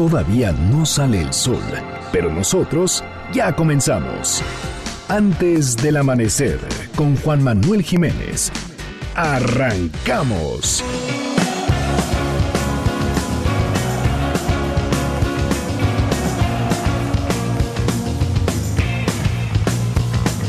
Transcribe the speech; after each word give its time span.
Todavía 0.00 0.50
no 0.52 0.86
sale 0.86 1.20
el 1.20 1.30
sol, 1.30 1.60
pero 2.10 2.32
nosotros 2.32 3.04
ya 3.34 3.54
comenzamos. 3.54 4.42
Antes 5.10 5.76
del 5.76 5.98
amanecer, 5.98 6.58
con 6.96 7.16
Juan 7.18 7.44
Manuel 7.44 7.82
Jiménez. 7.82 8.50
Arrancamos. 9.14 10.82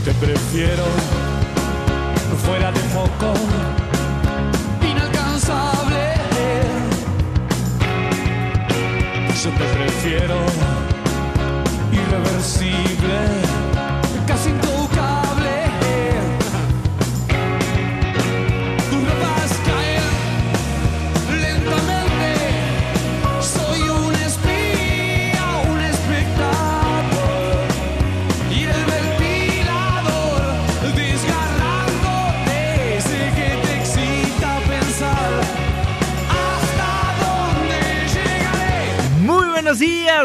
Te 0.06 0.14
prefiero 0.14 0.86
fuera 2.46 2.72
de 2.72 2.80
foco, 2.80 3.34
irreversible, 12.62 13.31
casi 13.31 13.31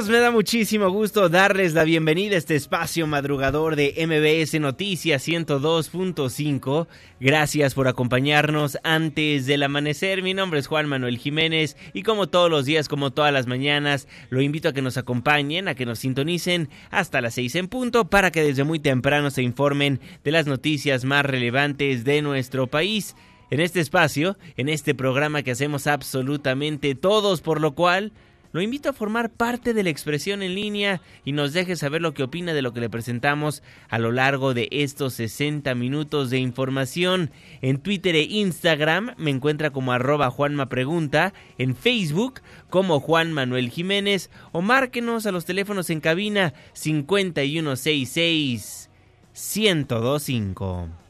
me 0.04 0.18
da 0.18 0.30
muchísimo 0.30 0.90
gusto 0.90 1.30
darles 1.30 1.72
la 1.72 1.82
bienvenida 1.82 2.34
a 2.34 2.38
este 2.38 2.54
espacio 2.54 3.06
madrugador 3.06 3.76
de 3.76 3.94
MBS 4.06 4.60
Noticias 4.60 5.26
102.5. 5.26 6.86
Gracias 7.18 7.72
por 7.72 7.88
acompañarnos 7.88 8.76
antes 8.84 9.46
del 9.46 9.62
amanecer. 9.62 10.22
Mi 10.22 10.34
nombre 10.34 10.60
es 10.60 10.66
Juan 10.66 10.86
Manuel 10.86 11.16
Jiménez 11.16 11.78
y 11.94 12.02
como 12.02 12.26
todos 12.26 12.50
los 12.50 12.66
días, 12.66 12.88
como 12.88 13.10
todas 13.10 13.32
las 13.32 13.46
mañanas, 13.46 14.06
lo 14.28 14.42
invito 14.42 14.68
a 14.68 14.74
que 14.74 14.82
nos 14.82 14.98
acompañen, 14.98 15.66
a 15.66 15.74
que 15.74 15.86
nos 15.86 16.00
sintonicen 16.00 16.68
hasta 16.90 17.22
las 17.22 17.32
6 17.32 17.54
en 17.54 17.68
punto 17.68 18.10
para 18.10 18.30
que 18.30 18.42
desde 18.42 18.64
muy 18.64 18.78
temprano 18.78 19.30
se 19.30 19.42
informen 19.42 20.00
de 20.22 20.30
las 20.30 20.46
noticias 20.46 21.06
más 21.06 21.24
relevantes 21.24 22.04
de 22.04 22.20
nuestro 22.20 22.66
país. 22.66 23.16
En 23.48 23.60
este 23.60 23.80
espacio, 23.80 24.36
en 24.58 24.68
este 24.68 24.94
programa 24.94 25.42
que 25.42 25.52
hacemos 25.52 25.86
absolutamente 25.86 26.94
todos, 26.94 27.40
por 27.40 27.62
lo 27.62 27.74
cual 27.74 28.12
lo 28.52 28.60
invito 28.60 28.88
a 28.88 28.92
formar 28.92 29.30
parte 29.30 29.74
de 29.74 29.82
la 29.82 29.90
expresión 29.90 30.42
en 30.42 30.54
línea 30.54 31.00
y 31.24 31.32
nos 31.32 31.52
deje 31.52 31.74
saber 31.76 32.02
lo 32.02 32.14
que 32.14 32.22
opina 32.22 32.54
de 32.54 32.62
lo 32.62 32.72
que 32.72 32.80
le 32.80 32.90
presentamos 32.90 33.62
a 33.88 33.98
lo 33.98 34.12
largo 34.12 34.54
de 34.54 34.68
estos 34.70 35.14
60 35.14 35.74
minutos 35.74 36.30
de 36.30 36.38
información. 36.38 37.30
En 37.62 37.78
Twitter 37.78 38.14
e 38.14 38.22
Instagram 38.22 39.14
me 39.16 39.30
encuentra 39.30 39.70
como 39.70 39.92
arroba 39.92 40.30
Juanma 40.30 40.68
Pregunta, 40.68 41.32
en 41.58 41.74
Facebook 41.76 42.40
como 42.70 43.00
Juan 43.00 43.32
Manuel 43.32 43.70
Jiménez 43.70 44.30
o 44.52 44.62
márquenos 44.62 45.26
a 45.26 45.32
los 45.32 45.44
teléfonos 45.44 45.90
en 45.90 46.00
cabina 46.00 46.54
5166 46.72 48.88
1025. 49.32 51.05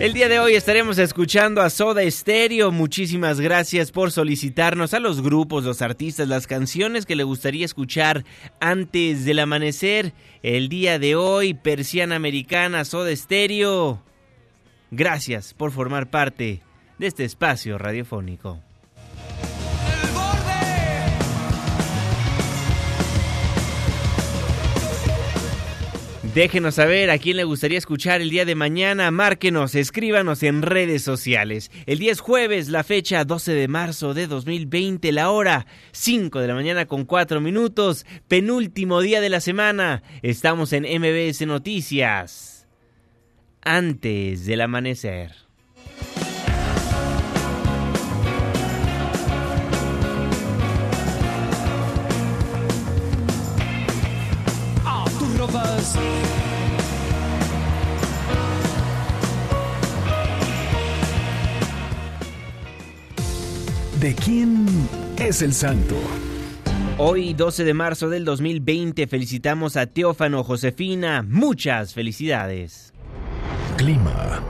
El 0.00 0.12
día 0.12 0.28
de 0.28 0.40
hoy 0.40 0.56
estaremos 0.56 0.98
escuchando 0.98 1.62
a 1.62 1.70
Soda 1.70 2.02
Stereo. 2.10 2.72
Muchísimas 2.72 3.40
gracias 3.40 3.92
por 3.92 4.10
solicitarnos 4.10 4.92
a 4.92 4.98
los 4.98 5.22
grupos, 5.22 5.62
los 5.62 5.82
artistas, 5.82 6.26
las 6.26 6.48
canciones 6.48 7.06
que 7.06 7.14
le 7.14 7.22
gustaría 7.22 7.64
escuchar 7.64 8.24
antes 8.58 9.24
del 9.24 9.38
amanecer. 9.38 10.12
El 10.42 10.68
día 10.68 10.98
de 10.98 11.14
hoy, 11.14 11.54
Persiana 11.54 12.16
Americana, 12.16 12.84
Soda 12.84 13.14
Stereo. 13.14 14.02
Gracias 14.90 15.54
por 15.54 15.70
formar 15.70 16.10
parte 16.10 16.60
de 16.98 17.06
este 17.06 17.24
espacio 17.24 17.78
radiofónico. 17.78 18.60
Déjenos 26.34 26.74
saber 26.74 27.10
a 27.10 27.18
quién 27.18 27.36
le 27.36 27.44
gustaría 27.44 27.78
escuchar 27.78 28.20
el 28.20 28.28
día 28.28 28.44
de 28.44 28.56
mañana. 28.56 29.12
Márquenos, 29.12 29.76
escríbanos 29.76 30.42
en 30.42 30.62
redes 30.62 31.04
sociales. 31.04 31.70
El 31.86 32.00
día 32.00 32.10
es 32.10 32.18
jueves, 32.18 32.70
la 32.70 32.82
fecha 32.82 33.24
12 33.24 33.52
de 33.52 33.68
marzo 33.68 34.14
de 34.14 34.26
2020, 34.26 35.12
la 35.12 35.30
hora 35.30 35.64
5 35.92 36.40
de 36.40 36.48
la 36.48 36.54
mañana 36.54 36.86
con 36.86 37.04
4 37.04 37.40
minutos. 37.40 38.04
Penúltimo 38.26 39.00
día 39.00 39.20
de 39.20 39.28
la 39.28 39.38
semana. 39.38 40.02
Estamos 40.22 40.72
en 40.72 40.82
MBS 40.82 41.46
Noticias. 41.46 42.66
Antes 43.62 44.44
del 44.44 44.62
amanecer. 44.62 45.43
¿De 64.00 64.14
quién 64.14 64.66
es 65.18 65.40
el 65.40 65.54
santo? 65.54 65.96
Hoy, 66.98 67.32
12 67.32 67.64
de 67.64 67.74
marzo 67.74 68.08
del 68.08 68.24
2020, 68.24 69.06
felicitamos 69.06 69.76
a 69.76 69.86
Teófano 69.86 70.44
Josefina. 70.44 71.24
Muchas 71.26 71.94
felicidades. 71.94 72.92
Clima. 73.76 74.42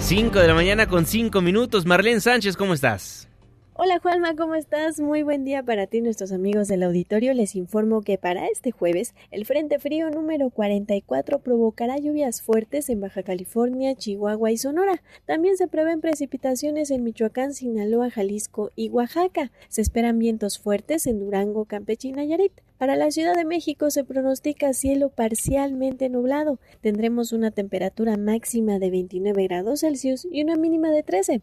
5 0.00 0.38
de 0.38 0.48
la 0.48 0.54
mañana 0.54 0.86
con 0.86 1.06
5 1.06 1.40
minutos. 1.40 1.86
Marlene 1.86 2.20
Sánchez, 2.20 2.56
¿cómo 2.56 2.74
estás? 2.74 3.28
Hola 3.74 4.00
Juanma, 4.00 4.36
¿cómo 4.36 4.54
estás? 4.54 5.00
Muy 5.00 5.22
buen 5.22 5.46
día 5.46 5.62
para 5.62 5.86
ti, 5.86 6.02
nuestros 6.02 6.30
amigos 6.30 6.68
del 6.68 6.82
auditorio. 6.82 7.32
Les 7.32 7.56
informo 7.56 8.02
que 8.02 8.18
para 8.18 8.46
este 8.48 8.70
jueves, 8.70 9.14
el 9.30 9.46
Frente 9.46 9.78
Frío 9.78 10.10
número 10.10 10.50
44 10.50 11.38
provocará 11.38 11.96
lluvias 11.96 12.42
fuertes 12.42 12.90
en 12.90 13.00
Baja 13.00 13.22
California, 13.22 13.94
Chihuahua 13.94 14.50
y 14.50 14.58
Sonora. 14.58 15.02
También 15.24 15.56
se 15.56 15.68
prevén 15.68 16.02
precipitaciones 16.02 16.90
en 16.90 17.02
Michoacán, 17.02 17.54
Sinaloa, 17.54 18.10
Jalisco 18.10 18.70
y 18.76 18.90
Oaxaca. 18.90 19.50
Se 19.70 19.80
esperan 19.80 20.18
vientos 20.18 20.58
fuertes 20.58 21.06
en 21.06 21.20
Durango, 21.20 21.64
Campeche 21.64 22.08
y 22.08 22.12
Nayarit. 22.12 22.52
Para 22.82 22.96
la 22.96 23.12
Ciudad 23.12 23.36
de 23.36 23.44
México 23.44 23.90
se 23.90 24.02
pronostica 24.02 24.72
cielo 24.72 25.08
parcialmente 25.08 26.08
nublado. 26.08 26.58
Tendremos 26.80 27.32
una 27.32 27.52
temperatura 27.52 28.16
máxima 28.16 28.80
de 28.80 28.90
29 28.90 29.44
grados 29.44 29.80
Celsius 29.80 30.26
y 30.28 30.42
una 30.42 30.56
mínima 30.56 30.90
de 30.90 31.04
13. 31.04 31.42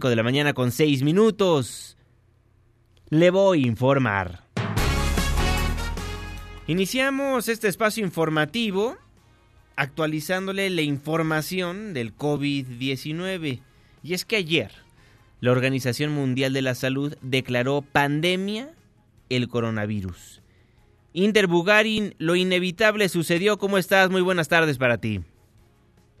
de 0.00 0.16
la 0.16 0.22
mañana 0.22 0.54
con 0.54 0.72
6 0.72 1.02
minutos. 1.02 1.96
Le 3.10 3.30
voy 3.30 3.64
a 3.64 3.66
informar. 3.66 4.44
Iniciamos 6.66 7.48
este 7.48 7.68
espacio 7.68 8.04
informativo 8.04 8.96
actualizándole 9.76 10.70
la 10.70 10.82
información 10.82 11.92
del 11.92 12.16
COVID-19. 12.16 13.60
Y 14.02 14.14
es 14.14 14.24
que 14.24 14.36
ayer 14.36 14.72
la 15.40 15.52
Organización 15.52 16.12
Mundial 16.12 16.52
de 16.52 16.62
la 16.62 16.74
Salud 16.74 17.14
declaró 17.20 17.82
pandemia 17.82 18.70
el 19.28 19.48
coronavirus. 19.48 20.40
Inter 21.12 21.46
Bugarin, 21.46 22.14
lo 22.18 22.36
inevitable 22.36 23.08
sucedió. 23.08 23.58
¿Cómo 23.58 23.76
estás? 23.76 24.10
Muy 24.10 24.22
buenas 24.22 24.48
tardes 24.48 24.78
para 24.78 24.98
ti. 24.98 25.20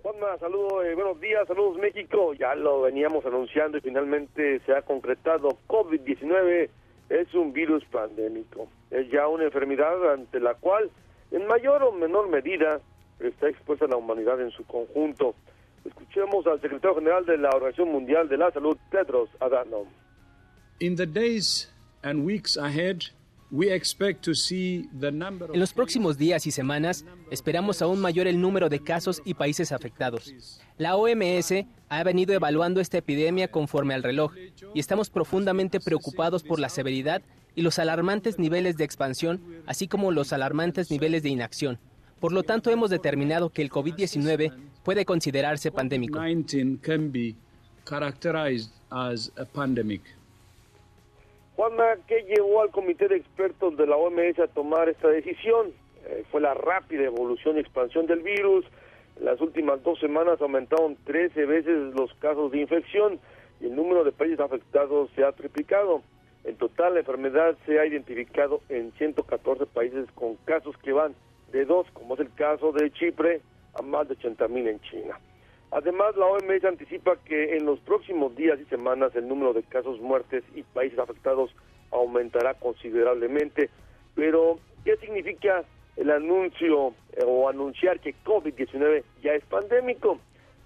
Juanma, 0.02 0.36
saludos, 0.40 0.84
eh, 0.84 0.96
buenos 0.96 1.20
días, 1.20 1.46
saludos 1.46 1.78
México. 1.78 2.34
Ya 2.34 2.56
lo 2.56 2.82
veníamos 2.82 3.24
anunciando 3.24 3.78
y 3.78 3.82
finalmente 3.82 4.58
se 4.66 4.74
ha 4.74 4.82
concretado. 4.82 5.56
COVID-19 5.68 6.68
es 7.08 7.32
un 7.34 7.52
virus 7.52 7.84
pandémico. 7.84 8.66
Es 8.90 9.08
ya 9.12 9.28
una 9.28 9.44
enfermedad 9.44 10.12
ante 10.12 10.40
la 10.40 10.54
cual, 10.54 10.90
en 11.30 11.46
mayor 11.46 11.84
o 11.84 11.92
menor 11.92 12.28
medida, 12.28 12.80
está 13.20 13.48
expuesta 13.48 13.86
la 13.86 13.96
humanidad 13.96 14.40
en 14.40 14.50
su 14.50 14.64
conjunto. 14.64 15.36
Escuchemos 15.84 16.48
al 16.48 16.60
secretario 16.60 16.96
general 16.96 17.24
de 17.24 17.38
la 17.38 17.50
Organización 17.50 17.92
Mundial 17.92 18.28
de 18.28 18.38
la 18.38 18.50
Salud, 18.50 18.76
Tedros 18.90 19.28
Adhanom. 19.38 19.86
In 20.80 20.96
the 20.96 21.06
days 21.06 21.70
and 22.02 22.24
weeks 22.24 22.56
ahead, 22.56 23.04
we 23.52 23.70
expect 23.70 24.24
to 24.24 24.34
see 24.34 24.88
the 24.98 25.12
number 25.12 25.44
of 25.44 25.54
En 25.54 25.60
los 25.60 25.74
próximos 25.74 26.16
días 26.16 26.46
y 26.46 26.50
semanas 26.50 27.04
esperamos 27.30 27.82
aún 27.82 28.00
mayor 28.00 28.26
el 28.26 28.40
número 28.40 28.70
de 28.70 28.80
casos 28.80 29.20
y 29.26 29.34
países 29.34 29.72
afectados. 29.72 30.58
La 30.78 30.96
OMS 30.96 31.66
ha 31.90 32.02
venido 32.02 32.32
evaluando 32.34 32.80
esta 32.80 32.98
epidemia 32.98 33.48
conforme 33.48 33.92
al 33.92 34.02
reloj 34.02 34.32
y 34.74 34.80
estamos 34.80 35.10
profundamente 35.10 35.78
preocupados 35.80 36.42
por 36.42 36.58
la 36.58 36.70
severidad 36.70 37.22
y 37.54 37.60
los 37.60 37.78
alarmantes 37.78 38.38
niveles 38.38 38.78
de 38.78 38.84
expansión, 38.84 39.42
así 39.66 39.86
como 39.86 40.10
los 40.10 40.32
alarmantes 40.32 40.90
niveles 40.90 41.22
de 41.22 41.28
inacción. 41.28 41.78
Por 42.20 42.32
lo 42.32 42.44
tanto, 42.44 42.70
hemos 42.70 42.88
determinado 42.88 43.50
que 43.50 43.60
el 43.60 43.70
COVID-19 43.70 44.54
puede 44.82 45.04
considerarse 45.04 45.70
pandémico. 45.70 46.18
¿Qué 52.08 52.22
llevó 52.22 52.62
al 52.62 52.70
comité 52.70 53.08
de 53.08 53.16
expertos 53.16 53.76
de 53.76 53.86
la 53.86 53.96
OMS 53.96 54.38
a 54.40 54.48
tomar 54.48 54.88
esta 54.88 55.08
decisión? 55.08 55.72
Eh, 56.06 56.24
fue 56.30 56.40
la 56.40 56.54
rápida 56.54 57.04
evolución 57.04 57.56
y 57.56 57.60
expansión 57.60 58.06
del 58.06 58.20
virus. 58.20 58.64
En 59.18 59.26
las 59.26 59.40
últimas 59.40 59.82
dos 59.82 60.00
semanas 60.00 60.40
aumentaron 60.40 60.96
13 61.04 61.46
veces 61.46 61.94
los 61.94 62.12
casos 62.14 62.50
de 62.50 62.60
infección 62.60 63.20
y 63.60 63.66
el 63.66 63.76
número 63.76 64.02
de 64.02 64.10
países 64.10 64.40
afectados 64.40 65.10
se 65.14 65.24
ha 65.24 65.32
triplicado. 65.32 66.02
En 66.44 66.56
total, 66.56 66.94
la 66.94 67.00
enfermedad 67.00 67.56
se 67.64 67.78
ha 67.78 67.86
identificado 67.86 68.60
en 68.68 68.90
114 68.98 69.66
países 69.66 70.10
con 70.16 70.34
casos 70.44 70.76
que 70.78 70.92
van 70.92 71.14
de 71.52 71.64
dos, 71.64 71.86
como 71.92 72.14
es 72.14 72.20
el 72.20 72.34
caso 72.34 72.72
de 72.72 72.90
Chipre, 72.90 73.40
a 73.74 73.82
más 73.82 74.08
de 74.08 74.14
80 74.14 74.48
mil 74.48 74.66
en 74.66 74.80
China. 74.80 75.18
Además, 75.72 76.14
la 76.16 76.26
OMS 76.26 76.64
anticipa 76.66 77.16
que 77.24 77.56
en 77.56 77.64
los 77.64 77.80
próximos 77.80 78.36
días 78.36 78.60
y 78.60 78.64
semanas 78.66 79.16
el 79.16 79.26
número 79.26 79.54
de 79.54 79.62
casos, 79.62 79.98
muertes 80.00 80.44
y 80.54 80.62
países 80.64 80.98
afectados 80.98 81.50
aumentará 81.90 82.52
considerablemente. 82.54 83.70
Pero, 84.14 84.58
¿qué 84.84 84.98
significa 84.98 85.64
el 85.96 86.10
anuncio 86.10 86.88
eh, 87.14 87.24
o 87.26 87.48
anunciar 87.48 88.00
que 88.00 88.14
COVID-19 88.22 89.02
ya 89.22 89.32
es 89.32 89.44
pandémico? 89.46 90.18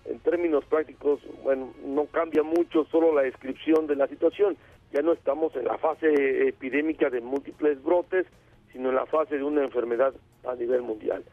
En 0.07 0.19
términos 0.21 0.65
prácticos, 0.65 1.21
bueno, 1.45 1.73
no 1.85 2.07
cambia 2.07 2.43
mucho 2.43 2.85
solo 2.87 3.15
la 3.15 3.23
descripción 3.23 3.87
de 3.87 3.95
la 3.95 4.09
situación. 4.09 4.57
Ya 4.93 5.03
no 5.03 5.13
estamos 5.13 5.55
en 5.55 5.67
la 5.67 5.79
fase 5.79 6.49
epidémica 6.49 7.11
de 7.11 7.21
múltiples 7.21 7.81
brotes, 7.81 8.27
sino 8.73 8.89
en 8.89 8.97
la 8.97 9.07
fase 9.07 9.37
de 9.37 9.45
una 9.45 9.63
enfermedad 9.63 10.15
a 10.45 10.57
nivel 10.57 10.83
mundial. 10.83 11.25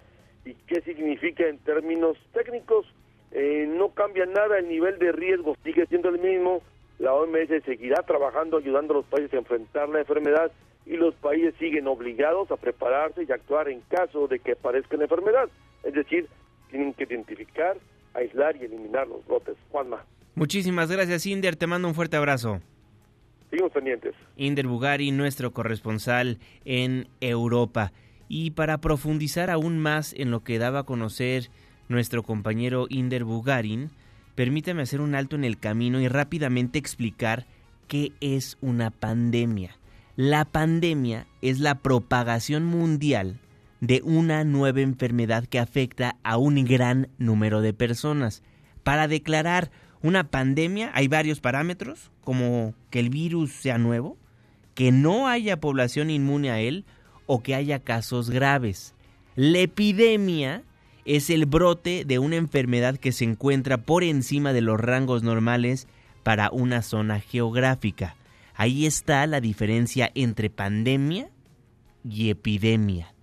¿Y 0.46 0.54
qué 0.68 0.82
significa 0.82 1.48
en 1.48 1.58
términos 1.58 2.18
técnicos? 2.34 2.86
Eh, 3.34 3.66
no 3.68 3.90
cambia 3.90 4.26
nada, 4.26 4.60
el 4.60 4.70
nivel 4.70 5.00
de 5.00 5.12
riesgo 5.12 5.56
sigue 5.64 5.86
siendo 5.88 6.10
el 6.10 6.20
mismo, 6.20 6.62
la 7.00 7.14
OMS 7.14 7.64
seguirá 7.66 8.04
trabajando 8.04 8.58
ayudando 8.58 8.94
a 8.94 8.98
los 8.98 9.06
países 9.06 9.34
a 9.34 9.38
enfrentar 9.38 9.90
la 9.90 10.00
enfermedad 10.00 10.52
y 10.86 10.98
los 10.98 11.16
países 11.16 11.56
siguen 11.58 11.88
obligados 11.88 12.52
a 12.52 12.58
prepararse 12.58 13.24
y 13.28 13.32
actuar 13.32 13.70
en 13.70 13.82
caso 13.90 14.28
de 14.28 14.40
que 14.40 14.52
aparezca 14.52 14.98
la 14.98 15.04
enfermedad. 15.04 15.50
Es 15.84 15.94
decir, 15.94 16.28
tienen 16.70 16.94
que 16.94 17.06
identificar, 17.06 17.78
aislar 18.14 18.56
y 18.58 18.66
eliminar 18.66 19.08
los 19.08 19.26
brotes. 19.26 19.56
Juanma, 19.72 20.06
Muchísimas 20.36 20.92
gracias, 20.92 21.26
Inder. 21.26 21.56
Te 21.56 21.68
mando 21.68 21.88
un 21.88 21.96
fuerte 21.96 22.18
abrazo. 22.18 22.60
seguimos 23.50 23.72
pendientes. 23.72 24.16
Inder 24.36 24.68
Bugari, 24.68 25.12
nuestro 25.12 25.52
corresponsal 25.52 26.40
en 26.66 27.08
Europa. 27.22 27.94
Y 28.28 28.52
para 28.52 28.80
profundizar 28.80 29.50
aún 29.50 29.80
más 29.80 30.14
en 30.14 30.32
lo 30.32 30.44
que 30.44 30.58
daba 30.58 30.80
a 30.80 30.84
conocer 30.84 31.50
nuestro 31.90 32.24
compañero 32.24 32.88
Inder 32.90 33.24
Bugarin, 33.24 33.92
permítame 34.36 34.82
hacer 34.82 35.02
un 35.02 35.16
alto 35.16 35.36
en 35.36 35.44
el 35.44 35.58
camino 35.58 36.00
y 36.00 36.08
rápidamente 36.08 36.80
explicar 36.80 37.46
qué 37.88 38.12
es 38.22 38.58
una 38.62 38.92
pandemia. 38.92 39.78
La 40.16 40.46
pandemia 40.46 41.28
es 41.42 41.60
la 41.60 41.76
propagación 41.76 42.66
mundial 42.66 43.40
de 43.82 44.02
una 44.04 44.44
nueva 44.44 44.82
enfermedad 44.82 45.46
que 45.46 45.60
afecta 45.60 46.16
a 46.24 46.38
un 46.38 46.64
gran 46.66 47.10
número 47.18 47.62
de 47.62 47.74
personas. 47.74 48.44
Para 48.84 49.08
declarar 49.08 49.72
una 50.02 50.26
pandemia 50.26 50.92
hay 50.94 51.08
varios 51.08 51.42
parámetros, 51.42 52.12
como 52.24 52.74
que 52.90 53.00
el 53.00 53.10
virus 53.10 53.52
sea 53.52 53.78
nuevo, 53.78 54.18
que 54.76 54.92
no 54.92 55.28
haya 55.28 55.60
población 55.60 56.10
inmune 56.10 56.52
a 56.52 56.60
él 56.60 56.86
o 57.26 57.42
que 57.42 57.56
haya 57.56 57.80
casos 57.80 58.30
graves. 58.30 58.94
La 59.36 59.60
epidemia 59.60 60.64
es 61.06 61.30
el 61.30 61.46
brote 61.46 62.06
de 62.06 62.20
una 62.20 62.36
enfermedad 62.36 62.98
que 62.98 63.12
se 63.12 63.26
encuentra 63.26 63.78
por 63.78 64.04
encima 64.04 64.54
de 64.54 64.62
los 64.62 64.80
rangos 64.80 65.24
normales 65.24 65.88
para 66.24 66.50
una 66.52 66.82
zona 66.82 67.20
geográfica. 67.20 68.16
Ahí 68.56 68.86
está 68.86 69.26
la 69.28 69.42
diferencia 69.42 70.12
entre 70.16 70.50
pandemia 70.50 71.30
y 72.08 72.30
epidemia. 72.30 73.14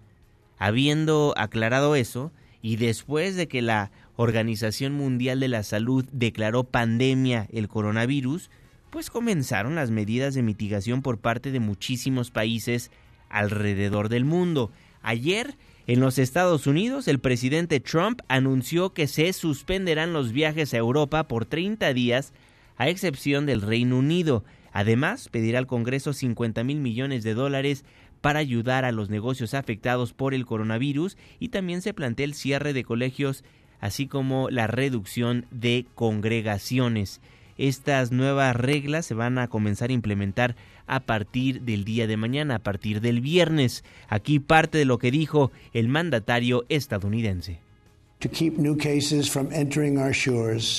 Habiendo 0.59 1.35
aclarado 1.37 1.95
eso, 1.95 2.33
y 2.63 2.77
después 2.77 3.37
de 3.37 3.49
que 3.49 3.63
la 3.63 3.91
Organización 4.17 4.93
Mundial 4.93 5.41
de 5.41 5.49
la 5.49 5.63
Salud 5.63 6.05
declaró 6.13 6.65
pandemia 6.65 7.49
el 7.53 7.69
coronavirus, 7.69 8.51
pues 8.91 9.09
comenzaron 9.09 9.75
las 9.75 9.91
medidas 9.91 10.35
de 10.35 10.43
mitigación 10.43 11.01
por 11.01 11.19
parte 11.19 11.53
de 11.53 11.61
muchísimos 11.61 12.31
países 12.31 12.91
alrededor 13.31 14.09
del 14.11 14.25
mundo. 14.25 14.73
Ayer, 15.01 15.57
en 15.87 16.01
los 16.01 16.19
Estados 16.19 16.67
Unidos, 16.67 17.09
el 17.09 17.19
presidente 17.19 17.81
Trump 17.81 18.21
anunció 18.29 18.93
que 18.93 19.07
se 19.07 19.33
suspenderán 19.33 20.13
los 20.13 20.33
viajes 20.33 20.75
a 20.75 20.79
Europa 20.79 21.27
por 21.27 21.47
30 21.47 21.93
días, 21.95 22.33
a 22.77 22.89
excepción 22.89 23.47
del 23.47 23.63
Reino 23.63 23.99
Unido. 23.99 24.45
Además, 24.73 25.29
pedirá 25.29 25.59
al 25.59 25.67
Congreso 25.67 26.13
50 26.13 26.63
mil 26.65 26.81
millones 26.81 27.25
de 27.25 27.35
dólares 27.35 27.85
para 28.21 28.39
ayudar 28.39 28.85
a 28.85 28.93
los 28.93 29.11
negocios 29.11 29.55
afectados 29.55 30.13
por 30.13 30.35
el 30.35 30.47
coronavirus 30.47 31.17
y 31.39 31.49
también 31.49 31.83
se 31.83 31.95
plantea 31.95 32.25
el 32.25 32.35
cierre 32.35 32.73
de 32.73 32.85
colegios, 32.85 33.45
así 33.81 34.07
como 34.07 34.51
la 34.51 34.67
reducción 34.67 35.47
de 35.51 35.87
congregaciones. 35.95 37.21
Estas 37.57 38.13
nuevas 38.13 38.55
reglas 38.57 39.07
se 39.07 39.15
van 39.15 39.39
a 39.39 39.49
comenzar 39.49 39.91
a 39.91 39.95
implementar 39.95 40.57
a 40.91 40.99
partir 40.99 41.63
del 41.63 41.85
día 41.85 42.09
de 42.09 42.17
mañana, 42.17 42.57
a 42.57 42.59
partir 42.59 43.01
del 43.01 43.21
viernes. 43.21 43.85
Aquí 44.09 44.41
parte 44.41 44.77
de 44.77 44.85
lo 44.85 44.99
que 44.99 45.13
dijo 45.13 45.53
el 45.73 45.87
mandatario 45.87 46.65
estadounidense. 46.69 47.61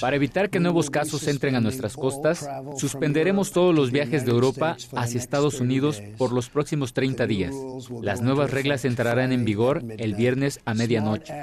Para 0.02 0.16
evitar 0.16 0.50
que 0.50 0.60
nuevos 0.60 0.90
casos 0.92 1.28
entren 1.28 1.56
a 1.56 1.62
nuestras 1.62 1.96
costas, 1.96 2.48
suspenderemos 2.78 3.52
todos 3.52 3.74
los 3.74 3.92
viajes 3.92 4.26
de 4.26 4.32
Europa 4.32 4.76
hacia 4.96 5.18
Estados 5.18 5.60
Unidos 5.62 6.04
por 6.18 6.34
los 6.34 6.50
próximos 6.50 6.94
30 6.94 7.26
días. 7.26 7.56
Las 8.02 8.22
nuevas 8.22 8.52
reglas 8.52 8.86
entrarán 8.86 9.32
en 9.32 9.46
vigor 9.46 9.82
el 9.98 10.14
viernes 10.14 10.60
a 10.66 10.74
medianoche. 10.74 11.34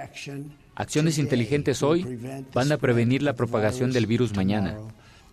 Acciones 0.75 1.19
inteligentes 1.19 1.83
hoy 1.83 2.21
van 2.55 2.71
a 2.71 2.77
prevenir 2.77 3.23
la 3.23 3.33
propagación 3.33 3.93
del 3.93 4.07
virus 4.07 4.37
mañana. 4.37 4.77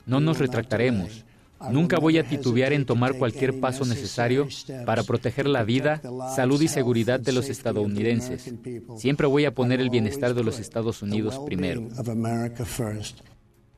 No 0.07 0.19
nos 0.19 0.39
retractaremos. 0.39 1.25
Nunca 1.71 1.99
voy 1.99 2.17
a 2.17 2.23
titubear 2.23 2.73
en 2.73 2.85
tomar 2.85 3.17
cualquier 3.17 3.59
paso 3.59 3.85
necesario 3.85 4.47
para 4.85 5.03
proteger 5.03 5.47
la 5.47 5.63
vida, 5.63 6.01
salud 6.35 6.61
y 6.61 6.67
seguridad 6.67 7.19
de 7.19 7.31
los 7.31 7.49
estadounidenses. 7.49 8.53
Siempre 8.97 9.27
voy 9.27 9.45
a 9.45 9.53
poner 9.53 9.81
el 9.81 9.89
bienestar 9.89 10.33
de 10.33 10.43
los 10.43 10.59
Estados 10.59 11.01
Unidos 11.01 11.39
primero. 11.45 11.87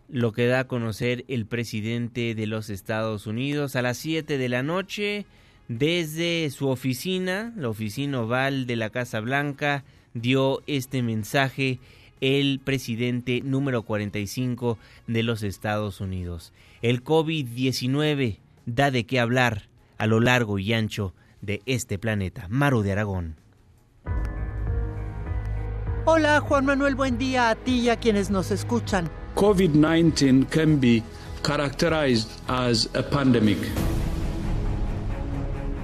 Lo 0.09 0.31
que 0.31 0.47
da 0.47 0.61
a 0.61 0.67
conocer 0.67 1.25
el 1.27 1.45
presidente 1.45 2.33
de 2.33 2.47
los 2.47 2.69
Estados 2.69 3.27
Unidos 3.27 3.75
a 3.75 3.81
las 3.81 3.97
7 3.97 4.37
de 4.37 4.49
la 4.49 4.63
noche 4.63 5.25
desde 5.67 6.49
su 6.49 6.69
oficina, 6.69 7.53
la 7.57 7.69
oficina 7.69 8.21
oval 8.21 8.67
de 8.67 8.77
la 8.77 8.89
Casa 8.89 9.19
Blanca, 9.19 9.83
dio 10.13 10.61
este 10.65 11.03
mensaje 11.03 11.79
el 12.21 12.59
presidente 12.63 13.41
número 13.43 13.83
45 13.83 14.77
de 15.07 15.23
los 15.23 15.43
Estados 15.43 16.01
Unidos. 16.01 16.53
El 16.81 17.03
COVID-19 17.03 18.39
da 18.65 18.91
de 18.91 19.05
qué 19.05 19.19
hablar 19.19 19.69
a 19.97 20.07
lo 20.07 20.19
largo 20.19 20.59
y 20.59 20.73
ancho 20.73 21.13
de 21.41 21.61
este 21.65 21.97
planeta. 21.97 22.47
Maru 22.49 22.81
de 22.81 22.91
Aragón. 22.91 23.35
Hola 26.05 26.39
Juan 26.39 26.65
Manuel, 26.65 26.95
buen 26.95 27.17
día 27.17 27.49
a 27.49 27.55
ti 27.55 27.79
y 27.81 27.89
a 27.89 27.97
quienes 27.97 28.29
nos 28.29 28.51
escuchan. 28.51 29.09
COVID-19 29.35 30.47
can 30.49 30.79
be 30.79 31.03
characterized 31.43 32.29
as 32.47 32.89
a 32.95 33.03
pandemic. 33.03 33.57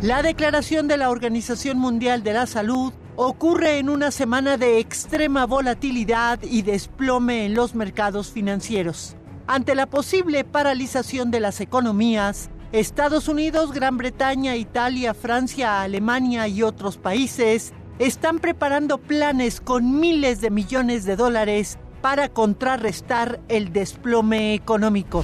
La 0.02 0.22
declaración 0.22 0.88
de 0.88 0.98
la 0.98 1.10
Organización 1.10 1.78
Mundial 1.78 2.24
de 2.24 2.34
la 2.34 2.46
Salud 2.46 2.94
ocurre 3.16 3.78
en 3.78 3.90
una 3.90 4.12
semana 4.12 4.58
de 4.58 4.80
extrema 4.80 5.46
volatilidad 5.46 6.42
y 6.44 6.62
desplome 6.62 7.46
en 7.46 7.54
los 7.54 7.76
mercados 7.76 8.32
financieros. 8.32 9.16
Ante 9.48 9.76
la 9.76 9.88
posible 9.88 10.44
paralización 10.44 11.30
de 11.30 11.40
las 11.40 11.62
economías, 11.62 12.50
Estados 12.72 13.28
Unidos, 13.28 13.72
Gran 13.72 13.98
Bretaña, 13.98 14.56
Italia, 14.56 15.14
Francia, 15.14 15.82
Alemania 15.82 16.48
y 16.48 16.64
otros 16.64 16.98
países 16.98 17.74
están 18.00 18.40
preparando 18.40 18.98
planes 18.98 19.62
con 19.62 20.00
miles 20.00 20.42
de 20.42 20.50
millones 20.50 21.06
de 21.06 21.16
dólares 21.16 21.78
para 22.02 22.30
contrarrestar 22.30 23.40
el 23.48 23.72
desplome 23.72 24.56
económico. 24.56 25.24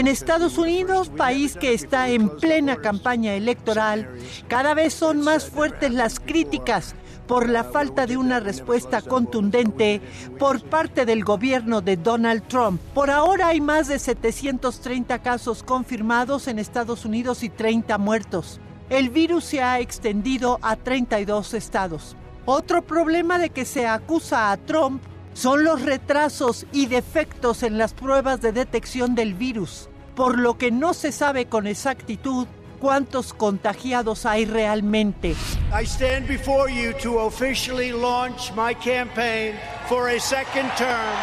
En 0.00 0.08
Estados 0.08 0.58
Unidos, 0.58 1.10
país 1.10 1.56
que 1.56 1.74
está 1.74 2.08
en 2.08 2.28
plena 2.28 2.78
campaña 2.78 3.34
electoral, 3.34 4.10
cada 4.48 4.74
vez 4.74 4.94
son 4.94 5.20
más 5.20 5.48
fuertes 5.48 5.92
las 5.92 6.18
críticas 6.18 6.96
por 7.28 7.48
la 7.48 7.62
falta 7.62 8.06
de 8.06 8.16
una 8.16 8.40
respuesta 8.40 9.00
contundente 9.00 10.00
por 10.40 10.60
parte 10.64 11.06
del 11.06 11.22
gobierno 11.22 11.80
de 11.80 11.96
Donald 11.96 12.48
Trump. 12.48 12.80
Por 12.94 13.10
ahora 13.10 13.46
hay 13.46 13.60
más 13.60 13.86
de 13.86 14.00
730 14.00 15.20
casos 15.20 15.62
confirmados 15.62 16.48
en 16.48 16.58
Estados 16.58 17.04
Unidos 17.04 17.44
y 17.44 17.48
30 17.48 17.96
muertos. 17.98 18.60
El 18.90 19.08
virus 19.10 19.44
se 19.44 19.62
ha 19.62 19.78
extendido 19.78 20.58
a 20.62 20.74
32 20.74 21.54
estados. 21.54 22.16
Otro 22.44 22.82
problema 22.82 23.38
de 23.38 23.50
que 23.50 23.64
se 23.64 23.86
acusa 23.86 24.50
a 24.50 24.56
Trump 24.56 25.00
son 25.38 25.62
los 25.62 25.82
retrasos 25.82 26.66
y 26.72 26.86
defectos 26.86 27.62
en 27.62 27.78
las 27.78 27.94
pruebas 27.94 28.40
de 28.40 28.50
detección 28.50 29.14
del 29.14 29.34
virus, 29.34 29.88
por 30.16 30.36
lo 30.36 30.58
que 30.58 30.72
no 30.72 30.94
se 30.94 31.12
sabe 31.12 31.46
con 31.46 31.68
exactitud 31.68 32.48
cuántos 32.80 33.34
contagiados 33.34 34.26
hay 34.26 34.46
realmente. 34.46 35.36
I 35.72 35.84
stand 35.84 36.26
before 36.26 36.68
you 36.68 36.92
to 37.04 37.20
officially 37.20 37.92
launch 37.92 38.52
my 38.56 38.74
campaign 38.74 39.54
for 39.88 40.08
a 40.08 40.18
second 40.18 40.72
term 40.76 41.14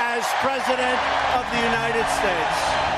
as 0.00 0.24
President 0.40 0.98
of 1.36 1.44
the 1.52 1.58
United 1.58 2.06
States. 2.16 2.88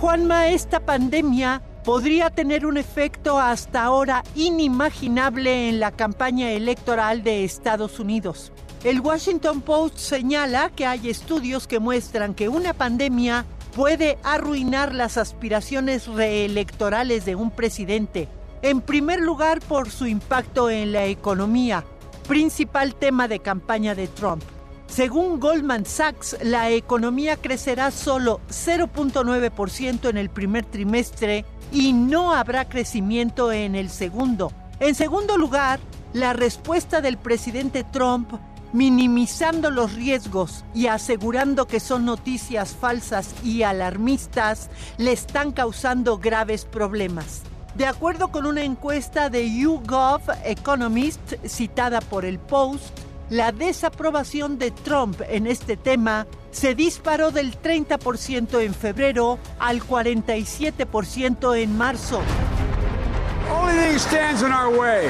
Juanma, 0.00 0.48
esta 0.50 0.78
pandemia 0.78 1.62
podría 1.84 2.30
tener 2.30 2.66
un 2.66 2.76
efecto 2.76 3.38
hasta 3.38 3.82
ahora 3.84 4.22
inimaginable 4.34 5.68
en 5.68 5.80
la 5.80 5.90
campaña 5.90 6.50
electoral 6.50 7.22
de 7.22 7.44
Estados 7.44 7.98
Unidos. 7.98 8.52
El 8.84 9.00
Washington 9.00 9.60
Post 9.60 9.98
señala 9.98 10.70
que 10.70 10.86
hay 10.86 11.08
estudios 11.08 11.66
que 11.66 11.78
muestran 11.78 12.34
que 12.34 12.48
una 12.48 12.72
pandemia 12.72 13.44
puede 13.74 14.18
arruinar 14.22 14.94
las 14.94 15.16
aspiraciones 15.16 16.06
reelectorales 16.06 17.24
de 17.24 17.36
un 17.36 17.50
presidente. 17.50 18.28
En 18.62 18.80
primer 18.80 19.20
lugar, 19.20 19.60
por 19.60 19.90
su 19.90 20.06
impacto 20.06 20.70
en 20.70 20.92
la 20.92 21.06
economía, 21.06 21.84
principal 22.28 22.94
tema 22.94 23.28
de 23.28 23.40
campaña 23.40 23.94
de 23.94 24.08
Trump. 24.08 24.42
Según 24.86 25.40
Goldman 25.40 25.86
Sachs, 25.86 26.36
la 26.42 26.70
economía 26.70 27.36
crecerá 27.36 27.90
solo 27.90 28.40
0.9% 28.50 30.10
en 30.10 30.18
el 30.18 30.28
primer 30.28 30.66
trimestre 30.66 31.46
y 31.72 31.92
no 31.92 32.34
habrá 32.34 32.68
crecimiento 32.68 33.50
en 33.50 33.74
el 33.74 33.88
segundo. 33.88 34.52
En 34.78 34.94
segundo 34.94 35.36
lugar, 35.38 35.80
la 36.12 36.32
respuesta 36.34 37.00
del 37.00 37.16
presidente 37.16 37.84
Trump 37.84 38.32
minimizando 38.72 39.70
los 39.70 39.94
riesgos 39.94 40.64
y 40.74 40.86
asegurando 40.86 41.66
que 41.66 41.80
son 41.80 42.04
noticias 42.04 42.74
falsas 42.78 43.34
y 43.44 43.62
alarmistas, 43.62 44.70
le 44.96 45.12
están 45.12 45.52
causando 45.52 46.18
graves 46.18 46.64
problemas. 46.64 47.42
De 47.74 47.86
acuerdo 47.86 48.28
con 48.28 48.46
una 48.46 48.62
encuesta 48.62 49.30
de 49.30 49.50
YouGov 49.50 50.20
Economist 50.44 51.34
citada 51.46 52.00
por 52.00 52.24
el 52.24 52.38
Post, 52.38 52.98
la 53.32 53.50
desaprobación 53.50 54.58
de 54.58 54.70
Trump 54.70 55.22
en 55.26 55.46
este 55.46 55.78
tema 55.78 56.26
se 56.50 56.74
disparó 56.74 57.30
del 57.30 57.58
30% 57.58 58.60
en 58.60 58.74
febrero 58.74 59.38
al 59.58 59.82
47% 59.82 61.56
en 61.56 61.78
marzo. 61.78 62.20
Only 63.50 63.74
thing 63.74 63.98
stands 63.98 64.42
in 64.42 64.52
our 64.52 64.68
way 64.78 65.06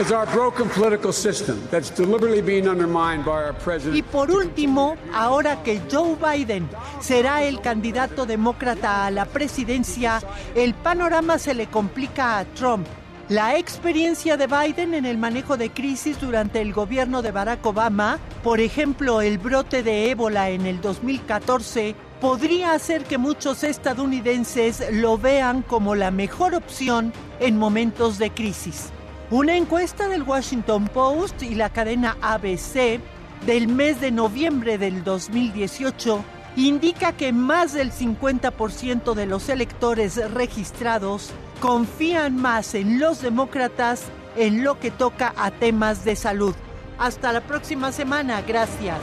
is 0.00 0.10
our 0.10 0.26
broken 0.32 0.70
political 0.70 1.12
system 1.12 1.60
that's 1.70 1.90
deliberately 1.94 2.40
being 2.40 2.66
undermined 2.66 3.26
by 3.26 3.44
our 3.44 3.54
president. 3.54 3.96
Y 3.98 4.02
por 4.02 4.30
último, 4.30 4.96
ahora 5.12 5.62
que 5.62 5.78
Joe 5.90 6.16
Biden 6.16 6.70
será 7.00 7.44
el 7.44 7.60
candidato 7.60 8.24
demócrata 8.24 9.04
a 9.04 9.10
la 9.10 9.26
presidencia, 9.26 10.22
el 10.54 10.72
panorama 10.72 11.38
se 11.38 11.52
le 11.52 11.66
complica 11.66 12.38
a 12.38 12.46
Trump. 12.46 12.86
La 13.32 13.56
experiencia 13.56 14.36
de 14.36 14.46
Biden 14.46 14.92
en 14.92 15.06
el 15.06 15.16
manejo 15.16 15.56
de 15.56 15.70
crisis 15.70 16.20
durante 16.20 16.60
el 16.60 16.74
gobierno 16.74 17.22
de 17.22 17.30
Barack 17.30 17.64
Obama, 17.64 18.18
por 18.42 18.60
ejemplo 18.60 19.22
el 19.22 19.38
brote 19.38 19.82
de 19.82 20.10
ébola 20.10 20.50
en 20.50 20.66
el 20.66 20.82
2014, 20.82 21.94
podría 22.20 22.74
hacer 22.74 23.04
que 23.04 23.16
muchos 23.16 23.64
estadounidenses 23.64 24.84
lo 24.92 25.16
vean 25.16 25.62
como 25.62 25.94
la 25.94 26.10
mejor 26.10 26.54
opción 26.54 27.14
en 27.40 27.56
momentos 27.56 28.18
de 28.18 28.32
crisis. 28.32 28.90
Una 29.30 29.56
encuesta 29.56 30.08
del 30.08 30.24
Washington 30.24 30.88
Post 30.88 31.42
y 31.42 31.54
la 31.54 31.70
cadena 31.70 32.18
ABC 32.20 33.00
del 33.46 33.66
mes 33.66 33.98
de 34.02 34.10
noviembre 34.10 34.76
del 34.76 35.04
2018 35.04 36.22
indica 36.56 37.12
que 37.12 37.32
más 37.32 37.72
del 37.72 37.92
50% 37.92 39.14
de 39.14 39.24
los 39.24 39.48
electores 39.48 40.16
registrados 40.32 41.32
confían 41.62 42.34
más 42.34 42.74
en 42.74 42.98
los 42.98 43.22
demócratas 43.22 44.10
en 44.36 44.64
lo 44.64 44.80
que 44.80 44.90
toca 44.90 45.32
a 45.36 45.52
temas 45.52 46.04
de 46.04 46.16
salud. 46.16 46.56
Hasta 46.98 47.32
la 47.32 47.40
próxima 47.40 47.92
semana, 47.92 48.42
gracias. 48.42 48.98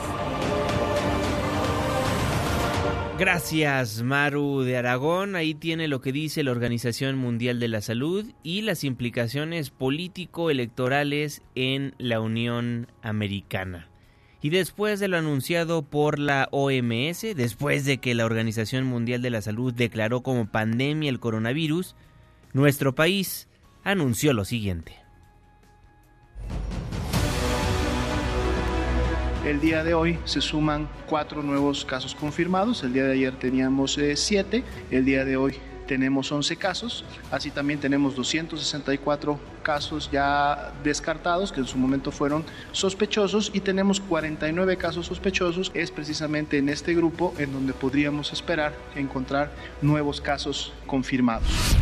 Gracias, 3.18 4.02
Maru 4.02 4.60
de 4.60 4.76
Aragón. 4.76 5.36
Ahí 5.36 5.54
tiene 5.54 5.88
lo 5.88 6.02
que 6.02 6.12
dice 6.12 6.42
la 6.42 6.50
Organización 6.50 7.16
Mundial 7.16 7.60
de 7.60 7.68
la 7.68 7.80
Salud 7.80 8.26
y 8.42 8.60
las 8.60 8.84
implicaciones 8.84 9.70
político-electorales 9.70 11.40
en 11.54 11.94
la 11.96 12.20
Unión 12.20 12.88
Americana. 13.00 13.88
Y 14.42 14.50
después 14.50 15.00
de 15.00 15.08
lo 15.08 15.16
anunciado 15.16 15.80
por 15.80 16.18
la 16.18 16.48
OMS, 16.50 17.22
después 17.34 17.86
de 17.86 17.98
que 17.98 18.14
la 18.14 18.26
Organización 18.26 18.84
Mundial 18.84 19.22
de 19.22 19.30
la 19.30 19.40
Salud 19.40 19.72
declaró 19.72 20.22
como 20.22 20.50
pandemia 20.50 21.08
el 21.08 21.20
coronavirus, 21.20 21.94
nuestro 22.52 22.94
país 22.94 23.48
anunció 23.84 24.32
lo 24.32 24.44
siguiente. 24.44 24.96
El 29.44 29.60
día 29.60 29.82
de 29.82 29.94
hoy 29.94 30.18
se 30.26 30.40
suman 30.40 30.88
cuatro 31.08 31.42
nuevos 31.42 31.84
casos 31.84 32.14
confirmados. 32.14 32.82
El 32.84 32.92
día 32.92 33.04
de 33.04 33.12
ayer 33.12 33.38
teníamos 33.38 33.96
eh, 33.98 34.14
siete. 34.14 34.62
El 34.90 35.04
día 35.04 35.24
de 35.24 35.36
hoy 35.36 35.54
tenemos 35.86 36.30
11 36.30 36.56
casos. 36.56 37.04
Así 37.32 37.50
también 37.50 37.80
tenemos 37.80 38.14
264 38.14 39.40
casos 39.62 40.10
ya 40.12 40.72
descartados 40.84 41.52
que 41.52 41.60
en 41.60 41.66
su 41.66 41.78
momento 41.78 42.12
fueron 42.12 42.44
sospechosos 42.70 43.50
y 43.54 43.60
tenemos 43.60 43.98
49 43.98 44.76
casos 44.76 45.06
sospechosos. 45.06 45.72
Es 45.74 45.90
precisamente 45.90 46.58
en 46.58 46.68
este 46.68 46.94
grupo 46.94 47.34
en 47.38 47.52
donde 47.52 47.72
podríamos 47.72 48.32
esperar 48.32 48.72
encontrar 48.94 49.50
nuevos 49.82 50.20
casos 50.20 50.72
confirmados. 50.86 51.76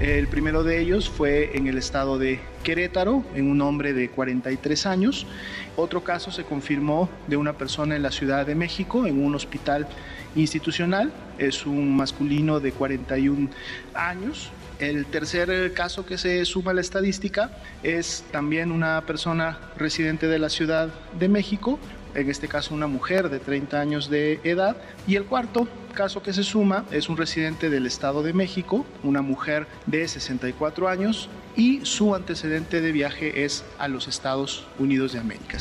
El 0.00 0.28
primero 0.28 0.62
de 0.62 0.78
ellos 0.78 1.10
fue 1.10 1.56
en 1.56 1.66
el 1.66 1.76
estado 1.76 2.18
de 2.18 2.38
Querétaro, 2.62 3.24
en 3.34 3.50
un 3.50 3.60
hombre 3.60 3.92
de 3.92 4.08
43 4.08 4.86
años. 4.86 5.26
Otro 5.74 6.04
caso 6.04 6.30
se 6.30 6.44
confirmó 6.44 7.10
de 7.26 7.36
una 7.36 7.54
persona 7.54 7.96
en 7.96 8.02
la 8.04 8.12
Ciudad 8.12 8.46
de 8.46 8.54
México, 8.54 9.06
en 9.06 9.20
un 9.20 9.34
hospital 9.34 9.88
institucional. 10.36 11.12
Es 11.36 11.66
un 11.66 11.96
masculino 11.96 12.60
de 12.60 12.70
41 12.70 13.50
años. 13.92 14.52
El 14.78 15.04
tercer 15.06 15.72
caso 15.72 16.06
que 16.06 16.16
se 16.16 16.44
suma 16.44 16.70
a 16.70 16.74
la 16.74 16.80
estadística 16.80 17.50
es 17.82 18.24
también 18.30 18.70
una 18.70 19.00
persona 19.04 19.58
residente 19.76 20.28
de 20.28 20.38
la 20.38 20.48
Ciudad 20.48 20.90
de 21.18 21.28
México, 21.28 21.80
en 22.14 22.30
este 22.30 22.48
caso 22.48 22.74
una 22.74 22.86
mujer 22.86 23.28
de 23.28 23.38
30 23.38 23.80
años 23.80 24.10
de 24.10 24.40
edad. 24.44 24.76
Y 25.06 25.16
el 25.16 25.24
cuarto 25.24 25.68
caso 25.94 26.22
que 26.22 26.32
se 26.32 26.44
suma 26.44 26.84
es 26.90 27.08
un 27.08 27.16
residente 27.16 27.70
del 27.70 27.86
Estado 27.86 28.22
de 28.22 28.32
México, 28.32 28.86
una 29.02 29.22
mujer 29.22 29.66
de 29.86 30.06
64 30.06 30.88
años 30.88 31.28
y 31.56 31.84
su 31.84 32.14
antecedente 32.14 32.80
de 32.80 32.92
viaje 32.92 33.44
es 33.44 33.64
a 33.78 33.88
los 33.88 34.06
Estados 34.08 34.66
Unidos 34.78 35.12
de 35.12 35.18
América. 35.18 35.58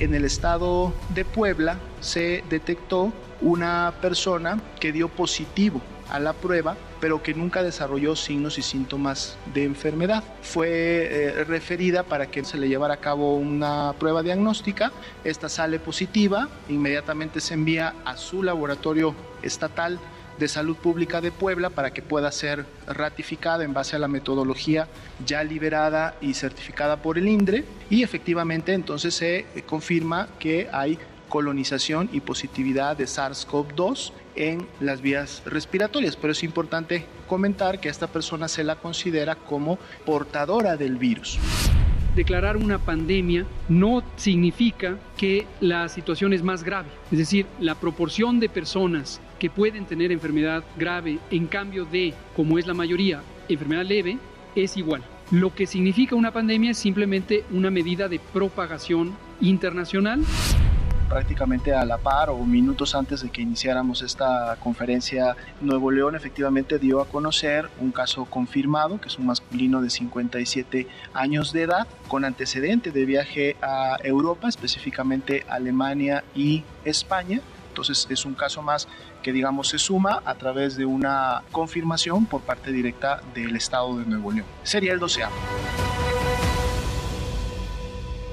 En 0.00 0.14
el 0.14 0.24
estado 0.24 0.92
de 1.14 1.24
Puebla 1.24 1.78
se 2.00 2.44
detectó 2.48 3.12
una 3.40 3.94
persona 4.00 4.60
que 4.80 4.92
dio 4.92 5.08
positivo 5.08 5.80
a 6.10 6.18
la 6.18 6.32
prueba, 6.32 6.76
pero 7.00 7.22
que 7.22 7.34
nunca 7.34 7.62
desarrolló 7.62 8.16
signos 8.16 8.58
y 8.58 8.62
síntomas 8.62 9.36
de 9.54 9.64
enfermedad. 9.64 10.24
Fue 10.42 10.68
eh, 10.70 11.44
referida 11.44 12.02
para 12.02 12.30
que 12.30 12.44
se 12.44 12.58
le 12.58 12.68
llevara 12.68 12.94
a 12.94 12.98
cabo 12.98 13.36
una 13.36 13.94
prueba 13.98 14.22
diagnóstica. 14.22 14.92
Esta 15.24 15.48
sale 15.48 15.78
positiva, 15.78 16.48
inmediatamente 16.68 17.40
se 17.40 17.54
envía 17.54 17.94
a 18.04 18.16
su 18.16 18.42
laboratorio 18.42 19.14
estatal 19.42 19.98
de 20.38 20.48
Salud 20.48 20.76
Pública 20.76 21.20
de 21.20 21.32
Puebla 21.32 21.70
para 21.70 21.90
que 21.92 22.00
pueda 22.00 22.30
ser 22.30 22.64
ratificada 22.86 23.64
en 23.64 23.74
base 23.74 23.96
a 23.96 23.98
la 23.98 24.08
metodología 24.08 24.86
ya 25.26 25.42
liberada 25.42 26.14
y 26.20 26.34
certificada 26.34 27.02
por 27.02 27.18
el 27.18 27.28
INDRE 27.28 27.64
y 27.90 28.02
efectivamente 28.02 28.72
entonces 28.72 29.14
se 29.14 29.46
confirma 29.66 30.28
que 30.38 30.68
hay 30.72 30.98
colonización 31.28 32.08
y 32.12 32.20
positividad 32.20 32.96
de 32.96 33.04
SARS-CoV-2 33.04 34.12
en 34.36 34.66
las 34.80 35.00
vías 35.00 35.42
respiratorias, 35.46 36.16
pero 36.16 36.32
es 36.32 36.42
importante 36.42 37.06
comentar 37.26 37.80
que 37.80 37.88
a 37.88 37.90
esta 37.90 38.06
persona 38.06 38.48
se 38.48 38.64
la 38.64 38.76
considera 38.76 39.34
como 39.34 39.78
portadora 40.06 40.76
del 40.76 40.96
virus. 40.96 41.38
declarar 42.14 42.56
una 42.56 42.78
pandemia 42.78 43.46
no 43.68 44.02
significa 44.16 44.96
que 45.16 45.46
la 45.60 45.88
situación 45.88 46.32
es 46.32 46.42
más 46.42 46.64
grave. 46.64 46.88
Es 47.12 47.18
decir, 47.18 47.46
la 47.60 47.76
proporción 47.76 48.40
de 48.40 48.48
personas 48.48 49.20
que 49.38 49.50
pueden 49.50 49.84
tener 49.84 50.10
enfermedad 50.10 50.64
grave 50.76 51.20
en 51.30 51.46
cambio 51.46 51.84
de, 51.84 52.14
como 52.34 52.58
es 52.58 52.66
la 52.66 52.74
mayoría, 52.74 53.22
enfermedad 53.48 53.84
leve, 53.84 54.18
es 54.56 54.76
igual. 54.76 55.02
Lo 55.30 55.54
que 55.54 55.66
significa 55.66 56.16
una 56.16 56.32
pandemia 56.32 56.72
es 56.72 56.78
simplemente 56.78 57.44
una 57.52 57.70
medida 57.70 58.08
de 58.08 58.18
propagación 58.18 59.14
internacional 59.40 60.24
prácticamente 61.08 61.74
a 61.74 61.84
la 61.84 61.98
par 61.98 62.30
o 62.30 62.38
minutos 62.44 62.94
antes 62.94 63.22
de 63.22 63.30
que 63.30 63.42
iniciáramos 63.42 64.02
esta 64.02 64.56
conferencia, 64.60 65.36
Nuevo 65.60 65.90
León 65.90 66.14
efectivamente 66.14 66.78
dio 66.78 67.00
a 67.00 67.06
conocer 67.06 67.68
un 67.80 67.90
caso 67.92 68.26
confirmado, 68.26 69.00
que 69.00 69.08
es 69.08 69.18
un 69.18 69.26
masculino 69.26 69.80
de 69.80 69.90
57 69.90 70.86
años 71.14 71.52
de 71.52 71.62
edad, 71.62 71.86
con 72.08 72.24
antecedente 72.24 72.92
de 72.92 73.04
viaje 73.04 73.56
a 73.62 73.96
Europa, 74.02 74.48
específicamente 74.48 75.44
Alemania 75.48 76.24
y 76.34 76.64
España. 76.84 77.40
Entonces 77.68 78.06
es 78.10 78.24
un 78.24 78.34
caso 78.34 78.62
más 78.62 78.88
que 79.22 79.32
digamos 79.32 79.68
se 79.68 79.78
suma 79.78 80.22
a 80.24 80.34
través 80.34 80.76
de 80.76 80.84
una 80.84 81.42
confirmación 81.52 82.26
por 82.26 82.40
parte 82.42 82.72
directa 82.72 83.20
del 83.34 83.56
Estado 83.56 83.98
de 83.98 84.04
Nuevo 84.04 84.32
León. 84.32 84.46
Sería 84.62 84.92
el 84.92 84.98
doceavo. 84.98 85.34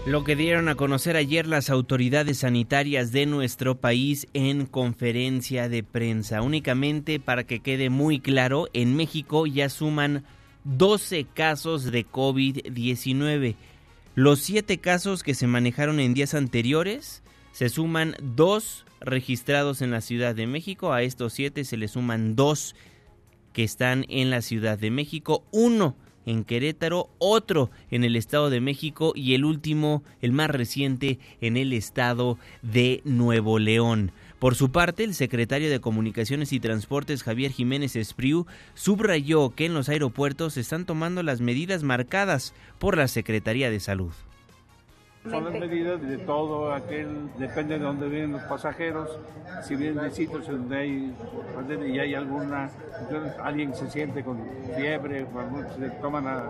Lo 0.05 0.23
que 0.23 0.35
dieron 0.35 0.69
a 0.69 0.75
conocer 0.75 1.15
ayer 1.15 1.47
las 1.47 1.71
autoridades 1.71 2.37
sanitarias 2.37 3.11
de 3.11 3.25
nuestro 3.25 3.79
país 3.81 4.27
en 4.33 4.67
conferencia 4.67 5.67
de 5.67 5.81
prensa. 5.81 6.43
Únicamente 6.43 7.19
para 7.19 7.45
que 7.45 7.61
quede 7.61 7.89
muy 7.89 8.19
claro, 8.19 8.67
en 8.73 8.95
México 8.95 9.47
ya 9.47 9.67
suman 9.67 10.23
12 10.63 11.25
casos 11.33 11.85
de 11.85 12.05
COVID-19. 12.05 13.55
Los 14.13 14.41
7 14.41 14.77
casos 14.77 15.23
que 15.23 15.33
se 15.33 15.47
manejaron 15.47 15.99
en 15.99 16.13
días 16.13 16.35
anteriores 16.35 17.23
se 17.51 17.69
suman 17.69 18.15
2 18.21 18.85
registrados 19.01 19.81
en 19.81 19.89
la 19.89 20.01
Ciudad 20.01 20.35
de 20.35 20.45
México. 20.45 20.93
A 20.93 21.01
estos 21.01 21.33
7 21.33 21.63
se 21.63 21.77
le 21.77 21.87
suman 21.87 22.35
2 22.35 22.75
que 23.53 23.63
están 23.63 24.05
en 24.09 24.29
la 24.29 24.43
Ciudad 24.43 24.77
de 24.77 24.91
México. 24.91 25.43
Uno 25.51 25.95
en 26.25 26.43
Querétaro, 26.43 27.09
otro 27.17 27.69
en 27.91 28.03
el 28.03 28.15
Estado 28.15 28.49
de 28.49 28.61
México 28.61 29.13
y 29.15 29.33
el 29.33 29.45
último, 29.45 30.03
el 30.21 30.31
más 30.31 30.49
reciente, 30.49 31.19
en 31.41 31.57
el 31.57 31.73
Estado 31.73 32.37
de 32.61 33.01
Nuevo 33.05 33.59
León. 33.59 34.11
Por 34.39 34.55
su 34.55 34.71
parte, 34.71 35.03
el 35.03 35.15
secretario 35.15 35.69
de 35.69 35.79
Comunicaciones 35.79 36.53
y 36.53 36.59
Transportes 36.59 37.23
Javier 37.23 37.51
Jiménez 37.51 37.95
Espriu 37.95 38.45
subrayó 38.73 39.55
que 39.55 39.65
en 39.65 39.73
los 39.73 39.89
aeropuertos 39.89 40.53
se 40.53 40.61
están 40.61 40.85
tomando 40.85 41.23
las 41.23 41.41
medidas 41.41 41.83
marcadas 41.83 42.53
por 42.77 42.97
la 42.97 43.07
Secretaría 43.07 43.69
de 43.69 43.79
Salud. 43.79 44.11
Son 45.29 45.43
las 45.43 45.53
medidas 45.53 46.01
de 46.01 46.19
todo 46.19 46.71
aquel, 46.71 47.31
depende 47.37 47.79
de 47.79 47.83
dónde 47.83 48.07
vienen 48.07 48.33
los 48.33 48.43
pasajeros, 48.43 49.09
si 49.63 49.75
vienen 49.75 50.03
de 50.03 50.11
sitios 50.11 50.47
donde 50.47 50.77
hay 50.77 51.15
y 51.87 51.99
hay 51.99 52.13
alguna, 52.13 52.69
alguien 53.43 53.73
se 53.73 53.89
siente 53.89 54.23
con 54.23 54.37
fiebre, 54.75 55.25
se 55.73 55.79
le 55.79 55.89
toman 56.01 56.25
la, 56.25 56.43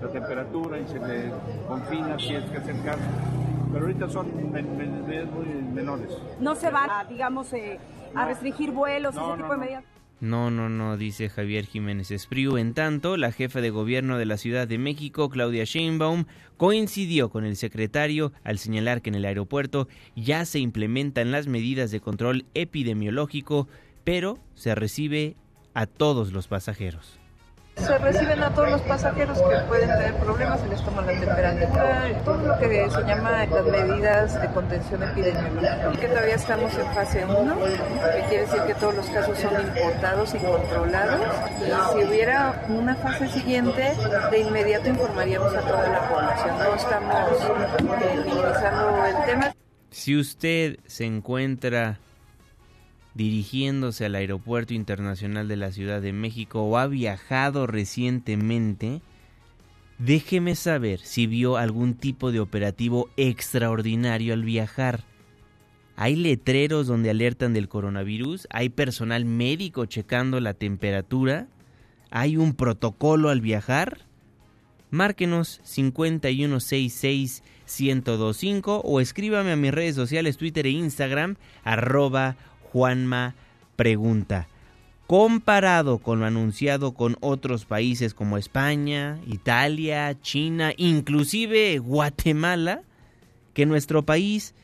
la, 0.00 0.08
temperatura 0.08 0.78
y 0.78 0.86
se 0.86 1.00
le 1.00 1.32
confina 1.66 2.18
si 2.18 2.34
es 2.34 2.44
que 2.44 2.58
acercarse. 2.58 3.04
Pero 3.72 3.86
ahorita 3.86 4.08
son 4.08 4.52
medidas 4.52 5.30
muy 5.30 5.46
menores. 5.72 6.16
No 6.38 6.54
se 6.54 6.70
va, 6.70 7.04
digamos, 7.08 7.52
eh, 7.52 7.78
a 8.14 8.26
restringir 8.26 8.70
vuelos, 8.70 9.14
no, 9.14 9.34
ese 9.34 9.42
tipo 9.42 9.48
no, 9.48 9.54
de 9.54 9.60
medidas. 9.60 9.84
No, 10.20 10.50
no, 10.50 10.68
no, 10.68 10.98
dice 10.98 11.30
Javier 11.30 11.64
Jiménez 11.64 12.10
Espriu. 12.10 12.58
En 12.58 12.74
tanto, 12.74 13.16
la 13.16 13.32
jefa 13.32 13.62
de 13.62 13.70
gobierno 13.70 14.18
de 14.18 14.26
la 14.26 14.36
Ciudad 14.36 14.68
de 14.68 14.76
México, 14.76 15.30
Claudia 15.30 15.64
Sheinbaum, 15.64 16.26
coincidió 16.58 17.30
con 17.30 17.44
el 17.46 17.56
secretario 17.56 18.32
al 18.44 18.58
señalar 18.58 19.00
que 19.00 19.08
en 19.08 19.14
el 19.14 19.24
aeropuerto 19.24 19.88
ya 20.16 20.44
se 20.44 20.58
implementan 20.58 21.32
las 21.32 21.46
medidas 21.46 21.90
de 21.90 22.00
control 22.00 22.44
epidemiológico, 22.52 23.66
pero 24.04 24.38
se 24.54 24.74
recibe 24.74 25.36
a 25.72 25.86
todos 25.86 26.32
los 26.32 26.48
pasajeros. 26.48 27.19
Se 27.76 27.98
reciben 27.98 28.42
a 28.42 28.54
todos 28.54 28.70
los 28.70 28.80
pasajeros 28.82 29.38
que 29.38 29.56
pueden 29.66 29.88
tener 29.88 30.14
problemas, 30.16 30.60
se 30.60 30.68
les 30.68 30.82
toma 30.82 31.02
la 31.02 31.12
temperatura, 31.12 32.22
todo 32.24 32.36
lo 32.36 32.58
que 32.58 32.90
se 32.90 33.02
llama 33.04 33.46
las 33.46 33.64
medidas 33.64 34.40
de 34.40 34.48
contención 34.48 35.02
epidemiológica. 35.02 35.92
Que 36.00 36.08
todavía 36.08 36.34
estamos 36.34 36.74
en 36.76 36.86
fase 36.92 37.24
1, 37.24 37.56
que 37.56 38.22
quiere 38.28 38.46
decir 38.46 38.62
que 38.66 38.74
todos 38.74 38.94
los 38.94 39.06
casos 39.06 39.38
son 39.38 39.60
importados 39.60 40.34
y 40.34 40.38
controlados. 40.38 41.20
Y 41.60 41.98
si 41.98 42.04
hubiera 42.06 42.64
una 42.68 42.94
fase 42.96 43.28
siguiente, 43.28 43.92
de 44.30 44.38
inmediato 44.38 44.88
informaríamos 44.88 45.54
a 45.54 45.60
toda 45.60 45.88
la 45.88 46.08
población. 46.08 46.58
No 46.58 46.74
estamos 46.74 47.42
eh, 47.42 48.22
minimizando 48.24 49.06
el 49.06 49.26
tema. 49.26 49.54
Si 49.90 50.16
usted 50.16 50.76
se 50.86 51.04
encuentra 51.04 51.98
dirigiéndose 53.14 54.04
al 54.04 54.14
Aeropuerto 54.14 54.74
Internacional 54.74 55.48
de 55.48 55.56
la 55.56 55.72
Ciudad 55.72 56.00
de 56.00 56.12
México 56.12 56.62
o 56.62 56.78
ha 56.78 56.86
viajado 56.86 57.66
recientemente, 57.66 59.02
déjeme 59.98 60.54
saber 60.54 61.00
si 61.00 61.26
vio 61.26 61.56
algún 61.56 61.94
tipo 61.94 62.32
de 62.32 62.40
operativo 62.40 63.08
extraordinario 63.16 64.32
al 64.34 64.44
viajar. 64.44 65.04
Hay 65.96 66.16
letreros 66.16 66.86
donde 66.86 67.10
alertan 67.10 67.52
del 67.52 67.68
coronavirus, 67.68 68.46
hay 68.50 68.70
personal 68.70 69.24
médico 69.26 69.84
checando 69.84 70.40
la 70.40 70.54
temperatura, 70.54 71.48
hay 72.10 72.36
un 72.36 72.54
protocolo 72.54 73.28
al 73.28 73.40
viajar. 73.40 74.06
Márquenos 74.90 75.60
5166 75.62 77.42
1025 77.66 78.80
o 78.84 79.00
escríbame 79.00 79.52
a 79.52 79.56
mis 79.56 79.72
redes 79.72 79.94
sociales 79.94 80.36
Twitter 80.36 80.66
e 80.66 80.70
Instagram 80.70 81.36
arroba 81.62 82.36
Juanma 82.72 83.34
pregunta, 83.76 84.48
comparado 85.06 85.98
con 85.98 86.20
lo 86.20 86.26
anunciado 86.26 86.94
con 86.94 87.16
otros 87.20 87.64
países 87.64 88.14
como 88.14 88.38
España, 88.38 89.18
Italia, 89.26 90.20
China, 90.20 90.72
inclusive 90.76 91.78
Guatemala, 91.78 92.82
que 93.54 93.66
nuestro 93.66 94.04
país 94.04 94.54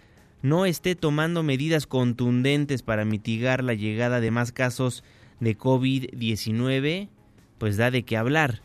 no 0.42 0.66
esté 0.66 0.94
tomando 0.94 1.42
medidas 1.42 1.86
contundentes 1.86 2.82
para 2.82 3.04
mitigar 3.04 3.64
la 3.64 3.74
llegada 3.74 4.20
de 4.20 4.30
más 4.30 4.52
casos 4.52 5.02
de 5.40 5.58
COVID-19, 5.58 7.08
pues 7.58 7.76
da 7.76 7.90
de 7.90 8.04
qué 8.04 8.16
hablar. 8.16 8.62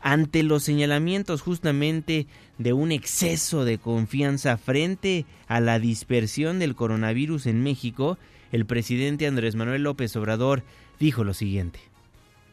Ante 0.00 0.42
los 0.42 0.62
señalamientos 0.62 1.42
justamente 1.42 2.26
de 2.56 2.72
un 2.72 2.90
exceso 2.92 3.66
de 3.66 3.76
confianza 3.76 4.56
frente 4.56 5.26
a 5.46 5.60
la 5.60 5.78
dispersión 5.78 6.58
del 6.58 6.74
coronavirus 6.74 7.46
en 7.46 7.62
México, 7.62 8.16
el 8.52 8.66
presidente 8.66 9.26
Andrés 9.26 9.54
Manuel 9.54 9.82
López 9.82 10.14
Obrador 10.16 10.62
dijo 10.98 11.24
lo 11.24 11.34
siguiente. 11.34 11.80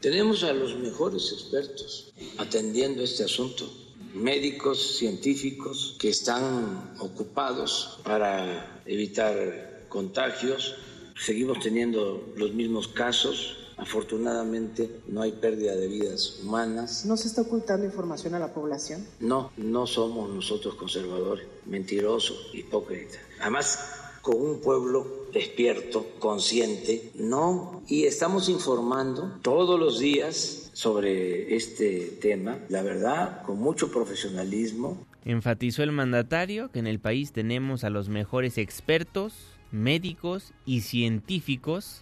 Tenemos 0.02 0.44
a 0.44 0.54
los 0.54 0.78
mejores 0.78 1.32
expertos 1.32 2.14
atendiendo 2.38 3.04
este 3.04 3.24
asunto, 3.24 3.68
médicos, 4.14 4.98
científicos 4.98 5.96
que 6.00 6.10
están 6.10 6.94
ocupados 7.00 8.00
para 8.04 8.82
evitar 8.86 9.86
contagios. 9.90 10.76
Seguimos 11.20 11.60
teniendo 11.60 12.32
los 12.36 12.54
mismos 12.54 12.88
casos. 12.88 13.58
Afortunadamente 13.78 15.02
no 15.08 15.22
hay 15.22 15.32
pérdida 15.32 15.76
de 15.76 15.88
vidas 15.88 16.40
humanas. 16.44 17.06
¿No 17.06 17.18
se 17.18 17.28
está 17.28 17.42
ocultando 17.42 17.86
información 17.86 18.34
a 18.36 18.40
la 18.40 18.54
población? 18.54 19.06
No, 19.20 19.52
no 19.58 19.86
somos 19.86 20.30
nosotros 20.30 20.76
conservadores, 20.76 21.46
mentirosos, 21.66 22.50
hipócritas. 22.54 23.20
Además, 23.40 24.07
con 24.28 24.42
un 24.42 24.60
pueblo 24.60 25.30
despierto, 25.32 26.06
consciente, 26.20 27.14
no, 27.16 27.82
y 27.88 28.04
estamos 28.04 28.50
informando 28.50 29.40
todos 29.42 29.80
los 29.80 30.00
días 30.00 30.70
sobre 30.74 31.56
este 31.56 32.18
tema, 32.22 32.60
la 32.68 32.82
verdad, 32.82 33.42
con 33.44 33.58
mucho 33.58 33.90
profesionalismo. 33.90 35.02
Enfatizó 35.24 35.82
el 35.82 35.94
mandatario 35.94 36.70
que 36.74 36.80
en 36.80 36.88
el 36.88 37.00
país 37.00 37.32
tenemos 37.32 37.86
a 37.86 37.90
los 37.90 38.10
mejores 38.10 38.58
expertos, 38.58 39.34
médicos 39.72 40.52
y 40.66 40.82
científicos 40.82 42.02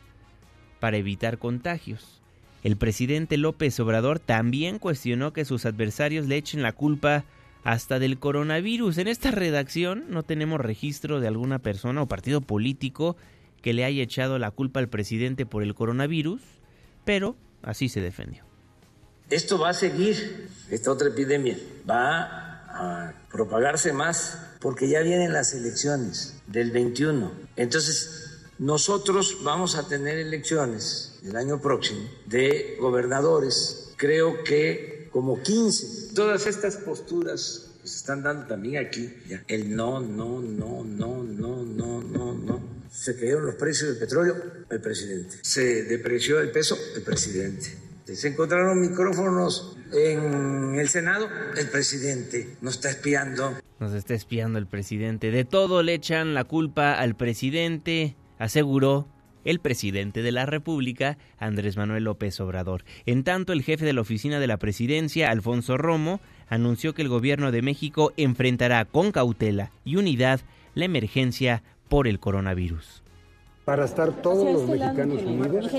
para 0.79 0.97
evitar 0.97 1.37
contagios. 1.37 2.23
El 2.63 2.75
presidente 2.75 3.37
López 3.37 3.79
Obrador 3.79 4.17
también 4.17 4.79
cuestionó 4.79 5.31
que 5.31 5.45
sus 5.45 5.67
adversarios 5.67 6.25
le 6.25 6.37
echen 6.37 6.63
la 6.63 6.71
culpa 6.71 7.23
hasta 7.65 7.97
del 7.97 8.19
coronavirus. 8.19 8.99
En 8.99 9.07
esta 9.07 9.31
redacción 9.31 10.05
no 10.07 10.23
tenemos 10.23 10.61
registro 10.61 11.19
de 11.19 11.27
alguna 11.27 11.59
persona 11.59 12.03
o 12.03 12.07
partido 12.07 12.39
político 12.39 13.17
que 13.63 13.73
le 13.73 13.83
haya 13.83 14.03
echado 14.03 14.37
la 14.37 14.51
culpa 14.51 14.79
al 14.79 14.87
presidente 14.87 15.47
por 15.47 15.63
el 15.63 15.73
coronavirus, 15.73 16.41
pero 17.03 17.35
así 17.63 17.89
se 17.89 18.01
defendió. 18.01 18.45
Esto 19.31 19.57
va 19.57 19.69
a 19.69 19.73
seguir, 19.73 20.47
esta 20.69 20.91
otra 20.91 21.09
epidemia 21.09 21.57
va 21.89 22.67
a 22.69 23.13
propagarse 23.31 23.91
más 23.93 24.39
porque 24.61 24.87
ya 24.87 25.01
vienen 25.01 25.33
las 25.33 25.55
elecciones 25.55 26.39
del 26.45 26.69
21. 26.69 27.31
Entonces, 27.55 28.43
nosotros 28.59 29.39
vamos 29.43 29.75
a 29.75 29.87
tener 29.87 30.19
elecciones 30.19 31.19
el 31.23 31.35
año 31.35 31.59
próximo 31.59 32.07
de 32.27 32.77
gobernadores. 32.79 33.91
Creo 33.97 34.43
que 34.43 34.94
como 35.15 35.41
15. 35.41 36.13
Todas 36.13 36.45
estas 36.45 36.75
posturas 36.75 37.71
Pues 37.79 37.95
están 37.95 38.21
dando 38.21 38.47
también 38.47 38.85
aquí 38.85 39.13
ya. 39.29 39.41
el 39.47 39.73
no, 39.73 40.01
no, 40.01 40.41
no, 40.41 40.83
no, 40.83 41.23
no, 41.23 41.63
no, 41.63 42.01
no, 42.01 42.33
no. 42.33 42.59
Se 42.91 43.15
cayeron 43.15 43.45
los 43.45 43.55
precios 43.55 43.91
del 43.91 43.99
petróleo, 43.99 44.35
el 44.69 44.81
presidente. 44.81 45.37
Se 45.41 45.83
depreció 45.83 46.41
el 46.41 46.51
peso, 46.51 46.77
el 46.97 47.01
presidente. 47.01 47.77
Se 48.13 48.27
encontraron 48.27 48.81
micrófonos 48.81 49.77
en 49.93 50.75
el 50.75 50.89
Senado, 50.89 51.29
el 51.55 51.69
presidente 51.69 52.57
nos 52.59 52.75
está 52.75 52.89
espiando. 52.89 53.55
Nos 53.79 53.93
está 53.93 54.15
espiando 54.15 54.59
el 54.59 54.67
presidente. 54.67 55.31
De 55.31 55.45
todo 55.45 55.81
le 55.81 55.93
echan 55.93 56.33
la 56.33 56.43
culpa 56.43 56.93
al 56.99 57.15
presidente, 57.15 58.17
aseguró 58.37 59.07
el 59.45 59.59
presidente 59.59 60.21
de 60.21 60.33
la 60.33 60.45
República, 60.45 61.17
Andrés 61.37 61.77
Manuel 61.77 62.03
López 62.03 62.37
Obrador. 62.41 62.83
En 63.05 63.23
tanto, 63.23 63.53
el 63.53 63.63
jefe 63.63 63.85
de 63.85 63.93
la 63.93 64.01
oficina 64.01 64.39
de 64.39 64.47
la 64.47 64.57
presidencia, 64.57 65.31
Alfonso 65.31 65.77
Romo, 65.77 66.19
anunció 66.49 66.93
que 66.93 67.03
el 67.03 67.09
gobierno 67.09 67.51
de 67.51 67.61
México 67.61 68.11
enfrentará 68.17 68.83
con 68.83 69.11
cautela 69.11 69.71
y 69.85 69.95
unidad 69.95 70.41
la 70.73 70.85
emergencia 70.85 71.63
por 71.87 72.07
el 72.07 72.19
coronavirus. 72.19 73.04
Para 73.65 73.85
estar 73.85 74.11
todos 74.21 74.53
los 74.53 74.69
mexicanos 74.69 75.23
unidos, 75.23 75.71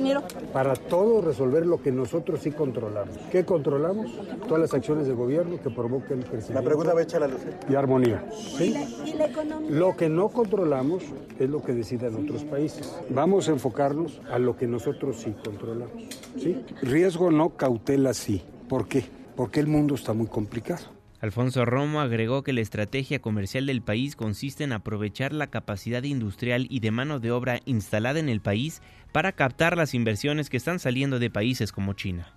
para 0.52 0.74
todos 0.74 1.24
resolver 1.24 1.64
lo 1.64 1.80
que 1.80 1.92
nosotros 1.92 2.40
sí 2.42 2.50
controlamos. 2.50 3.16
¿Qué 3.30 3.44
controlamos? 3.44 4.10
Todas 4.48 4.60
las 4.60 4.74
acciones 4.74 5.06
de 5.06 5.14
gobierno 5.14 5.60
que 5.62 5.70
provoquen 5.70 6.22
crecimiento. 6.22 6.54
La 6.54 6.62
pregunta 6.62 6.94
va 6.94 7.02
hecha 7.02 7.20
la 7.20 7.28
luz. 7.28 7.42
Y 7.68 7.76
armonía. 7.76 8.24
¿sí? 8.58 8.74
¿Y 9.04 9.14
la 9.14 9.26
economía? 9.26 9.70
Lo 9.70 9.96
que 9.96 10.08
no 10.08 10.30
controlamos 10.30 11.04
es 11.38 11.48
lo 11.48 11.62
que 11.62 11.74
decidan 11.74 12.16
otros 12.16 12.42
países. 12.42 12.92
Vamos 13.08 13.48
a 13.48 13.52
enfocarnos 13.52 14.20
a 14.32 14.40
lo 14.40 14.56
que 14.56 14.66
nosotros 14.66 15.18
sí 15.18 15.32
controlamos. 15.44 16.02
¿sí? 16.36 16.64
Riesgo 16.82 17.30
no, 17.30 17.50
cautela 17.50 18.14
sí. 18.14 18.42
¿Por 18.68 18.88
qué? 18.88 19.04
Porque 19.36 19.60
el 19.60 19.68
mundo 19.68 19.94
está 19.94 20.12
muy 20.12 20.26
complicado. 20.26 20.95
Alfonso 21.26 21.64
Romo 21.64 22.00
agregó 22.00 22.44
que 22.44 22.52
la 22.52 22.60
estrategia 22.60 23.20
comercial 23.20 23.66
del 23.66 23.82
país 23.82 24.14
consiste 24.14 24.62
en 24.62 24.72
aprovechar 24.72 25.32
la 25.32 25.48
capacidad 25.48 26.04
industrial 26.04 26.68
y 26.70 26.78
de 26.78 26.92
mano 26.92 27.18
de 27.18 27.32
obra 27.32 27.60
instalada 27.64 28.20
en 28.20 28.28
el 28.28 28.40
país 28.40 28.80
para 29.10 29.32
captar 29.32 29.76
las 29.76 29.92
inversiones 29.92 30.48
que 30.48 30.56
están 30.56 30.78
saliendo 30.78 31.18
de 31.18 31.28
países 31.28 31.72
como 31.72 31.94
China. 31.94 32.32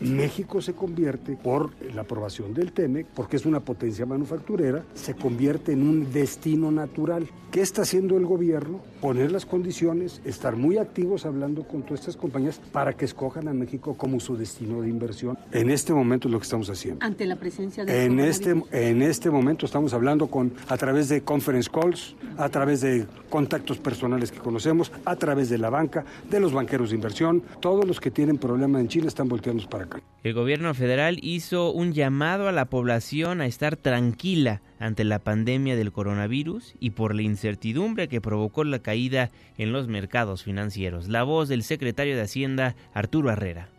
México 0.00 0.60
se 0.60 0.72
convierte, 0.72 1.36
por 1.36 1.70
la 1.94 2.02
aprobación 2.02 2.54
del 2.54 2.72
TEMEC, 2.72 3.06
porque 3.14 3.36
es 3.36 3.46
una 3.46 3.60
potencia 3.60 4.06
manufacturera, 4.06 4.84
se 4.94 5.14
convierte 5.14 5.72
en 5.72 5.82
un 5.82 6.12
destino 6.12 6.70
natural. 6.70 7.28
¿Qué 7.50 7.60
está 7.60 7.82
haciendo 7.82 8.16
el 8.16 8.24
gobierno? 8.24 8.80
Poner 9.00 9.30
las 9.30 9.44
condiciones, 9.44 10.22
estar 10.24 10.56
muy 10.56 10.78
activos 10.78 11.26
hablando 11.26 11.64
con 11.64 11.82
todas 11.82 12.00
estas 12.00 12.16
compañías 12.16 12.60
para 12.72 12.94
que 12.94 13.04
escojan 13.04 13.46
a 13.48 13.52
México 13.52 13.94
como 13.94 14.20
su 14.20 14.36
destino 14.36 14.80
de 14.80 14.88
inversión. 14.88 15.38
En 15.52 15.70
este 15.70 15.92
momento 15.92 16.28
es 16.28 16.32
lo 16.32 16.38
que 16.38 16.44
estamos 16.44 16.70
haciendo. 16.70 17.04
Ante 17.04 17.26
la 17.26 17.36
presencia 17.36 17.84
de 17.84 18.04
En 18.04 18.20
este, 18.20 18.54
en 18.70 19.02
este 19.02 19.30
momento 19.30 19.66
estamos 19.66 19.92
hablando 19.92 20.28
con, 20.28 20.52
a 20.68 20.76
través 20.76 21.08
de 21.10 21.22
conference 21.22 21.70
calls, 21.70 22.16
a 22.38 22.48
través 22.48 22.80
de 22.80 23.06
contactos 23.28 23.78
personales 23.78 24.32
que 24.32 24.38
conocemos, 24.38 24.90
a 25.04 25.16
través 25.16 25.50
de 25.50 25.58
la 25.58 25.68
banca, 25.68 26.04
de 26.30 26.40
los 26.40 26.52
banqueros 26.52 26.90
de 26.90 26.96
inversión. 26.96 27.42
Todos 27.60 27.86
los 27.86 28.00
que 28.00 28.10
tienen 28.10 28.38
problema 28.38 28.80
en 28.80 28.88
China 28.88 29.08
están 29.08 29.28
volteando 29.28 29.68
para 29.68 29.81
El 30.22 30.34
gobierno 30.34 30.72
federal 30.72 31.18
hizo 31.20 31.72
un 31.72 31.92
llamado 31.92 32.46
a 32.46 32.52
la 32.52 32.66
población 32.66 33.40
a 33.40 33.46
estar 33.46 33.76
tranquila 33.76 34.62
ante 34.78 35.02
la 35.02 35.18
pandemia 35.18 35.74
del 35.74 35.90
coronavirus 35.90 36.74
y 36.78 36.90
por 36.90 37.14
la 37.14 37.22
incertidumbre 37.22 38.06
que 38.06 38.20
provocó 38.20 38.62
la 38.62 38.78
caída 38.78 39.30
en 39.58 39.72
los 39.72 39.88
mercados 39.88 40.44
financieros. 40.44 41.08
La 41.08 41.24
voz 41.24 41.48
del 41.48 41.64
secretario 41.64 42.14
de 42.14 42.22
Hacienda, 42.22 42.76
Arturo 42.94 43.30
Herrera. 43.30 43.71